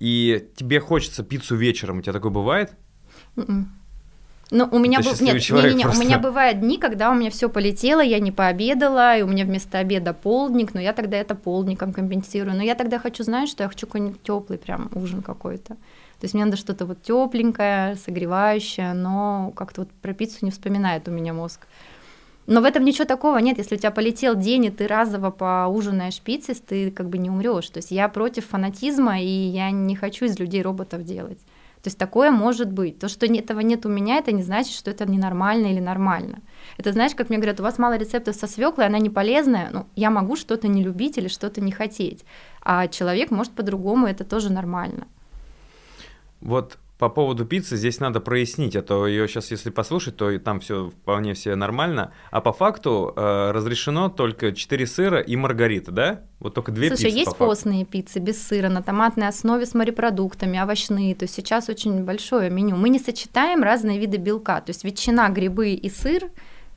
и 0.00 0.48
тебе 0.56 0.80
хочется 0.80 1.22
пиццу 1.22 1.54
вечером, 1.54 1.98
у 1.98 2.02
тебя 2.02 2.12
такое 2.12 2.32
бывает? 2.32 2.72
Mm-mm. 3.36 3.44
М-м. 3.48 3.83
Ну, 4.50 4.68
у 4.70 4.78
меня, 4.78 5.00
был... 5.00 5.10
Нет, 5.20 5.50
не, 5.50 5.62
не, 5.70 5.74
не, 5.74 5.86
у 5.86 5.94
меня 5.94 6.18
бывают 6.18 6.60
дни, 6.60 6.78
когда 6.78 7.10
у 7.10 7.14
меня 7.14 7.30
все 7.30 7.48
полетело, 7.48 8.00
я 8.00 8.20
не 8.20 8.30
пообедала, 8.30 9.16
и 9.16 9.22
у 9.22 9.26
меня 9.26 9.44
вместо 9.44 9.78
обеда 9.78 10.12
полдник, 10.12 10.74
но 10.74 10.80
я 10.80 10.92
тогда 10.92 11.16
это 11.16 11.34
полдником 11.34 11.92
компенсирую. 11.92 12.56
Но 12.56 12.62
я 12.62 12.74
тогда 12.74 12.98
хочу, 12.98 13.24
знаешь, 13.24 13.48
что 13.48 13.62
я 13.62 13.68
хочу 13.68 13.86
какой-нибудь 13.86 14.22
теплый 14.22 14.58
прям 14.58 14.90
ужин 14.94 15.22
какой-то. 15.22 15.74
То 15.74 16.26
есть 16.26 16.34
мне 16.34 16.44
надо 16.44 16.56
что-то 16.56 16.86
вот 16.86 17.02
тепленькое, 17.02 17.96
согревающее, 17.96 18.92
но 18.92 19.52
как-то 19.56 19.82
вот 19.82 19.90
про 19.90 20.12
пиццу 20.12 20.38
не 20.42 20.50
вспоминает 20.50 21.08
у 21.08 21.10
меня 21.10 21.32
мозг. 21.32 21.66
Но 22.46 22.60
в 22.60 22.64
этом 22.64 22.84
ничего 22.84 23.06
такого 23.06 23.38
нет. 23.38 23.58
Если 23.58 23.74
у 23.74 23.78
тебя 23.78 23.90
полетел 23.90 24.34
день, 24.34 24.66
и 24.66 24.70
ты 24.70 24.86
разово 24.86 25.30
поужинаешь 25.30 26.20
пиццей, 26.20 26.54
ты 26.54 26.90
как 26.90 27.08
бы 27.08 27.18
не 27.18 27.30
умрешь. 27.30 27.68
То 27.70 27.78
есть 27.78 27.90
я 27.90 28.08
против 28.08 28.46
фанатизма, 28.46 29.20
и 29.20 29.26
я 29.26 29.70
не 29.70 29.96
хочу 29.96 30.26
из 30.26 30.38
людей 30.38 30.62
роботов 30.62 31.04
делать. 31.04 31.38
То 31.84 31.88
есть 31.88 31.98
такое 31.98 32.30
может 32.30 32.72
быть. 32.72 32.98
То, 32.98 33.08
что 33.08 33.26
этого 33.26 33.60
нет 33.60 33.84
у 33.84 33.90
меня, 33.90 34.16
это 34.16 34.32
не 34.32 34.42
значит, 34.42 34.74
что 34.74 34.90
это 34.90 35.04
ненормально 35.04 35.66
или 35.66 35.80
нормально. 35.80 36.38
Это 36.78 36.92
знаешь, 36.92 37.14
как 37.14 37.28
мне 37.28 37.36
говорят, 37.36 37.60
у 37.60 37.62
вас 37.62 37.76
мало 37.78 37.98
рецептов 37.98 38.36
со 38.36 38.46
свеклой, 38.46 38.86
она 38.86 38.98
не 38.98 39.10
полезная. 39.10 39.68
Ну, 39.70 39.86
я 39.94 40.08
могу 40.08 40.34
что-то 40.34 40.66
не 40.66 40.82
любить 40.82 41.18
или 41.18 41.28
что-то 41.28 41.60
не 41.60 41.72
хотеть. 41.72 42.24
А 42.62 42.88
человек 42.88 43.30
может 43.30 43.52
по-другому, 43.52 44.06
это 44.06 44.24
тоже 44.24 44.50
нормально. 44.50 45.06
Вот 46.40 46.78
по 46.98 47.08
поводу 47.08 47.44
пиццы 47.44 47.76
здесь 47.76 47.98
надо 47.98 48.20
прояснить, 48.20 48.76
а 48.76 48.82
то 48.82 49.06
ее 49.06 49.26
сейчас, 49.26 49.50
если 49.50 49.70
послушать, 49.70 50.16
то 50.16 50.30
и 50.30 50.38
там 50.38 50.60
все 50.60 50.90
вполне 50.90 51.34
все 51.34 51.56
нормально. 51.56 52.12
А 52.30 52.40
по 52.40 52.52
факту 52.52 53.12
э, 53.16 53.50
разрешено 53.50 54.08
только 54.08 54.52
4 54.52 54.86
сыра 54.86 55.20
и 55.20 55.34
маргарита, 55.34 55.90
да? 55.90 56.20
Вот 56.38 56.54
только 56.54 56.70
две 56.70 56.88
Слушай, 56.88 57.06
пиццы. 57.06 57.18
есть 57.18 57.36
по 57.36 57.46
постные 57.46 57.84
пиццы 57.84 58.20
без 58.20 58.40
сыра 58.40 58.68
на 58.68 58.80
томатной 58.80 59.26
основе 59.26 59.66
с 59.66 59.74
морепродуктами, 59.74 60.60
овощные. 60.60 61.16
То 61.16 61.24
есть 61.24 61.34
сейчас 61.34 61.68
очень 61.68 62.04
большое 62.04 62.48
меню. 62.48 62.76
Мы 62.76 62.90
не 62.90 63.00
сочетаем 63.00 63.64
разные 63.64 63.98
виды 63.98 64.16
белка. 64.16 64.60
То 64.60 64.70
есть 64.70 64.84
ветчина, 64.84 65.28
грибы 65.30 65.70
и 65.70 65.90
сыр 65.90 66.30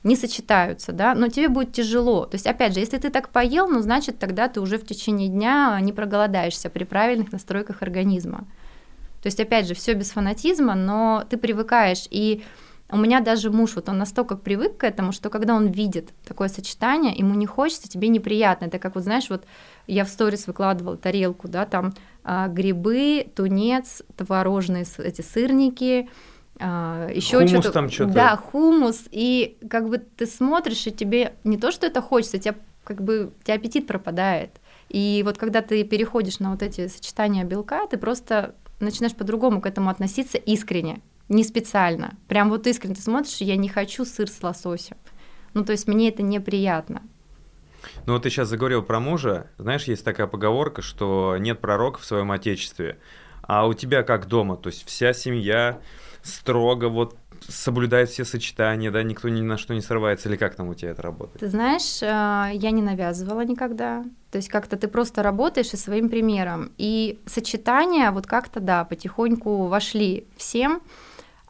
не 0.04 0.16
сочетаются, 0.16 0.94
да, 0.94 1.14
но 1.16 1.28
тебе 1.28 1.50
будет 1.50 1.74
тяжело. 1.74 2.26
То 2.26 2.36
есть, 2.36 2.48
опять 2.48 2.74
же, 2.74 2.80
если 2.80 2.98
ты 2.98 3.10
так 3.10 3.30
поел, 3.30 3.68
ну, 3.68 3.82
значит, 3.82 4.18
тогда 4.20 4.48
ты 4.48 4.62
уже 4.62 4.78
в 4.78 4.86
течение 4.86 5.28
дня 5.28 5.78
не 5.82 5.92
проголодаешься 5.92 6.70
при 6.70 6.86
правильных 6.86 7.32
настройках 7.32 7.82
организма. 7.82 8.48
То 9.22 9.28
есть, 9.28 9.40
опять 9.40 9.68
же, 9.68 9.74
все 9.74 9.94
без 9.94 10.12
фанатизма, 10.12 10.76
но 10.76 11.26
ты 11.30 11.38
привыкаешь. 11.38 12.08
И 12.10 12.44
у 12.90 12.98
меня 12.98 13.20
даже 13.20 13.52
муж, 13.52 13.76
вот 13.76 13.90
он 13.90 13.98
настолько 13.98 14.38
привык 14.38 14.78
к 14.78 14.84
этому, 14.86 15.12
что 15.12 15.30
когда 15.30 15.56
он 15.56 15.68
видит 15.68 16.12
такое 16.26 16.48
сочетание, 16.48 17.14
ему 17.14 17.36
не 17.36 17.46
хочется, 17.46 17.90
тебе 17.90 18.08
неприятно. 18.08 18.66
Это 18.66 18.80
как 18.80 18.96
вот, 18.96 19.04
знаешь, 19.04 19.30
вот 19.30 19.44
я 19.88 20.06
в 20.06 20.10
сторис 20.10 20.48
выкладывала 20.48 20.96
тарелку, 20.96 21.48
да, 21.48 21.66
там 21.66 21.94
а, 22.24 22.48
грибы, 22.48 23.28
тунец, 23.36 24.04
творожные 24.16 24.86
эти 25.00 25.22
сырники, 25.22 26.10
а, 26.60 27.10
еще 27.10 27.46
что-то. 27.48 27.72
там 27.72 27.90
что-то. 27.90 28.14
Да, 28.14 28.38
хумус. 28.38 29.04
И 29.12 29.58
как 29.70 29.90
бы 29.90 29.98
ты 29.98 30.26
смотришь, 30.26 30.88
и 30.88 30.92
тебе 30.92 31.34
не 31.44 31.58
то, 31.58 31.72
что 31.72 31.86
это 31.88 32.02
хочется, 32.02 32.38
тебе 32.38 32.56
как 32.86 33.02
бы 33.02 33.34
у 33.38 33.44
тебя 33.44 33.56
аппетит 33.56 33.86
пропадает. 33.86 34.52
И 34.88 35.22
вот 35.26 35.38
когда 35.38 35.62
ты 35.62 35.84
переходишь 35.84 36.40
на 36.40 36.52
вот 36.52 36.64
эти 36.64 36.88
сочетания 36.88 37.44
белка, 37.44 37.86
ты 37.88 37.98
просто 37.98 38.56
начинаешь 38.86 39.16
по-другому 39.16 39.62
к 39.62 39.66
этому 39.66 39.90
относиться 39.90 40.38
искренне, 40.38 41.02
не 41.30 41.44
специально. 41.44 42.16
Прям 42.28 42.50
вот 42.50 42.68
искренне 42.68 42.96
ты 42.96 43.02
смотришь, 43.02 43.38
я 43.38 43.56
не 43.56 43.70
хочу 43.70 44.06
сыр 44.06 44.30
с 44.30 44.42
лососем. 44.42 44.98
Ну, 45.54 45.66
то 45.66 45.72
есть 45.72 45.88
мне 45.88 46.10
это 46.10 46.24
неприятно. 46.24 47.02
Ну, 48.06 48.14
вот 48.14 48.24
ты 48.24 48.30
сейчас 48.30 48.50
заговорил 48.50 48.84
про 48.84 49.00
мужа. 49.00 49.50
Знаешь, 49.58 49.86
есть 49.86 50.04
такая 50.04 50.28
поговорка, 50.28 50.82
что 50.82 51.38
нет 51.38 51.60
пророка 51.60 52.00
в 52.00 52.06
своем 52.06 52.32
отечестве. 52.32 53.00
А 53.42 53.66
у 53.66 53.74
тебя 53.74 54.04
как 54.04 54.28
дома? 54.28 54.58
То 54.58 54.68
есть 54.68 54.86
вся 54.86 55.14
семья 55.14 55.80
строго 56.22 56.90
вот 56.90 57.18
соблюдает 57.48 58.10
все 58.10 58.26
сочетания, 58.26 58.92
да, 58.92 59.04
никто 59.04 59.30
ни 59.30 59.42
на 59.42 59.58
что 59.58 59.74
не 59.74 59.82
срывается, 59.82 60.30
или 60.30 60.38
как 60.38 60.56
там 60.56 60.70
у 60.70 60.74
тебя 60.74 60.92
это 60.92 61.02
работает? 61.02 61.40
Ты 61.40 61.48
знаешь, 61.48 62.02
э, 62.02 62.06
я 62.54 62.72
не 62.72 62.82
навязывала 62.82 63.46
никогда, 63.46 64.04
то 64.32 64.38
есть 64.38 64.50
как-то 64.50 64.78
ты 64.78 64.88
просто 64.88 65.24
работаешь 65.24 65.74
и 65.74 65.78
своим 65.78 66.10
примером, 66.10 66.72
и 66.78 67.20
сочетания 67.26 68.12
вот 68.12 68.28
как-то, 68.28 68.60
да, 68.60 68.86
потихоньку 68.86 69.68
вошли 69.68 70.28
всем, 70.36 70.82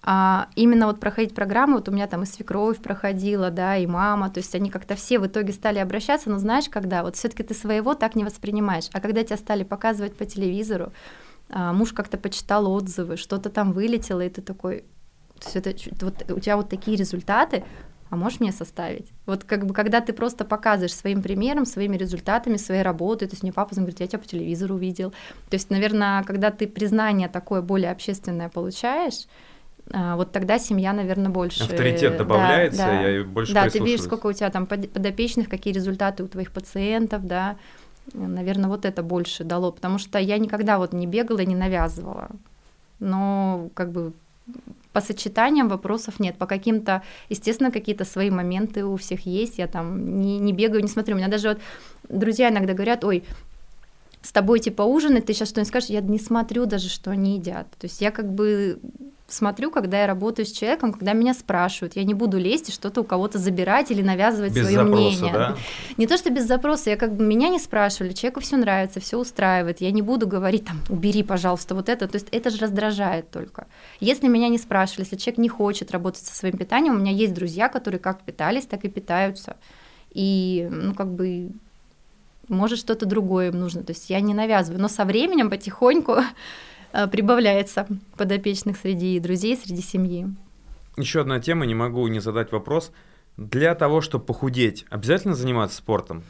а 0.10 0.48
именно 0.56 0.88
вот 0.88 1.00
проходить 1.02 1.36
программы, 1.36 1.76
вот 1.76 1.90
у 1.90 1.92
меня 1.92 2.08
там 2.08 2.24
и 2.24 2.26
свекровь 2.26 2.78
проходила, 2.78 3.52
да, 3.52 3.76
и 3.76 3.86
мама, 3.86 4.30
то 4.30 4.40
есть 4.40 4.56
они 4.56 4.70
как-то 4.70 4.96
все 4.96 5.20
в 5.20 5.28
итоге 5.28 5.52
стали 5.52 5.80
обращаться, 5.80 6.30
но 6.30 6.40
знаешь, 6.40 6.70
когда 6.70 7.04
вот 7.04 7.18
все 7.18 7.28
таки 7.28 7.44
ты 7.44 7.54
своего 7.54 7.94
так 7.94 8.16
не 8.16 8.24
воспринимаешь, 8.24 8.90
а 8.94 9.02
когда 9.02 9.24
тебя 9.24 9.36
стали 9.36 9.64
показывать 9.64 10.16
по 10.16 10.26
телевизору, 10.26 10.94
а, 11.50 11.74
муж 11.74 11.94
как-то 11.94 12.18
почитал 12.18 12.72
отзывы, 12.72 13.18
что-то 13.18 13.50
там 13.50 13.74
вылетело, 13.74 14.22
и 14.22 14.30
ты 14.30 14.42
такой, 14.42 14.86
то 15.40 15.46
есть 15.46 15.56
это, 15.56 16.06
вот, 16.06 16.32
у 16.32 16.40
тебя 16.40 16.58
вот 16.58 16.70
такие 16.70 16.98
результаты, 16.98 17.64
а 18.10 18.16
можешь 18.16 18.40
мне 18.40 18.52
составить? 18.52 19.08
Вот 19.26 19.44
как 19.44 19.66
бы 19.66 19.74
когда 19.74 20.00
ты 20.00 20.14
просто 20.14 20.46
показываешь 20.46 20.94
своим 20.94 21.22
примером, 21.22 21.66
своими 21.66 21.98
результатами, 21.98 22.58
своей 22.58 22.82
работой, 22.82 23.28
то 23.28 23.34
есть 23.34 23.44
мне 23.44 23.52
папа 23.52 23.76
говорит, 23.76 24.00
я 24.00 24.08
тебя 24.08 24.20
по 24.20 24.26
телевизору 24.26 24.76
увидел. 24.76 25.12
То 25.50 25.56
есть, 25.56 25.70
наверное, 25.70 26.24
когда 26.24 26.52
ты 26.52 26.68
признание 26.68 27.28
такое 27.28 27.62
более 27.62 27.92
общественное 27.92 28.50
получаешь, 28.50 29.28
а, 29.92 30.16
вот 30.16 30.32
тогда 30.32 30.60
семья, 30.60 30.94
наверное, 30.94 31.30
больше... 31.30 31.64
Авторитет 31.64 32.18
добавляется, 32.18 32.80
да, 32.80 32.88
да. 32.88 33.08
я 33.08 33.24
больше 33.24 33.54
Да, 33.54 33.70
ты 33.70 33.80
видишь, 33.80 34.02
сколько 34.02 34.28
у 34.28 34.34
тебя 34.34 34.50
там 34.50 34.66
подопечных, 34.68 35.50
какие 35.50 35.74
результаты 35.74 36.24
у 36.24 36.28
твоих 36.28 36.52
пациентов, 36.52 37.26
да, 37.26 37.58
наверное, 38.14 38.70
вот 38.70 38.86
это 38.86 39.04
больше 39.04 39.44
дало, 39.44 39.72
потому 39.72 39.98
что 39.98 40.20
я 40.20 40.38
никогда 40.38 40.78
вот 40.78 40.94
не 40.94 41.08
бегала 41.08 41.40
и 41.40 41.46
не 41.46 41.56
навязывала, 41.56 42.30
но 43.00 43.70
как 43.74 43.92
бы 43.92 44.14
по 44.98 45.02
сочетаниям 45.02 45.70
вопросов 45.70 46.20
нет, 46.20 46.40
по 46.40 46.48
каким-то, 46.48 47.04
естественно, 47.30 47.70
какие-то 47.72 48.04
свои 48.04 48.32
моменты 48.32 48.84
у 48.84 48.96
всех 48.96 49.28
есть, 49.28 49.60
я 49.60 49.68
там 49.68 50.20
не, 50.20 50.40
не 50.40 50.54
бегаю, 50.54 50.82
не 50.82 50.88
смотрю, 50.88 51.14
у 51.14 51.18
меня 51.20 51.28
даже 51.28 51.50
вот 51.50 51.60
друзья 52.10 52.50
иногда 52.50 52.74
говорят, 52.74 53.04
ой, 53.04 53.24
с 54.24 54.32
тобой 54.32 54.60
типа 54.60 54.82
ужинать, 54.82 55.28
ты 55.28 55.34
сейчас 55.34 55.50
что-нибудь 55.50 55.68
скажешь, 55.68 55.90
я 55.92 56.02
не 56.02 56.18
смотрю 56.18 56.66
даже, 56.66 56.90
что 56.90 57.12
они 57.12 57.36
едят. 57.36 57.68
То 57.78 57.86
есть 57.86 58.02
я 58.02 58.10
как 58.10 58.34
бы 58.34 58.80
смотрю, 59.28 59.72
когда 59.72 60.02
я 60.02 60.08
работаю 60.08 60.46
с 60.46 60.52
человеком, 60.52 60.94
когда 60.94 61.14
меня 61.14 61.34
спрашивают. 61.34 61.96
Я 61.96 62.04
не 62.04 62.14
буду 62.14 62.38
лезть 62.38 62.70
и 62.70 62.72
что-то 62.72 63.02
у 63.02 63.04
кого-то 63.04 63.38
забирать 63.38 63.92
или 63.92 64.02
навязывать 64.02 64.54
без 64.54 64.62
свое 64.62 64.78
запроса, 64.78 64.96
мнение. 64.96 65.34
Да? 65.34 65.58
Не 65.98 66.08
то, 66.08 66.18
что 66.18 66.30
без 66.30 66.46
запроса, 66.46 66.90
я 66.90 66.96
как 66.96 67.14
бы 67.14 67.26
меня 67.26 67.50
не 67.50 67.60
спрашивали, 67.60 68.14
человеку 68.14 68.40
все 68.40 68.56
нравится, 68.56 69.00
все 69.00 69.18
устраивает. 69.18 69.82
Я 69.82 69.92
не 69.92 70.02
буду 70.02 70.28
говорить 70.28 70.66
там, 70.66 70.82
убери, 70.90 71.24
пожалуйста, 71.24 71.76
вот 71.76 71.90
это. 71.90 72.08
То 72.08 72.16
есть 72.16 72.28
это 72.32 72.50
же 72.50 72.58
раздражает 72.60 73.30
только. 73.30 73.68
Если 74.00 74.28
меня 74.28 74.48
не 74.48 74.58
спрашивали, 74.58 75.04
если 75.04 75.18
человек 75.18 75.40
не 75.40 75.50
хочет 75.50 75.92
работать 75.92 76.26
со 76.26 76.34
своим 76.34 76.58
питанием, 76.58 76.96
у 76.96 77.00
меня 77.00 77.12
есть 77.12 77.34
друзья, 77.34 77.68
которые 77.68 78.00
как 78.00 78.22
питались, 78.22 78.66
так 78.66 78.86
и 78.86 78.90
питаются. 78.90 79.58
И, 80.12 80.68
ну, 80.72 80.94
как 80.96 81.12
бы 81.12 81.52
может 82.48 82.80
что-то 82.80 83.06
другое 83.06 83.50
им 83.50 83.60
нужно. 83.60 83.84
То 83.84 83.92
есть 83.92 84.10
я 84.10 84.22
не 84.22 84.34
навязываю, 84.34 84.82
но 84.82 84.88
со 84.88 85.04
временем 85.04 85.50
потихоньку 85.50 86.16
прибавляется 87.12 87.88
подопечных 88.18 88.78
среди 88.78 89.20
друзей, 89.20 89.56
среди 89.56 89.82
семьи. 89.82 90.28
Еще 90.98 91.22
одна 91.22 91.40
тема, 91.40 91.66
не 91.66 91.76
могу 91.76 92.08
не 92.08 92.20
задать 92.20 92.52
вопрос. 92.52 92.92
Для 93.38 93.76
того, 93.76 94.02
чтобы 94.02 94.26
похудеть, 94.26 94.86
обязательно 94.90 95.36
заниматься 95.36 95.78
спортом? 95.78 96.24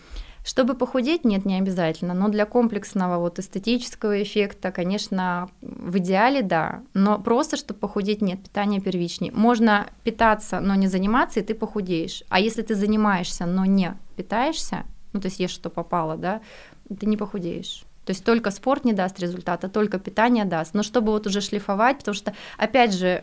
Чтобы 0.43 0.75
похудеть, 0.75 1.25
нет, 1.25 1.45
не 1.45 1.57
обязательно, 1.57 2.13
но 2.13 2.29
для 2.29 2.45
комплексного 2.45 3.19
вот 3.19 3.37
эстетического 3.37 4.23
эффекта, 4.23 4.71
конечно, 4.71 5.49
в 5.61 5.97
идеале 5.97 6.41
да, 6.41 6.83
но 6.93 7.19
просто, 7.19 7.57
чтобы 7.57 7.81
похудеть, 7.81 8.21
нет, 8.21 8.43
питание 8.43 8.79
первичнее. 8.79 9.33
Можно 9.33 9.87
питаться, 10.03 10.61
но 10.61 10.75
не 10.75 10.87
заниматься, 10.87 11.41
и 11.41 11.43
ты 11.43 11.53
похудеешь. 11.53 12.23
А 12.29 12.39
если 12.39 12.61
ты 12.61 12.75
занимаешься, 12.75 13.45
но 13.45 13.65
не 13.65 13.97
питаешься, 14.15 14.85
ну, 15.11 15.19
то 15.19 15.27
есть 15.27 15.39
ешь, 15.39 15.51
что 15.51 15.69
попало, 15.69 16.15
да, 16.15 16.41
ты 16.97 17.05
не 17.05 17.17
похудеешь. 17.17 17.83
То 18.07 18.11
есть 18.11 18.23
только 18.23 18.51
спорт 18.51 18.85
не 18.85 18.93
даст 18.93 19.19
результата, 19.19 19.67
только 19.67 19.99
питание 19.99 20.45
даст. 20.45 20.73
Но 20.73 20.81
чтобы 20.81 21.11
вот 21.11 21.27
уже 21.27 21.41
шлифовать, 21.41 21.97
потому 21.97 22.15
что, 22.15 22.33
опять 22.57 22.93
же, 22.93 23.21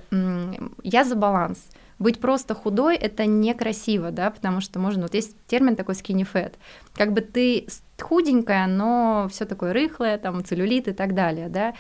я 0.82 1.05
за 1.05 1.16
баланс. 1.16 1.59
Быть 1.99 2.20
просто 2.20 2.55
худой– 2.55 2.97
это 2.99 3.24
некрасиво, 3.24 4.11
да, 4.11 4.30
потому 4.30 4.61
что 4.61 4.78
можно, 4.78 5.05
вот 5.05 5.14
есть 5.14 5.37
термин 5.47 5.74
такой 5.74 5.95
skinny 5.95 6.28
fat, 6.30 6.53
как 6.95 7.14
бы 7.14 7.22
ты 7.22 7.66
худенькая, 7.99 8.66
но 8.66 9.26
все 9.30 9.47
такое 9.47 9.72
рыхлое, 9.72 10.18
там, 10.18 10.45
целлюлит 10.45 10.89
и 10.89 10.93
так 10.93 11.14
далее, 11.14 11.49
да, 11.49 11.72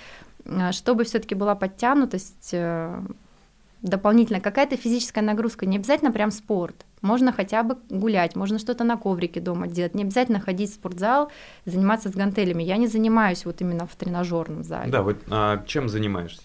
а 0.46 0.72
чтобы 0.72 1.04
все 1.04 1.18
таки 1.18 1.34
была 1.34 1.54
подтянутость, 1.54 2.50
э, 2.52 3.02
дополнительно 3.84 4.40
какая-то 4.40 4.76
физическая 4.76 5.22
нагрузка, 5.22 5.66
не 5.66 5.76
обязательно 5.76 6.10
прям 6.10 6.30
спорт, 6.30 6.86
можно 7.02 7.32
хотя 7.32 7.62
бы 7.62 7.76
гулять, 7.90 8.34
можно 8.34 8.58
что-то 8.58 8.82
на 8.82 8.96
коврике 8.96 9.40
дома 9.40 9.68
делать, 9.68 9.94
не 9.94 10.02
обязательно 10.02 10.40
ходить 10.40 10.70
в 10.70 10.74
спортзал, 10.74 11.30
заниматься 11.66 12.08
с 12.08 12.12
гантелями. 12.12 12.62
Я 12.62 12.78
не 12.78 12.86
занимаюсь 12.86 13.44
вот 13.44 13.60
именно 13.60 13.86
в 13.86 13.94
тренажерном 13.94 14.64
зале. 14.64 14.90
Да, 14.90 15.02
вот 15.02 15.18
а 15.30 15.62
чем 15.66 15.88
занимаешься? 15.88 16.42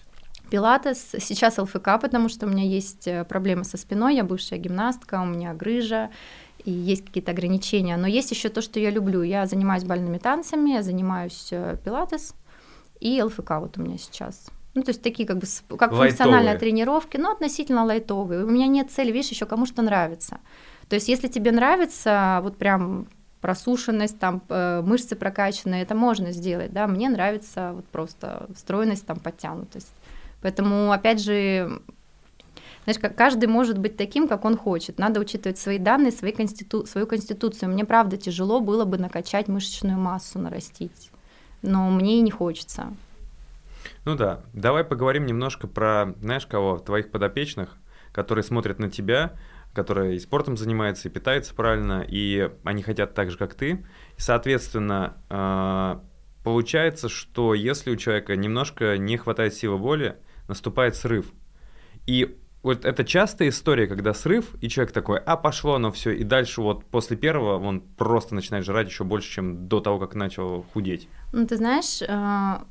Пилатес, 0.50 1.14
сейчас 1.18 1.58
ЛФК, 1.58 1.98
потому 2.00 2.28
что 2.28 2.46
у 2.46 2.50
меня 2.50 2.64
есть 2.64 3.06
э, 3.06 3.24
проблемы 3.24 3.64
со 3.64 3.76
спиной, 3.76 4.16
я 4.16 4.24
бывшая 4.24 4.58
гимнастка, 4.58 5.22
у 5.22 5.24
меня 5.24 5.54
грыжа, 5.54 6.10
и 6.64 6.72
есть 6.72 7.06
какие-то 7.06 7.30
ограничения. 7.30 7.96
Но 7.96 8.06
есть 8.06 8.32
еще 8.32 8.48
то, 8.48 8.60
что 8.60 8.80
я 8.80 8.90
люблю. 8.90 9.22
Я 9.22 9.46
занимаюсь 9.46 9.84
бальными 9.84 10.18
танцами, 10.18 10.72
я 10.72 10.82
занимаюсь 10.82 11.48
э, 11.52 11.76
пилатес 11.82 12.34
и 13.00 13.22
ЛФК 13.22 13.52
вот 13.60 13.78
у 13.78 13.82
меня 13.82 13.96
сейчас. 13.96 14.50
Ну, 14.74 14.82
то 14.82 14.90
есть 14.90 15.02
такие 15.02 15.26
как 15.26 15.38
бы 15.38 15.46
как 15.68 15.80
лайтовые. 15.80 16.08
функциональные 16.08 16.58
тренировки, 16.58 17.16
но 17.16 17.32
относительно 17.32 17.84
лайтовые. 17.84 18.44
У 18.44 18.50
меня 18.50 18.66
нет 18.66 18.90
цели, 18.90 19.10
видишь, 19.10 19.30
еще 19.30 19.46
кому 19.46 19.66
что 19.66 19.82
нравится. 19.82 20.38
То 20.88 20.94
есть 20.94 21.08
если 21.08 21.28
тебе 21.28 21.52
нравится 21.52 22.40
вот 22.42 22.56
прям 22.56 23.08
просушенность, 23.40 24.18
там 24.18 24.42
э, 24.48 24.82
мышцы 24.82 25.16
прокачанные, 25.16 25.82
это 25.82 25.94
можно 25.94 26.30
сделать, 26.30 26.72
да, 26.72 26.86
мне 26.86 27.08
нравится 27.08 27.72
вот 27.74 27.86
просто 27.86 28.48
стройность, 28.56 29.06
там 29.06 29.18
подтянутость. 29.18 29.92
Поэтому, 30.42 30.92
опять 30.92 31.20
же, 31.22 31.80
знаешь, 32.84 33.14
каждый 33.16 33.46
может 33.46 33.78
быть 33.78 33.96
таким, 33.96 34.26
как 34.26 34.44
он 34.44 34.56
хочет. 34.56 34.98
Надо 34.98 35.20
учитывать 35.20 35.58
свои 35.58 35.78
данные, 35.78 36.12
свои 36.12 36.32
конститу... 36.32 36.86
свою 36.86 37.06
конституцию. 37.06 37.70
Мне, 37.70 37.84
правда, 37.84 38.16
тяжело 38.16 38.60
было 38.60 38.84
бы 38.84 38.98
накачать 38.98 39.48
мышечную 39.48 39.98
массу, 39.98 40.38
нарастить. 40.38 41.10
Но 41.62 41.90
мне 41.90 42.18
и 42.18 42.22
не 42.22 42.30
хочется. 42.30 42.92
Ну 44.10 44.16
да, 44.16 44.40
давай 44.52 44.82
поговорим 44.82 45.24
немножко 45.24 45.68
про, 45.68 46.16
знаешь, 46.20 46.44
кого, 46.44 46.78
твоих 46.78 47.12
подопечных, 47.12 47.76
которые 48.10 48.42
смотрят 48.42 48.80
на 48.80 48.90
тебя, 48.90 49.38
которые 49.72 50.16
и 50.16 50.18
спортом 50.18 50.56
занимаются, 50.56 51.06
и 51.06 51.12
питаются 51.12 51.54
правильно, 51.54 52.04
и 52.04 52.50
они 52.64 52.82
хотят 52.82 53.14
так 53.14 53.30
же, 53.30 53.38
как 53.38 53.54
ты. 53.54 53.86
Соответственно, 54.16 55.16
а, 55.28 56.02
получается, 56.42 57.08
что 57.08 57.54
если 57.54 57.92
у 57.92 57.96
человека 57.96 58.34
немножко 58.34 58.98
не 58.98 59.16
хватает 59.16 59.54
силы 59.54 59.76
воли, 59.76 60.16
наступает 60.48 60.96
срыв. 60.96 61.32
И 62.08 62.36
вот 62.64 62.84
это 62.84 63.04
частая 63.04 63.50
история, 63.50 63.86
когда 63.86 64.12
срыв, 64.12 64.56
и 64.60 64.68
человек 64.68 64.92
такой, 64.92 65.20
а 65.20 65.36
пошло 65.36 65.74
оно 65.74 65.92
все, 65.92 66.10
и 66.10 66.24
дальше 66.24 66.62
вот 66.62 66.84
после 66.86 67.16
первого 67.16 67.64
он 67.64 67.80
просто 67.80 68.34
начинает 68.34 68.64
жрать 68.64 68.88
еще 68.88 69.04
больше, 69.04 69.30
чем 69.30 69.68
до 69.68 69.78
того, 69.78 70.00
как 70.00 70.16
начал 70.16 70.66
худеть. 70.72 71.08
Ну, 71.32 71.46
ты 71.46 71.56
знаешь, 71.56 72.02
а, 72.08 72.64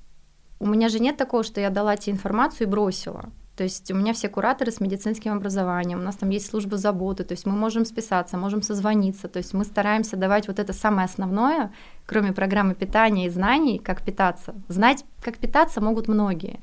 у 0.60 0.68
меня 0.68 0.90
же 0.90 1.00
нет 1.00 1.18
такого, 1.18 1.44
что 1.44 1.62
я 1.62 1.70
дала 1.70 1.96
тебе 1.96 2.14
информацию 2.14 2.68
и 2.68 2.70
бросила. 2.70 3.30
То 3.56 3.64
есть 3.64 3.92
у 3.92 3.96
меня 3.96 4.14
все 4.14 4.30
кураторы 4.30 4.72
с 4.72 4.80
медицинским 4.80 5.34
образованием, 5.34 6.00
у 6.00 6.02
нас 6.04 6.16
там 6.16 6.30
есть 6.30 6.50
служба 6.50 6.78
заботы, 6.78 7.26
то 7.26 7.34
есть 7.34 7.46
мы 7.46 7.52
можем 7.52 7.84
списаться, 7.84 8.38
можем 8.38 8.62
созвониться, 8.62 9.28
то 9.28 9.36
есть 9.36 9.54
мы 9.54 9.66
стараемся 9.66 10.16
давать 10.16 10.48
вот 10.48 10.60
это 10.60 10.72
самое 10.72 11.06
основное, 11.06 11.74
кроме 12.06 12.32
программы 12.32 12.74
питания 12.74 13.26
и 13.26 13.30
знаний, 13.30 13.78
как 13.78 14.02
питаться. 14.02 14.56
Знать, 14.70 15.04
как 15.22 15.40
питаться 15.40 15.82
могут 15.82 16.08
многие. 16.08 16.62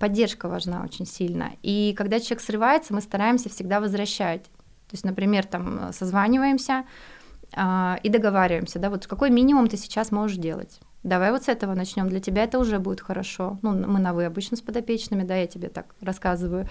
Поддержка 0.00 0.48
важна 0.48 0.82
очень 0.82 1.06
сильно. 1.06 1.52
И 1.62 1.94
когда 1.96 2.18
человек 2.18 2.40
срывается, 2.40 2.92
мы 2.92 3.02
стараемся 3.02 3.48
всегда 3.48 3.78
возвращать. 3.78 4.42
То 4.42 4.94
есть, 4.94 5.04
например, 5.04 5.44
там 5.46 5.92
созваниваемся 5.92 6.86
э, 7.52 7.94
и 8.02 8.08
договариваемся, 8.08 8.80
да, 8.80 8.90
вот 8.90 9.06
какой 9.06 9.30
минимум 9.30 9.68
ты 9.68 9.76
сейчас 9.76 10.10
можешь 10.10 10.38
делать 10.38 10.80
давай 11.06 11.30
вот 11.30 11.44
с 11.44 11.48
этого 11.48 11.74
начнем, 11.74 12.08
для 12.08 12.20
тебя 12.20 12.44
это 12.44 12.58
уже 12.58 12.78
будет 12.78 13.00
хорошо. 13.00 13.58
Ну, 13.62 13.72
мы 13.72 14.00
на 14.00 14.12
вы 14.12 14.24
обычно 14.24 14.56
с 14.56 14.60
подопечными, 14.60 15.22
да, 15.22 15.36
я 15.36 15.46
тебе 15.46 15.68
так 15.68 15.94
рассказываю. 16.00 16.68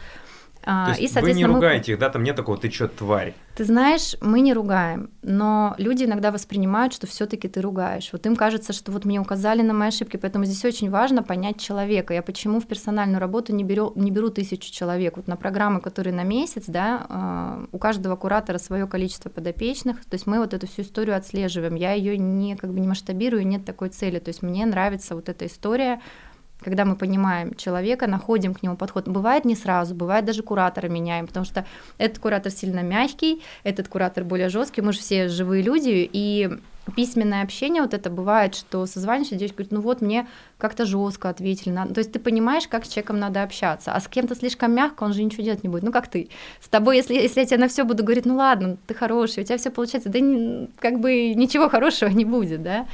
А, 0.65 0.85
То 0.85 0.91
есть 0.91 1.01
и, 1.01 1.07
соответственно, 1.07 1.47
вы 1.47 1.53
не 1.53 1.55
ругаете 1.55 1.91
мы... 1.91 1.93
их, 1.93 1.99
да, 1.99 2.09
там 2.09 2.23
нет 2.23 2.35
такого, 2.35 2.57
ты 2.57 2.69
чё, 2.69 2.87
тварь? 2.87 3.33
Ты 3.55 3.63
знаешь, 3.63 4.17
мы 4.19 4.41
не 4.41 4.53
ругаем, 4.53 5.11
но 5.21 5.75
люди 5.77 6.03
иногда 6.03 6.31
воспринимают, 6.31 6.93
что 6.93 7.07
все 7.07 7.25
таки 7.25 7.47
ты 7.47 7.61
ругаешь. 7.61 8.09
Вот 8.11 8.25
им 8.25 8.35
кажется, 8.35 8.73
что 8.73 8.91
вот 8.91 9.05
мне 9.05 9.19
указали 9.19 9.61
на 9.61 9.73
мои 9.73 9.87
ошибки, 9.87 10.17
поэтому 10.17 10.43
здесь 10.43 10.65
очень 10.65 10.89
важно 10.89 11.23
понять 11.23 11.57
человека. 11.57 12.13
Я 12.13 12.21
почему 12.21 12.59
в 12.59 12.67
персональную 12.67 13.19
работу 13.19 13.55
не 13.55 13.63
беру, 13.63 13.93
не 13.95 14.11
беру 14.11 14.29
тысячу 14.29 14.73
человек? 14.73 15.15
Вот 15.15 15.27
на 15.27 15.37
программы, 15.37 15.79
которые 15.79 16.13
на 16.13 16.23
месяц, 16.23 16.65
да, 16.67 17.05
а, 17.07 17.65
у 17.71 17.77
каждого 17.77 18.17
куратора 18.17 18.57
свое 18.57 18.87
количество 18.87 19.29
подопечных, 19.29 20.03
то 20.03 20.15
есть 20.15 20.27
мы 20.27 20.39
вот 20.39 20.53
эту 20.53 20.67
всю 20.67 20.81
историю 20.81 21.15
отслеживаем. 21.15 21.75
Я 21.75 21.93
ее 21.93 22.17
не 22.17 22.55
как 22.57 22.73
бы 22.73 22.79
не 22.81 22.87
масштабирую, 22.87 23.47
нет 23.47 23.63
такой 23.63 23.89
цели. 23.89 24.19
То 24.19 24.29
есть 24.29 24.41
мне 24.41 24.65
нравится 24.65 25.15
вот 25.15 25.29
эта 25.29 25.45
история, 25.45 26.01
когда 26.65 26.83
мы 26.83 26.95
понимаем 26.95 27.53
человека, 27.53 28.07
находим 28.07 28.55
к 28.55 28.63
нему 28.63 28.75
подход. 28.75 29.07
Бывает 29.07 29.45
не 29.45 29.55
сразу, 29.55 29.93
бывает 29.93 30.25
даже 30.25 30.41
куратора 30.41 30.87
меняем, 30.87 31.27
потому 31.27 31.45
что 31.45 31.63
этот 31.99 32.17
куратор 32.17 32.51
сильно 32.51 32.81
мягкий, 32.81 33.43
этот 33.63 33.87
куратор 33.87 34.23
более 34.23 34.49
жесткий, 34.49 34.81
мы 34.81 34.91
же 34.91 34.99
все 34.99 35.27
живые 35.27 35.61
люди, 35.61 36.09
и 36.11 36.49
письменное 36.95 37.43
общение, 37.43 37.81
вот 37.81 37.93
это 37.93 38.09
бывает, 38.09 38.55
что 38.55 38.85
созваниваешься, 38.85 39.35
девочка 39.35 39.57
говорит, 39.57 39.71
ну 39.71 39.81
вот 39.81 40.01
мне 40.01 40.27
как-то 40.57 40.85
жестко 40.85 41.29
ответили, 41.29 41.71
надо... 41.71 41.93
то 41.93 41.99
есть 41.99 42.11
ты 42.11 42.19
понимаешь, 42.19 42.67
как 42.67 42.85
с 42.85 42.89
человеком 42.89 43.19
надо 43.19 43.43
общаться, 43.43 43.93
а 43.93 43.99
с 43.99 44.07
кем-то 44.07 44.35
слишком 44.35 44.71
мягко, 44.73 45.03
он 45.03 45.13
же 45.13 45.23
ничего 45.23 45.43
делать 45.43 45.63
не 45.63 45.69
будет, 45.69 45.83
ну 45.83 45.91
как 45.91 46.07
ты, 46.07 46.29
с 46.61 46.67
тобой, 46.67 46.97
если, 46.97 47.15
если 47.15 47.39
я 47.39 47.45
тебе 47.45 47.57
на 47.57 47.67
все 47.67 47.83
буду 47.83 48.03
говорить, 48.03 48.25
ну 48.25 48.35
ладно, 48.35 48.77
ты 48.87 48.93
хороший, 48.93 49.43
у 49.43 49.45
тебя 49.45 49.57
все 49.57 49.71
получается, 49.71 50.09
да 50.09 50.19
не, 50.19 50.69
как 50.79 50.99
бы 50.99 51.33
ничего 51.33 51.69
хорошего 51.69 52.09
не 52.09 52.25
будет, 52.25 52.61
да, 52.61 52.85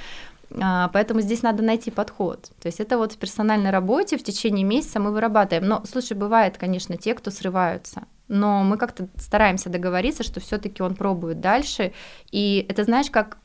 поэтому 0.93 1.21
здесь 1.21 1.43
надо 1.43 1.63
найти 1.63 1.91
подход. 1.91 2.51
То 2.61 2.67
есть 2.67 2.79
это 2.79 2.97
вот 2.97 3.13
в 3.13 3.17
персональной 3.17 3.69
работе 3.69 4.17
в 4.17 4.23
течение 4.23 4.65
месяца 4.65 4.99
мы 4.99 5.11
вырабатываем. 5.11 5.67
Но, 5.67 5.83
слушай, 5.85 6.13
бывает, 6.13 6.57
конечно, 6.57 6.97
те, 6.97 7.13
кто 7.13 7.31
срываются. 7.31 8.03
Но 8.27 8.63
мы 8.63 8.77
как-то 8.77 9.07
стараемся 9.17 9.69
договориться, 9.69 10.23
что 10.23 10.39
все-таки 10.39 10.81
он 10.83 10.95
пробует 10.95 11.41
дальше. 11.41 11.93
И 12.31 12.65
это 12.69 12.83
знаешь, 12.83 13.09
как 13.09 13.37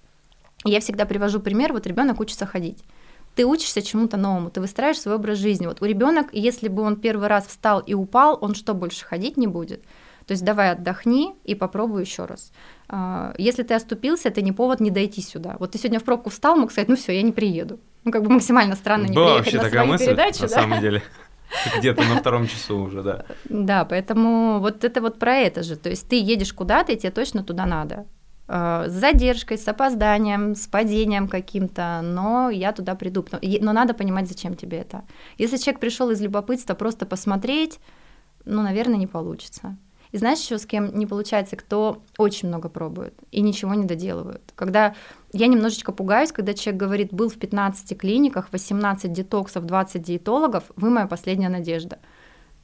я 0.64 0.80
всегда 0.80 1.04
привожу 1.04 1.40
пример, 1.40 1.72
вот 1.72 1.86
ребенок 1.86 2.20
учится 2.20 2.46
ходить 2.46 2.82
ты 3.36 3.44
учишься 3.44 3.82
чему-то 3.82 4.16
новому, 4.16 4.50
ты 4.50 4.60
выстраиваешь 4.60 5.00
свой 5.00 5.16
образ 5.16 5.38
жизни. 5.38 5.66
Вот 5.66 5.82
у 5.82 5.84
ребенка, 5.84 6.30
если 6.32 6.68
бы 6.68 6.82
он 6.82 6.96
первый 6.96 7.28
раз 7.28 7.46
встал 7.46 7.80
и 7.80 7.92
упал, 7.92 8.38
он 8.40 8.54
что, 8.54 8.72
больше 8.72 9.04
ходить 9.04 9.36
не 9.36 9.46
будет? 9.46 9.84
То 10.26 10.32
есть 10.32 10.44
давай 10.44 10.72
отдохни 10.72 11.36
и 11.44 11.54
попробуй 11.54 12.02
еще 12.02 12.24
раз. 12.24 12.52
А, 12.88 13.32
если 13.38 13.62
ты 13.62 13.74
оступился, 13.74 14.28
это 14.28 14.42
не 14.42 14.52
повод 14.52 14.80
не 14.80 14.90
дойти 14.90 15.22
сюда. 15.22 15.56
Вот 15.60 15.72
ты 15.72 15.78
сегодня 15.78 16.00
в 16.00 16.04
пробку 16.04 16.30
встал, 16.30 16.56
мог 16.56 16.72
сказать, 16.72 16.88
ну 16.88 16.96
все, 16.96 17.12
я 17.12 17.22
не 17.22 17.32
приеду. 17.32 17.78
Ну 18.04 18.10
как 18.10 18.22
бы 18.22 18.30
максимально 18.30 18.74
странно 18.74 19.06
не 19.06 19.14
Была 19.14 19.40
приехать 19.40 19.54
вообще 19.54 19.56
на 19.58 19.62
такая 19.62 19.82
свою 19.82 19.92
мысль, 19.92 20.06
передачу. 20.06 20.42
на 20.42 20.48
да? 20.48 20.54
самом 20.54 20.80
деле. 20.80 21.02
Где-то 21.78 22.02
на 22.02 22.16
втором 22.16 22.48
часу 22.48 22.78
уже, 22.78 23.02
да. 23.02 23.24
Да, 23.48 23.84
поэтому 23.84 24.58
вот 24.58 24.82
это 24.82 25.00
вот 25.00 25.18
про 25.18 25.36
это 25.36 25.62
же. 25.62 25.76
То 25.76 25.90
есть 25.90 26.08
ты 26.08 26.20
едешь 26.20 26.52
куда-то, 26.52 26.92
и 26.92 26.96
тебе 26.96 27.12
точно 27.12 27.44
туда 27.44 27.64
надо. 27.66 28.06
А, 28.48 28.88
с 28.88 28.92
задержкой, 28.92 29.58
с 29.58 29.68
опозданием, 29.68 30.56
с 30.56 30.66
падением 30.66 31.28
каким-то, 31.28 32.00
но 32.02 32.50
я 32.50 32.72
туда 32.72 32.96
приду. 32.96 33.24
Но 33.60 33.72
надо 33.72 33.94
понимать, 33.94 34.28
зачем 34.28 34.56
тебе 34.56 34.78
это. 34.78 35.04
Если 35.38 35.56
человек 35.56 35.80
пришел 35.80 36.10
из 36.10 36.20
любопытства 36.20 36.74
просто 36.74 37.06
посмотреть, 37.06 37.78
ну, 38.44 38.62
наверное, 38.62 38.96
не 38.96 39.06
получится. 39.06 39.76
И 40.16 40.18
знаешь 40.18 40.38
еще 40.38 40.56
с 40.56 40.64
кем 40.64 40.98
не 40.98 41.04
получается, 41.04 41.56
кто 41.56 42.02
очень 42.16 42.48
много 42.48 42.70
пробует 42.70 43.12
и 43.32 43.42
ничего 43.42 43.74
не 43.74 43.84
доделывают. 43.84 44.40
Когда 44.54 44.94
я 45.34 45.46
немножечко 45.46 45.92
пугаюсь, 45.92 46.32
когда 46.32 46.54
человек 46.54 46.80
говорит, 46.80 47.12
был 47.12 47.28
в 47.28 47.36
15 47.36 47.98
клиниках, 47.98 48.48
18 48.50 49.12
детоксов, 49.12 49.66
20 49.66 50.00
диетологов, 50.00 50.64
вы 50.74 50.88
моя 50.88 51.06
последняя 51.06 51.50
надежда. 51.50 51.98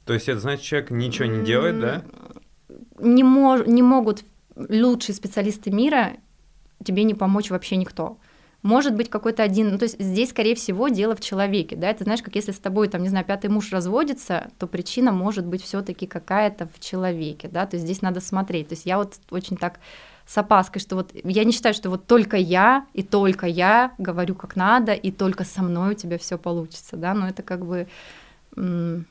То 0.05 0.15
есть 0.15 0.29
это 0.29 0.39
значит, 0.39 0.63
человек 0.63 0.89
ничего 0.89 1.27
не 1.27 1.45
делает, 1.45 1.79
да? 1.79 2.03
Не, 2.97 3.21
мож, 3.21 3.67
не 3.67 3.83
могут 3.83 4.23
лучшие 4.55 5.13
специалисты 5.13 5.69
мира 5.69 6.13
тебе 6.83 7.03
не 7.03 7.13
помочь 7.13 7.51
вообще 7.51 7.75
никто 7.75 8.17
может 8.63 8.95
быть 8.95 9.09
какой-то 9.09 9.43
один, 9.43 9.71
ну, 9.71 9.77
то 9.77 9.83
есть 9.83 10.01
здесь, 10.01 10.29
скорее 10.29 10.55
всего, 10.55 10.87
дело 10.87 11.15
в 11.15 11.19
человеке, 11.19 11.75
да, 11.75 11.89
это 11.89 12.05
знаешь, 12.05 12.21
как 12.21 12.35
если 12.35 12.51
с 12.51 12.59
тобой, 12.59 12.87
там, 12.87 13.03
не 13.03 13.09
знаю, 13.09 13.25
пятый 13.25 13.49
муж 13.49 13.71
разводится, 13.71 14.49
то 14.57 14.67
причина 14.67 15.11
может 15.11 15.45
быть 15.45 15.61
все 15.61 15.81
таки 15.81 16.07
какая-то 16.07 16.67
в 16.73 16.79
человеке, 16.79 17.49
да, 17.51 17.67
то 17.67 17.75
есть 17.75 17.85
здесь 17.85 18.01
надо 18.01 18.21
смотреть, 18.21 18.69
то 18.69 18.73
есть 18.73 18.85
я 18.85 18.97
вот 18.97 19.15
очень 19.29 19.57
так 19.57 19.79
с 20.25 20.37
опаской, 20.37 20.81
что 20.81 20.95
вот 20.95 21.11
я 21.13 21.43
не 21.43 21.51
считаю, 21.51 21.75
что 21.75 21.89
вот 21.89 22.07
только 22.07 22.37
я 22.37 22.85
и 22.93 23.03
только 23.03 23.45
я 23.45 23.91
говорю 23.97 24.35
как 24.35 24.55
надо, 24.55 24.93
и 24.93 25.11
только 25.11 25.43
со 25.43 25.61
мной 25.61 25.91
у 25.91 25.97
тебя 25.97 26.17
все 26.17 26.37
получится, 26.37 26.95
да, 26.95 27.13
но 27.13 27.27
это 27.27 27.43
как 27.43 27.65
бы 27.65 27.87
м- 28.55 29.05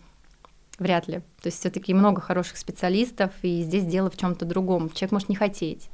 вряд 0.79 1.09
ли. 1.09 1.19
То 1.43 1.49
есть 1.49 1.61
все-таки 1.61 1.93
много 1.93 2.23
хороших 2.23 2.57
специалистов, 2.57 3.31
и 3.43 3.63
здесь 3.63 3.85
дело 3.85 4.11
в 4.11 4.17
чем-то 4.17 4.47
другом. 4.47 4.89
Человек 4.89 5.13
может 5.13 5.29
не 5.29 5.37
хотеть. 5.37 5.91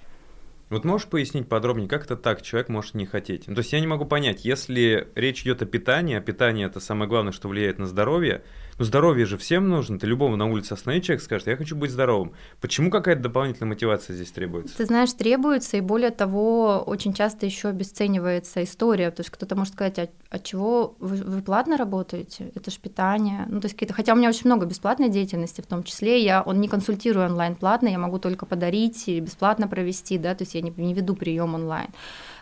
Вот 0.71 0.85
можешь 0.85 1.09
пояснить 1.09 1.49
подробнее, 1.49 1.89
как 1.89 2.05
это 2.05 2.17
так 2.17 2.43
человек 2.43 2.69
может 2.69 2.95
не 2.95 3.07
хотеть? 3.07 3.49
Ну, 3.49 3.55
то 3.55 3.61
есть 3.61 3.73
я 3.73 3.81
не 3.81 3.87
могу 3.87 4.05
понять, 4.05 4.45
если 4.45 5.09
речь 5.15 5.43
идет 5.43 5.63
о 5.63 5.67
питании, 5.67 6.17
а 6.17 6.21
питание 6.21 6.67
это 6.67 6.79
самое 6.81 7.09
главное, 7.09 7.33
что 7.33 7.49
влияет 7.49 7.79
на 7.79 7.87
здоровье, 7.87 8.43
ну 8.79 8.85
здоровье 8.85 9.27
же 9.27 9.37
всем 9.37 9.69
нужно, 9.69 9.99
ты 9.99 10.07
любого 10.07 10.37
на 10.37 10.47
улице 10.47 10.73
остановить 10.73 11.05
человек 11.05 11.23
скажет, 11.23 11.49
я 11.49 11.57
хочу 11.57 11.77
быть 11.77 11.91
здоровым. 11.91 12.33
Почему 12.61 12.91
какая-то 12.91 13.23
дополнительная 13.23 13.71
мотивация 13.71 14.15
здесь 14.15 14.31
требуется? 14.31 14.77
Ты 14.77 14.87
знаешь, 14.87 15.13
требуется, 15.13 15.77
и 15.77 15.81
более 15.81 16.11
того, 16.11 16.83
очень 16.87 17.13
часто 17.13 17.47
еще 17.47 17.69
обесценивается 17.69 18.63
история, 18.63 19.11
то 19.11 19.21
есть 19.21 19.31
кто-то 19.31 19.57
может 19.57 19.75
сказать, 19.75 19.99
а, 19.99 20.09
а 20.31 20.39
чего 20.39 20.97
вы, 21.01 21.17
вы 21.17 21.43
платно 21.43 21.77
работаете? 21.77 22.53
Это 22.55 22.71
же 22.71 22.79
питание. 22.79 23.47
Ну, 23.49 23.61
то 23.61 23.67
есть 23.67 23.75
какие-то, 23.75 23.95
хотя 23.95 24.13
у 24.13 24.17
меня 24.17 24.29
очень 24.29 24.47
много 24.47 24.67
бесплатной 24.67 25.09
деятельности, 25.09 25.61
в 25.61 25.67
том 25.67 25.83
числе 25.83 26.23
я 26.23 26.43
он 26.43 26.61
не 26.61 26.69
консультирую 26.69 27.27
онлайн 27.27 27.57
платно, 27.57 27.89
я 27.89 27.99
могу 27.99 28.19
только 28.19 28.47
подарить 28.47 29.09
или 29.09 29.21
бесплатно 29.21 29.67
провести, 29.69 30.19
да, 30.19 30.35
то 30.35 30.43
есть 30.43 30.55
я 30.55 30.61
не, 30.61 30.73
не 30.77 30.95
веду 30.95 31.17
прием 31.17 31.55
онлайн. 31.55 31.89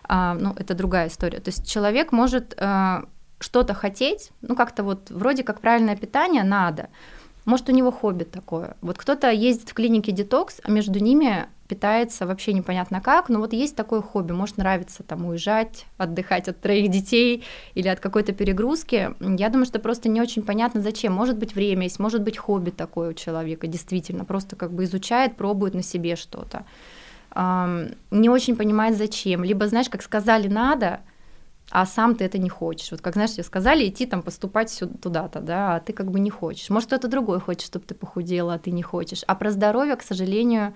А, 0.08 0.34
ну, 0.34 0.54
это 0.56 0.74
другая 0.74 1.08
история. 1.08 1.40
То 1.40 1.48
есть 1.48 1.68
человек 1.68 2.12
может 2.12 2.54
а, 2.58 3.06
что-то 3.38 3.74
хотеть, 3.74 4.30
ну, 4.40 4.56
как-то 4.56 4.82
вот 4.82 5.10
вроде 5.10 5.42
как 5.42 5.60
правильное 5.60 5.96
питание 5.96 6.42
надо. 6.42 6.88
Может, 7.44 7.68
у 7.68 7.72
него 7.72 7.92
хобби 7.92 8.24
такое. 8.24 8.76
Вот 8.80 8.98
кто-то 8.98 9.30
ездит 9.30 9.68
в 9.68 9.74
клинике 9.74 10.10
детокс, 10.10 10.60
а 10.64 10.70
между 10.70 10.98
ними 10.98 11.46
питается 11.68 12.26
вообще 12.26 12.52
непонятно 12.52 13.00
как, 13.00 13.28
но 13.28 13.40
вот 13.40 13.52
есть 13.52 13.76
такое 13.76 14.00
хобби, 14.00 14.32
может 14.32 14.56
нравится 14.56 15.02
там 15.02 15.26
уезжать, 15.26 15.86
отдыхать 15.96 16.48
от 16.48 16.60
троих 16.60 16.90
детей 16.90 17.44
или 17.74 17.88
от 17.88 18.00
какой-то 18.00 18.32
перегрузки. 18.32 19.14
Я 19.20 19.48
думаю, 19.48 19.66
что 19.66 19.78
просто 19.78 20.08
не 20.08 20.20
очень 20.20 20.42
понятно, 20.42 20.80
зачем. 20.80 21.12
Может 21.12 21.38
быть, 21.38 21.54
время 21.54 21.84
есть, 21.84 21.98
может 21.98 22.22
быть, 22.22 22.38
хобби 22.38 22.70
такое 22.70 23.10
у 23.10 23.14
человека, 23.14 23.66
действительно, 23.66 24.24
просто 24.24 24.56
как 24.56 24.72
бы 24.72 24.84
изучает, 24.84 25.36
пробует 25.36 25.74
на 25.74 25.82
себе 25.82 26.16
что-то 26.16 26.64
не 28.10 28.30
очень 28.30 28.56
понимает, 28.56 28.96
зачем. 28.96 29.44
Либо, 29.44 29.68
знаешь, 29.68 29.90
как 29.90 30.02
сказали 30.02 30.48
надо, 30.48 31.00
а 31.70 31.84
сам 31.86 32.14
ты 32.14 32.24
это 32.24 32.38
не 32.38 32.48
хочешь. 32.48 32.90
Вот 32.92 33.00
как, 33.00 33.14
знаешь, 33.14 33.32
тебе 33.32 33.42
сказали 33.42 33.88
идти 33.88 34.06
там 34.06 34.22
поступать 34.22 34.70
сюда, 34.70 34.98
туда-то, 34.98 35.40
да, 35.40 35.76
а 35.76 35.80
ты 35.80 35.92
как 35.92 36.10
бы 36.10 36.20
не 36.20 36.30
хочешь. 36.30 36.70
Может, 36.70 36.88
кто-то 36.88 37.08
другой 37.08 37.40
хочет, 37.40 37.62
чтобы 37.62 37.84
ты 37.84 37.94
похудела, 37.94 38.54
а 38.54 38.58
ты 38.58 38.70
не 38.70 38.82
хочешь. 38.82 39.24
А 39.26 39.34
про 39.34 39.50
здоровье, 39.50 39.96
к 39.96 40.02
сожалению, 40.02 40.74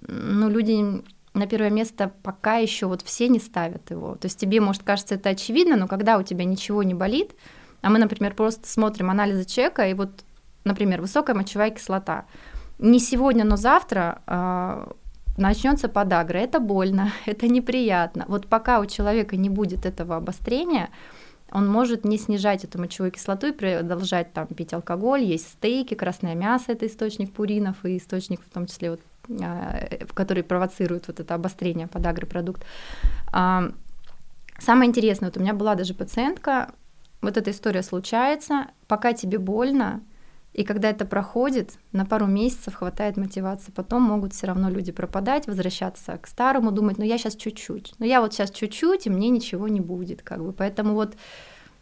ну, 0.00 0.48
люди 0.48 1.02
на 1.34 1.46
первое 1.46 1.70
место 1.70 2.12
пока 2.22 2.56
еще 2.56 2.86
вот 2.86 3.02
все 3.02 3.28
не 3.28 3.38
ставят 3.38 3.90
его. 3.90 4.16
То 4.16 4.26
есть 4.26 4.40
тебе, 4.40 4.60
может, 4.60 4.82
кажется, 4.82 5.14
это 5.14 5.30
очевидно, 5.30 5.76
но 5.76 5.86
когда 5.86 6.18
у 6.18 6.22
тебя 6.22 6.44
ничего 6.44 6.82
не 6.82 6.94
болит, 6.94 7.32
а 7.80 7.90
мы, 7.90 7.98
например, 7.98 8.34
просто 8.34 8.68
смотрим 8.68 9.10
анализы 9.10 9.44
человека, 9.44 9.88
и 9.88 9.94
вот, 9.94 10.24
например, 10.64 11.00
высокая 11.00 11.36
мочевая 11.36 11.70
кислота. 11.70 12.26
Не 12.78 12.98
сегодня, 12.98 13.44
но 13.44 13.56
завтра 13.56 14.22
а, 14.26 14.92
начнется 15.38 15.88
подагра. 15.88 16.38
Это 16.38 16.60
больно, 16.60 17.12
это 17.26 17.48
неприятно. 17.48 18.24
Вот 18.28 18.46
пока 18.46 18.80
у 18.80 18.86
человека 18.86 19.36
не 19.36 19.48
будет 19.48 19.86
этого 19.86 20.16
обострения, 20.16 20.90
он 21.50 21.66
может 21.66 22.04
не 22.04 22.18
снижать 22.18 22.64
эту 22.64 22.78
мочевую 22.78 23.10
кислоту 23.10 23.48
и 23.48 23.52
продолжать 23.52 24.32
там 24.34 24.46
пить 24.48 24.74
алкоголь, 24.74 25.22
есть 25.22 25.48
стейки, 25.48 25.94
красное 25.94 26.34
мясо, 26.34 26.72
это 26.72 26.86
источник 26.86 27.32
пуринов 27.32 27.84
и 27.84 27.96
источник 27.96 28.40
в 28.42 28.50
том 28.50 28.66
числе 28.66 28.90
вот, 28.90 29.00
а, 29.40 29.80
который 30.12 30.42
провоцирует 30.42 31.08
вот 31.08 31.20
это 31.20 31.34
обострение 31.34 31.86
подагры 31.86 32.26
продукт. 32.26 32.66
А, 33.32 33.70
самое 34.58 34.90
интересное, 34.90 35.30
вот 35.30 35.38
у 35.38 35.40
меня 35.40 35.54
была 35.54 35.74
даже 35.74 35.94
пациентка, 35.94 36.70
вот 37.22 37.36
эта 37.38 37.50
история 37.50 37.82
случается, 37.82 38.66
пока 38.86 39.14
тебе 39.14 39.38
больно, 39.38 40.02
и 40.54 40.64
когда 40.64 40.90
это 40.90 41.04
проходит, 41.04 41.78
на 41.92 42.04
пару 42.04 42.26
месяцев 42.26 42.74
хватает 42.74 43.16
мотивации. 43.16 43.70
Потом 43.70 44.02
могут 44.02 44.32
все 44.32 44.46
равно 44.46 44.70
люди 44.70 44.92
пропадать, 44.92 45.46
возвращаться 45.46 46.18
к 46.18 46.26
старому, 46.26 46.72
думать, 46.72 46.98
ну 46.98 47.04
я 47.04 47.18
сейчас 47.18 47.36
чуть-чуть, 47.36 47.94
ну 47.98 48.06
я 48.06 48.20
вот 48.20 48.32
сейчас 48.32 48.50
чуть-чуть, 48.50 49.06
и 49.06 49.10
мне 49.10 49.28
ничего 49.28 49.68
не 49.68 49.80
будет, 49.80 50.22
как 50.22 50.42
бы. 50.42 50.52
Поэтому 50.52 50.94
вот 50.94 51.16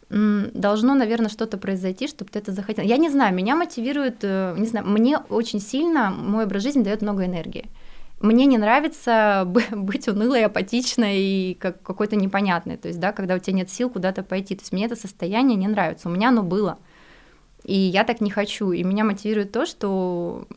должно, 0.09 0.93
наверное, 0.95 1.29
что-то 1.29 1.57
произойти, 1.57 2.07
чтобы 2.07 2.31
ты 2.31 2.39
это 2.39 2.53
захотел. 2.53 2.85
Я 2.85 2.97
не 2.97 3.09
знаю, 3.09 3.35
меня 3.35 3.55
мотивирует, 3.57 4.19
э, 4.21 4.55
не 4.57 4.67
знаю, 4.67 4.87
мне 4.87 5.17
очень 5.17 5.59
сильно 5.59 6.11
мой 6.11 6.45
образ 6.45 6.63
жизни 6.63 6.81
дает 6.81 7.01
много 7.01 7.25
энергии. 7.25 7.65
Мне 8.21 8.45
не 8.45 8.57
нравится 8.57 9.43
быть 9.71 10.07
унылой, 10.07 10.45
апатичной 10.45 11.17
и 11.17 11.57
как 11.59 11.81
какой-то 11.81 12.15
непонятной, 12.15 12.77
то 12.77 12.87
есть, 12.87 12.99
да, 13.01 13.11
когда 13.11 13.35
у 13.35 13.39
тебя 13.39 13.57
нет 13.57 13.69
сил 13.69 13.89
куда-то 13.89 14.23
пойти. 14.23 14.55
То 14.55 14.61
есть 14.61 14.71
мне 14.71 14.85
это 14.85 14.95
состояние 14.95 15.57
не 15.57 15.67
нравится. 15.67 16.07
У 16.07 16.11
меня 16.11 16.29
оно 16.29 16.41
было. 16.41 16.77
И 17.63 17.77
я 17.77 18.03
так 18.03 18.21
не 18.21 18.29
хочу. 18.29 18.71
И 18.71 18.83
меня 18.83 19.03
мотивирует 19.03 19.51
то, 19.51 19.65
что 19.65 20.47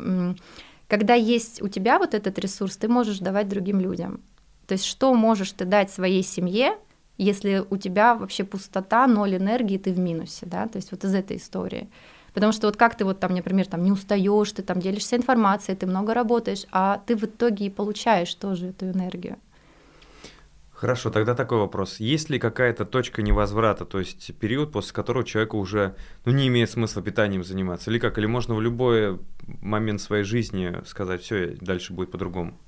когда 0.88 1.14
есть 1.14 1.62
у 1.62 1.68
тебя 1.68 1.98
вот 1.98 2.14
этот 2.14 2.38
ресурс, 2.38 2.76
ты 2.76 2.88
можешь 2.88 3.18
давать 3.18 3.48
другим 3.48 3.80
людям. 3.80 4.20
То 4.66 4.74
есть 4.74 4.84
что 4.84 5.14
можешь 5.14 5.53
ты 5.53 5.64
дать 5.64 5.90
своей 5.90 6.22
семье, 6.22 6.76
если 7.18 7.64
у 7.68 7.76
тебя 7.76 8.14
вообще 8.14 8.44
пустота, 8.44 9.07
ноль 9.07 9.36
энергии, 9.36 9.76
ты 9.76 9.92
в 9.92 9.98
минусе, 9.98 10.46
да, 10.46 10.66
то 10.68 10.76
есть 10.76 10.90
вот 10.90 11.05
из 11.05 11.14
этой 11.14 11.36
истории. 11.36 11.88
Потому 12.32 12.53
что 12.53 12.68
вот 12.68 12.76
как 12.76 12.96
ты 12.96 13.05
вот 13.05 13.20
там, 13.20 13.34
например, 13.34 13.66
там 13.66 13.82
не 13.82 13.92
устаешь, 13.92 14.53
ты 14.53 14.62
там 14.62 14.80
делишься 14.80 15.16
информацией, 15.16 15.76
ты 15.76 15.86
много 15.86 16.14
работаешь, 16.14 16.64
а 16.70 17.03
ты 17.05 17.16
в 17.16 17.24
итоге 17.24 17.66
и 17.66 17.70
получаешь 17.70 18.34
тоже 18.34 18.68
эту 18.68 18.86
энергию. 18.90 19.36
Хорошо, 20.81 21.11
тогда 21.11 21.35
такой 21.35 21.59
вопрос. 21.59 22.01
Есть 22.01 22.31
ли 22.31 22.39
какая-то 22.39 22.87
точка 22.87 23.20
невозврата, 23.20 23.85
то 23.85 23.99
есть 23.99 24.35
период, 24.39 24.72
после 24.72 24.95
которого 24.95 25.24
человеку 25.24 25.59
уже 25.59 25.95
ну, 26.24 26.33
не 26.33 26.49
имеет 26.49 26.70
смысла 26.70 27.03
питанием 27.03 27.45
заниматься? 27.45 27.91
Или 27.91 27.99
как? 27.99 28.16
Или 28.16 28.24
можно 28.24 28.55
в 28.55 28.62
любой 28.62 29.20
момент 29.61 30.01
своей 30.01 30.24
жизни 30.24 30.74
сказать, 30.87 31.20
все, 31.20 31.49
дальше 31.61 31.93
будет 31.93 32.11
по-другому? 32.11 32.59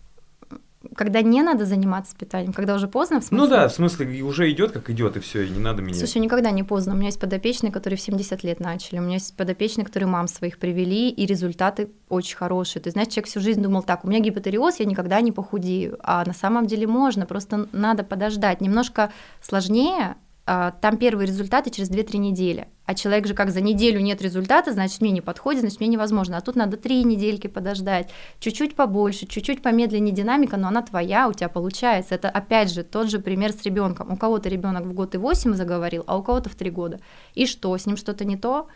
Когда 0.95 1.22
не 1.22 1.43
надо 1.43 1.64
заниматься 1.64 2.16
питанием, 2.16 2.53
когда 2.53 2.74
уже 2.74 2.89
поздно, 2.89 3.20
в 3.20 3.24
смысле? 3.24 3.45
Ну 3.45 3.51
да, 3.51 3.68
в 3.68 3.72
смысле, 3.72 4.22
уже 4.22 4.51
идет 4.51 4.72
как 4.72 4.91
идет, 4.91 5.16
и 5.16 5.20
все, 5.20 5.43
и 5.43 5.51
не 5.51 5.61
надо 5.61 5.83
менять. 5.83 5.99
Слушай, 5.99 6.18
никогда 6.18 6.51
не 6.51 6.62
поздно. 6.62 6.95
У 6.95 6.97
меня 6.97 7.07
есть 7.07 7.20
подопечные, 7.20 7.72
которые 7.72 7.99
в 7.99 8.01
70 8.01 8.45
лет 8.45 8.61
начали. 8.61 8.99
У 8.99 9.03
меня 9.03 9.14
есть 9.14 9.37
подопечные, 9.37 9.85
которые 9.85 10.09
мам 10.09 10.28
своих 10.28 10.59
привели, 10.59 11.11
и 11.11 11.26
результаты 11.26 11.91
очень 12.09 12.37
хорошие. 12.37 12.83
Ты 12.83 12.91
знаешь, 12.91 13.09
человек 13.09 13.28
всю 13.28 13.41
жизнь 13.41 13.62
думал 13.62 13.83
так, 13.83 14.05
у 14.05 14.09
меня 14.09 14.20
гипотериоз, 14.20 14.80
я 14.80 14.87
никогда 14.87 15.20
не 15.20 15.33
похудею. 15.33 15.99
А 16.03 16.24
на 16.24 16.35
самом 16.35 16.66
деле 16.66 16.87
можно, 16.87 17.26
просто 17.26 17.68
надо 17.72 18.05
подождать. 18.05 18.61
Немножко 18.61 19.12
сложнее, 19.41 20.16
там 20.45 20.97
первые 20.99 21.26
результаты 21.26 21.70
через 21.70 21.90
2-3 21.90 22.18
недели. 22.18 22.68
А 22.84 22.95
человек 22.95 23.26
же 23.26 23.34
как 23.34 23.51
за 23.51 23.61
неделю 23.61 24.01
нет 24.01 24.20
результата, 24.20 24.72
значит, 24.72 25.01
мне 25.01 25.12
не 25.12 25.20
подходит, 25.20 25.61
значит, 25.61 25.78
мне 25.78 25.88
невозможно. 25.88 26.36
А 26.36 26.40
тут 26.40 26.57
надо 26.57 26.76
3 26.76 27.05
недельки 27.05 27.47
подождать, 27.47 28.11
чуть-чуть 28.40 28.74
побольше, 28.74 29.26
чуть-чуть 29.26 29.62
помедленнее 29.62 30.12
динамика, 30.12 30.57
но 30.57 30.68
она 30.68 30.82
твоя, 30.82 31.28
у 31.28 31.32
тебя 31.32 31.49
получается. 31.49 32.16
Это 32.16 32.28
опять 32.28 32.72
же 32.72 32.82
тот 32.82 33.09
же 33.09 33.20
пример 33.20 33.53
с 33.53 33.62
ребенком. 33.62 34.12
У 34.12 34.16
кого-то 34.16 34.49
ребенок 34.49 34.84
в 34.84 34.93
год 34.95 35.14
и 35.14 35.18
8 35.18 35.55
заговорил, 35.55 36.03
а 36.07 36.18
у 36.18 36.22
кого-то 36.22 36.51
в 36.51 36.57
3 36.57 36.70
года. 36.70 37.01
И 37.34 37.47
что, 37.47 37.76
с 37.76 37.86
ним 37.86 37.97
что-то 37.97 38.24
не 38.24 38.36
то? 38.36 38.66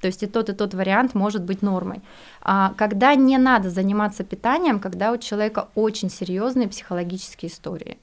То 0.00 0.08
есть 0.08 0.22
и 0.22 0.26
тот, 0.26 0.50
и 0.50 0.52
тот 0.52 0.74
вариант 0.74 1.14
может 1.14 1.42
быть 1.42 1.62
нормой. 1.62 2.02
А 2.42 2.74
когда 2.76 3.14
не 3.14 3.38
надо 3.38 3.70
заниматься 3.70 4.24
питанием, 4.24 4.78
когда 4.78 5.12
у 5.12 5.16
человека 5.16 5.68
очень 5.74 6.10
серьезные 6.10 6.68
психологические 6.68 7.50
истории. 7.50 7.98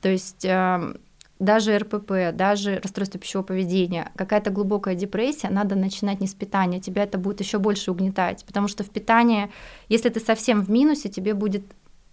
То 0.00 0.08
есть 0.08 0.44
эм, 0.44 0.96
даже 1.38 1.78
РПП, 1.78 2.34
даже 2.34 2.80
расстройство 2.82 3.20
пищевого 3.20 3.46
поведения, 3.46 4.10
какая-то 4.16 4.50
глубокая 4.50 4.94
депрессия, 4.94 5.48
надо 5.50 5.76
начинать 5.76 6.20
не 6.20 6.26
с 6.26 6.34
питания, 6.34 6.80
тебя 6.80 7.04
это 7.04 7.18
будет 7.18 7.40
еще 7.40 7.58
больше 7.58 7.90
угнетать, 7.90 8.44
потому 8.44 8.68
что 8.68 8.84
в 8.84 8.90
питании, 8.90 9.50
если 9.88 10.08
ты 10.08 10.20
совсем 10.20 10.62
в 10.62 10.70
минусе, 10.70 11.08
тебе 11.08 11.34
будет 11.34 11.62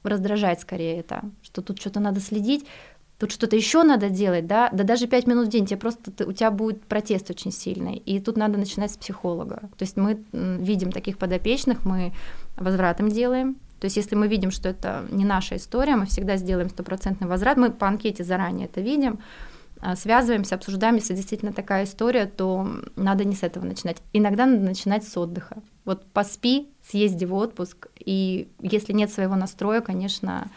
раздражать 0.03 0.61
скорее 0.61 0.99
это, 0.99 1.23
что 1.41 1.61
тут 1.61 1.79
что-то 1.79 1.99
надо 1.99 2.19
следить, 2.19 2.65
тут 3.17 3.31
что-то 3.31 3.55
еще 3.55 3.83
надо 3.83 4.09
делать, 4.09 4.45
да, 4.45 4.69
да 4.71 4.83
даже 4.83 5.07
5 5.07 5.27
минут 5.27 5.47
в 5.47 5.49
день, 5.49 5.65
тебе 5.65 5.77
просто, 5.77 6.11
ты, 6.11 6.25
у 6.25 6.31
тебя 6.31 6.51
будет 6.51 6.83
протест 6.85 7.29
очень 7.29 7.51
сильный, 7.51 7.95
и 7.97 8.19
тут 8.19 8.37
надо 8.37 8.59
начинать 8.59 8.91
с 8.91 8.97
психолога. 8.97 9.69
То 9.77 9.83
есть 9.83 9.97
мы 9.97 10.23
видим 10.31 10.91
таких 10.91 11.17
подопечных, 11.17 11.85
мы 11.85 12.13
возвратом 12.57 13.09
делаем, 13.09 13.57
то 13.85 13.87
есть 13.87 13.97
если 13.97 14.15
мы 14.15 14.27
видим, 14.27 14.49
что 14.49 14.67
это 14.67 15.05
не 15.11 15.25
наша 15.25 15.57
история, 15.57 15.95
мы 15.95 16.07
всегда 16.07 16.37
сделаем 16.37 16.69
стопроцентный 16.69 17.27
возврат, 17.27 17.55
мы 17.55 17.69
по 17.69 17.87
анкете 17.87 18.23
заранее 18.23 18.65
это 18.65 18.81
видим, 18.81 19.19
а, 19.79 19.95
связываемся, 19.95 20.55
обсуждаем, 20.55 20.95
если 20.95 21.13
действительно 21.13 21.53
такая 21.53 21.83
история, 21.83 22.25
то 22.25 22.67
надо 22.95 23.25
не 23.25 23.35
с 23.35 23.43
этого 23.43 23.63
начинать. 23.63 23.97
Иногда 24.11 24.47
надо 24.47 24.63
начинать 24.63 25.07
с 25.07 25.15
отдыха. 25.15 25.57
Вот 25.83 26.03
поспи, 26.13 26.67
съезди 26.83 27.25
в 27.25 27.35
отпуск, 27.35 27.89
и 27.99 28.47
если 28.59 28.91
нет 28.91 29.11
своего 29.11 29.35
настроя, 29.35 29.81
конечно, 29.81 30.47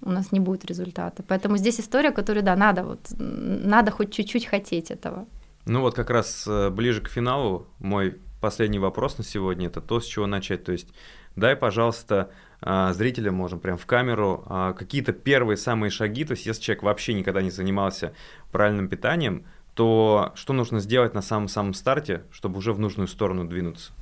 у 0.00 0.10
нас 0.10 0.32
не 0.32 0.40
будет 0.40 0.64
результата. 0.64 1.22
Поэтому 1.28 1.58
здесь 1.58 1.78
история, 1.78 2.10
которую, 2.10 2.42
да, 2.42 2.56
надо, 2.56 2.84
вот, 2.84 3.00
надо 3.18 3.90
хоть 3.90 4.14
чуть-чуть 4.14 4.46
хотеть 4.46 4.90
этого. 4.90 5.26
Ну 5.66 5.82
вот 5.82 5.94
как 5.94 6.08
раз 6.08 6.46
э, 6.46 6.70
ближе 6.70 7.02
к 7.02 7.10
финалу 7.10 7.66
мой 7.80 8.16
последний 8.40 8.78
вопрос 8.78 9.18
на 9.18 9.24
сегодня– 9.24 9.66
это 9.68 9.82
то, 9.82 10.00
с 10.00 10.06
чего 10.06 10.26
начать. 10.26 10.64
То 10.64 10.72
есть 10.72 10.88
дай, 11.36 11.54
пожалуйста, 11.54 12.30
зрителям, 12.92 13.34
можем 13.34 13.60
прям 13.60 13.76
в 13.76 13.86
камеру, 13.86 14.44
а, 14.46 14.72
какие-то 14.72 15.12
первые 15.12 15.56
самые 15.56 15.90
шаги, 15.90 16.24
то 16.24 16.32
есть 16.32 16.46
если 16.46 16.62
человек 16.62 16.82
вообще 16.82 17.14
никогда 17.14 17.42
не 17.42 17.50
занимался 17.50 18.12
правильным 18.50 18.88
питанием, 18.88 19.44
то 19.74 20.32
что 20.34 20.52
нужно 20.52 20.80
сделать 20.80 21.14
на 21.14 21.22
самом-самом 21.22 21.74
старте, 21.74 22.22
чтобы 22.30 22.58
уже 22.58 22.72
в 22.72 22.78
нужную 22.78 23.08
сторону 23.08 23.44
двинуться? 23.44 23.92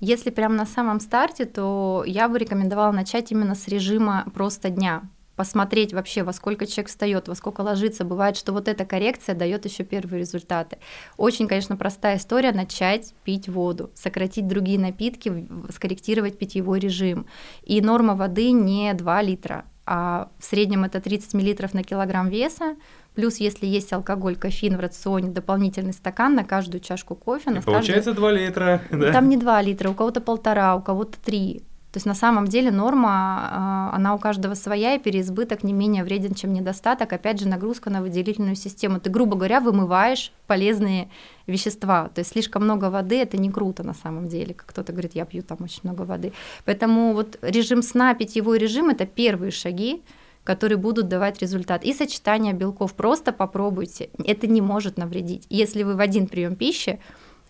Если 0.00 0.30
прямо 0.30 0.54
на 0.54 0.66
самом 0.66 1.00
старте, 1.00 1.44
то 1.44 2.04
я 2.06 2.28
бы 2.28 2.38
рекомендовала 2.38 2.92
начать 2.92 3.32
именно 3.32 3.54
с 3.54 3.66
режима 3.66 4.26
просто 4.32 4.70
дня 4.70 5.02
посмотреть 5.38 5.94
вообще, 5.94 6.24
во 6.24 6.32
сколько 6.32 6.66
человек 6.66 6.88
встает, 6.88 7.28
во 7.28 7.36
сколько 7.36 7.60
ложится. 7.60 8.04
Бывает, 8.04 8.36
что 8.36 8.52
вот 8.52 8.66
эта 8.66 8.84
коррекция 8.84 9.36
дает 9.36 9.64
еще 9.64 9.84
первые 9.84 10.20
результаты. 10.20 10.78
Очень, 11.16 11.46
конечно, 11.46 11.76
простая 11.76 12.16
история 12.16 12.50
начать 12.50 13.14
пить 13.22 13.48
воду, 13.48 13.90
сократить 13.94 14.48
другие 14.48 14.80
напитки, 14.80 15.48
скорректировать 15.72 16.38
питьевой 16.38 16.80
режим. 16.80 17.26
И 17.62 17.80
норма 17.80 18.16
воды 18.16 18.50
не 18.50 18.92
2 18.92 19.22
литра, 19.22 19.64
а 19.86 20.28
в 20.40 20.44
среднем 20.44 20.82
это 20.82 21.00
30 21.00 21.34
мл 21.34 21.68
на 21.72 21.84
килограмм 21.84 22.28
веса, 22.28 22.76
Плюс, 23.18 23.38
если 23.38 23.66
есть 23.66 23.92
алкоголь, 23.92 24.36
кофеин 24.36 24.76
в 24.76 24.80
рационе, 24.80 25.30
дополнительный 25.30 25.92
стакан 25.92 26.36
на 26.36 26.44
каждую 26.44 26.80
чашку 26.80 27.16
кофе. 27.16 27.50
На 27.50 27.62
получается 27.62 28.10
каждую... 28.10 28.30
2 28.30 28.32
литра. 28.32 28.80
Да? 28.92 29.12
Там 29.12 29.28
не 29.28 29.36
2 29.36 29.62
литра, 29.62 29.90
у 29.90 29.94
кого-то 29.94 30.20
полтора, 30.20 30.76
у 30.76 30.82
кого-то 30.82 31.18
3. 31.24 31.62
То 31.92 31.96
есть 31.96 32.06
на 32.06 32.14
самом 32.14 32.46
деле 32.46 32.70
норма, 32.70 33.08
а, 33.10 33.90
она 33.94 34.14
у 34.14 34.18
каждого 34.18 34.54
своя, 34.54 34.94
и 34.94 34.98
переизбыток 34.98 35.62
не 35.62 35.72
менее 35.72 36.04
вреден, 36.04 36.34
чем 36.34 36.52
недостаток. 36.52 37.12
Опять 37.12 37.40
же, 37.40 37.48
нагрузка 37.48 37.88
на 37.88 38.02
выделительную 38.02 38.56
систему. 38.56 39.00
Ты, 39.00 39.08
грубо 39.08 39.36
говоря, 39.36 39.60
вымываешь 39.60 40.32
полезные 40.46 41.08
вещества. 41.46 42.10
То 42.14 42.18
есть 42.18 42.32
слишком 42.32 42.64
много 42.64 42.90
воды– 42.90 43.18
это 43.22 43.38
не 43.38 43.50
круто 43.50 43.84
на 43.84 43.94
самом 43.94 44.28
деле, 44.28 44.52
как 44.52 44.66
кто-то 44.66 44.92
говорит, 44.92 45.14
я 45.14 45.24
пью 45.24 45.42
там 45.42 45.58
очень 45.62 45.80
много 45.82 46.02
воды. 46.02 46.34
Поэтому 46.66 47.14
вот 47.14 47.38
режим 47.40 47.80
сна, 47.80 48.12
питьевой 48.12 48.58
режим– 48.58 48.88
это 48.90 49.06
первые 49.06 49.50
шаги, 49.50 50.02
которые 50.44 50.76
будут 50.76 51.08
давать 51.08 51.40
результат. 51.40 51.84
И 51.84 51.94
сочетание 51.94 52.52
белков 52.52 52.92
просто 52.94 53.32
попробуйте. 53.32 54.10
Это 54.24 54.46
не 54.46 54.60
может 54.60 54.98
навредить. 54.98 55.46
Если 55.48 55.82
вы 55.84 55.94
в 55.94 56.00
один 56.00 56.26
прием 56.26 56.54
пищи 56.54 57.00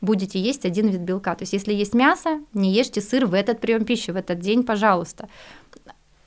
будете 0.01 0.41
есть 0.41 0.65
один 0.65 0.89
вид 0.89 1.01
белка. 1.01 1.35
То 1.35 1.43
есть 1.43 1.53
если 1.53 1.73
есть 1.73 1.95
мясо, 1.95 2.41
не 2.53 2.73
ешьте 2.73 3.01
сыр 3.01 3.27
в 3.27 3.35
этот 3.35 3.61
прием 3.61 3.85
пищи, 3.85 4.11
в 4.11 4.17
этот 4.17 4.39
день, 4.39 4.63
пожалуйста. 4.63 5.29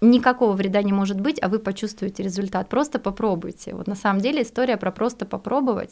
Никакого 0.02 0.54
вреда 0.54 0.82
не 0.82 0.94
может 0.94 1.22
быть, 1.22 1.38
а 1.42 1.48
вы 1.48 1.60
почувствуете 1.60 2.24
результат. 2.24 2.70
Просто 2.70 2.98
попробуйте. 2.98 3.76
Вот 3.76 3.88
на 3.88 3.96
самом 3.96 4.20
деле 4.20 4.42
история 4.42 4.78
про 4.78 4.92
просто 4.92 5.26
попробовать 5.26 5.92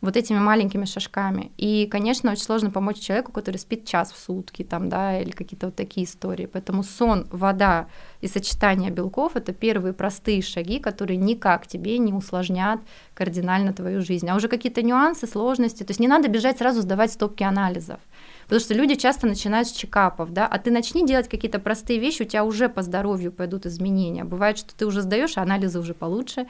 вот 0.00 0.16
этими 0.16 0.38
маленькими 0.38 0.84
шажками. 0.84 1.50
И, 1.56 1.86
конечно, 1.86 2.32
очень 2.32 2.42
сложно 2.42 2.70
помочь 2.70 2.98
человеку, 2.98 3.32
который 3.32 3.56
спит 3.56 3.86
час 3.86 4.12
в 4.12 4.18
сутки, 4.18 4.62
там, 4.62 4.88
да, 4.88 5.18
или 5.18 5.30
какие-то 5.30 5.66
вот 5.66 5.76
такие 5.76 6.06
истории. 6.06 6.46
Поэтому 6.46 6.82
сон, 6.82 7.26
вода 7.30 7.86
и 8.20 8.28
сочетание 8.28 8.90
белков— 8.90 9.32
это 9.34 9.52
первые 9.52 9.94
простые 9.94 10.42
шаги, 10.42 10.78
которые 10.78 11.16
никак 11.16 11.66
тебе 11.66 11.96
не 11.98 12.12
усложнят 12.12 12.80
кардинально 13.14 13.72
твою 13.72 14.02
жизнь. 14.02 14.28
А 14.28 14.36
уже 14.36 14.48
какие-то 14.48 14.82
нюансы, 14.82 15.26
сложности, 15.26 15.84
то 15.84 15.90
есть 15.90 16.00
не 16.00 16.08
надо 16.08 16.28
бежать 16.28 16.58
сразу 16.58 16.82
сдавать 16.82 17.12
стопки 17.12 17.42
анализов. 17.42 18.00
Потому 18.44 18.60
что 18.60 18.74
люди 18.74 18.96
часто 18.96 19.26
начинают 19.26 19.68
с 19.68 19.72
чекапов, 19.72 20.32
да, 20.32 20.46
а 20.46 20.58
ты 20.58 20.70
начни 20.70 21.06
делать 21.06 21.28
какие-то 21.28 21.58
простые 21.58 21.98
вещи, 21.98 22.22
у 22.22 22.26
тебя 22.26 22.44
уже 22.44 22.68
по 22.68 22.82
здоровью 22.82 23.32
пойдут 23.32 23.64
изменения. 23.64 24.24
Бывает, 24.24 24.58
что 24.58 24.74
ты 24.74 24.84
уже 24.84 25.00
сдаешь, 25.00 25.38
а 25.38 25.42
анализы 25.42 25.78
уже 25.78 25.94
получше. 25.94 26.46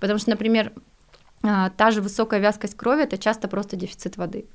Потому 0.00 0.18
что, 0.18 0.30
например, 0.30 0.72
та 1.42 1.90
же 1.90 2.02
высокая 2.02 2.40
вязкость 2.40 2.76
крови– 2.76 3.02
это 3.04 3.18
часто 3.18 3.48
просто 3.48 3.76
дефицит 3.76 4.16
воды. 4.16 4.46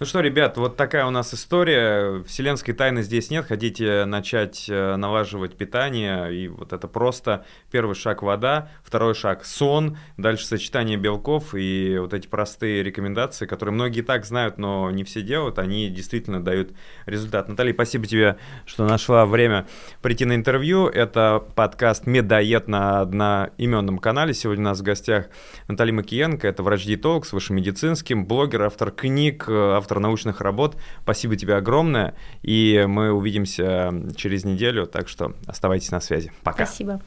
Ну 0.00 0.06
что, 0.06 0.20
ребят, 0.20 0.56
вот 0.58 0.76
такая 0.76 1.06
у 1.06 1.10
нас 1.10 1.34
история. 1.34 2.22
Вселенской 2.22 2.72
тайны 2.72 3.02
здесь 3.02 3.30
нет. 3.30 3.46
Хотите 3.46 4.04
начать 4.04 4.66
э, 4.68 4.94
налаживать 4.94 5.56
питание, 5.56 6.32
и 6.32 6.46
вот 6.46 6.72
это 6.72 6.86
просто 6.86 7.44
первый 7.72 7.96
шаг 7.96 8.22
вода, 8.22 8.70
второй 8.84 9.14
шаг 9.14 9.44
сон, 9.44 9.98
дальше 10.16 10.46
сочетание 10.46 10.96
белков 10.96 11.52
и 11.52 11.98
вот 11.98 12.14
эти 12.14 12.28
простые 12.28 12.84
рекомендации, 12.84 13.46
которые 13.46 13.74
многие 13.74 14.02
так 14.02 14.24
знают, 14.24 14.56
но 14.56 14.88
не 14.92 15.02
все 15.02 15.20
делают, 15.20 15.58
они 15.58 15.88
действительно 15.88 16.40
дают 16.40 16.70
результат. 17.06 17.48
Наталья, 17.48 17.74
спасибо 17.74 18.06
тебе, 18.06 18.36
что 18.66 18.86
нашла 18.86 19.26
время 19.26 19.66
прийти 20.00 20.24
на 20.24 20.36
интервью. 20.36 20.86
Это 20.86 21.42
подкаст 21.56 22.06
«Медоед» 22.06 22.68
на 22.68 23.00
одноименном 23.00 23.98
канале. 23.98 24.32
Сегодня 24.32 24.62
у 24.62 24.68
нас 24.68 24.78
в 24.78 24.84
гостях 24.84 25.26
Наталья 25.66 25.92
Макиенко, 25.92 26.46
это 26.46 26.62
врач-диетолог 26.62 27.26
с 27.26 27.32
высшим 27.32 27.56
медицинским, 27.56 28.26
блогер, 28.26 28.62
автор 28.62 28.92
книг, 28.92 29.48
автор 29.48 29.87
автор 29.88 30.00
научных 30.00 30.42
работ. 30.42 30.76
Спасибо 31.02 31.36
тебе 31.36 31.54
огромное, 31.54 32.14
и 32.42 32.84
мы 32.86 33.10
увидимся 33.10 33.90
через 34.16 34.44
неделю, 34.44 34.86
так 34.86 35.08
что 35.08 35.32
оставайтесь 35.46 35.90
на 35.90 36.00
связи. 36.00 36.30
Пока. 36.42 36.66
Спасибо. 36.66 37.00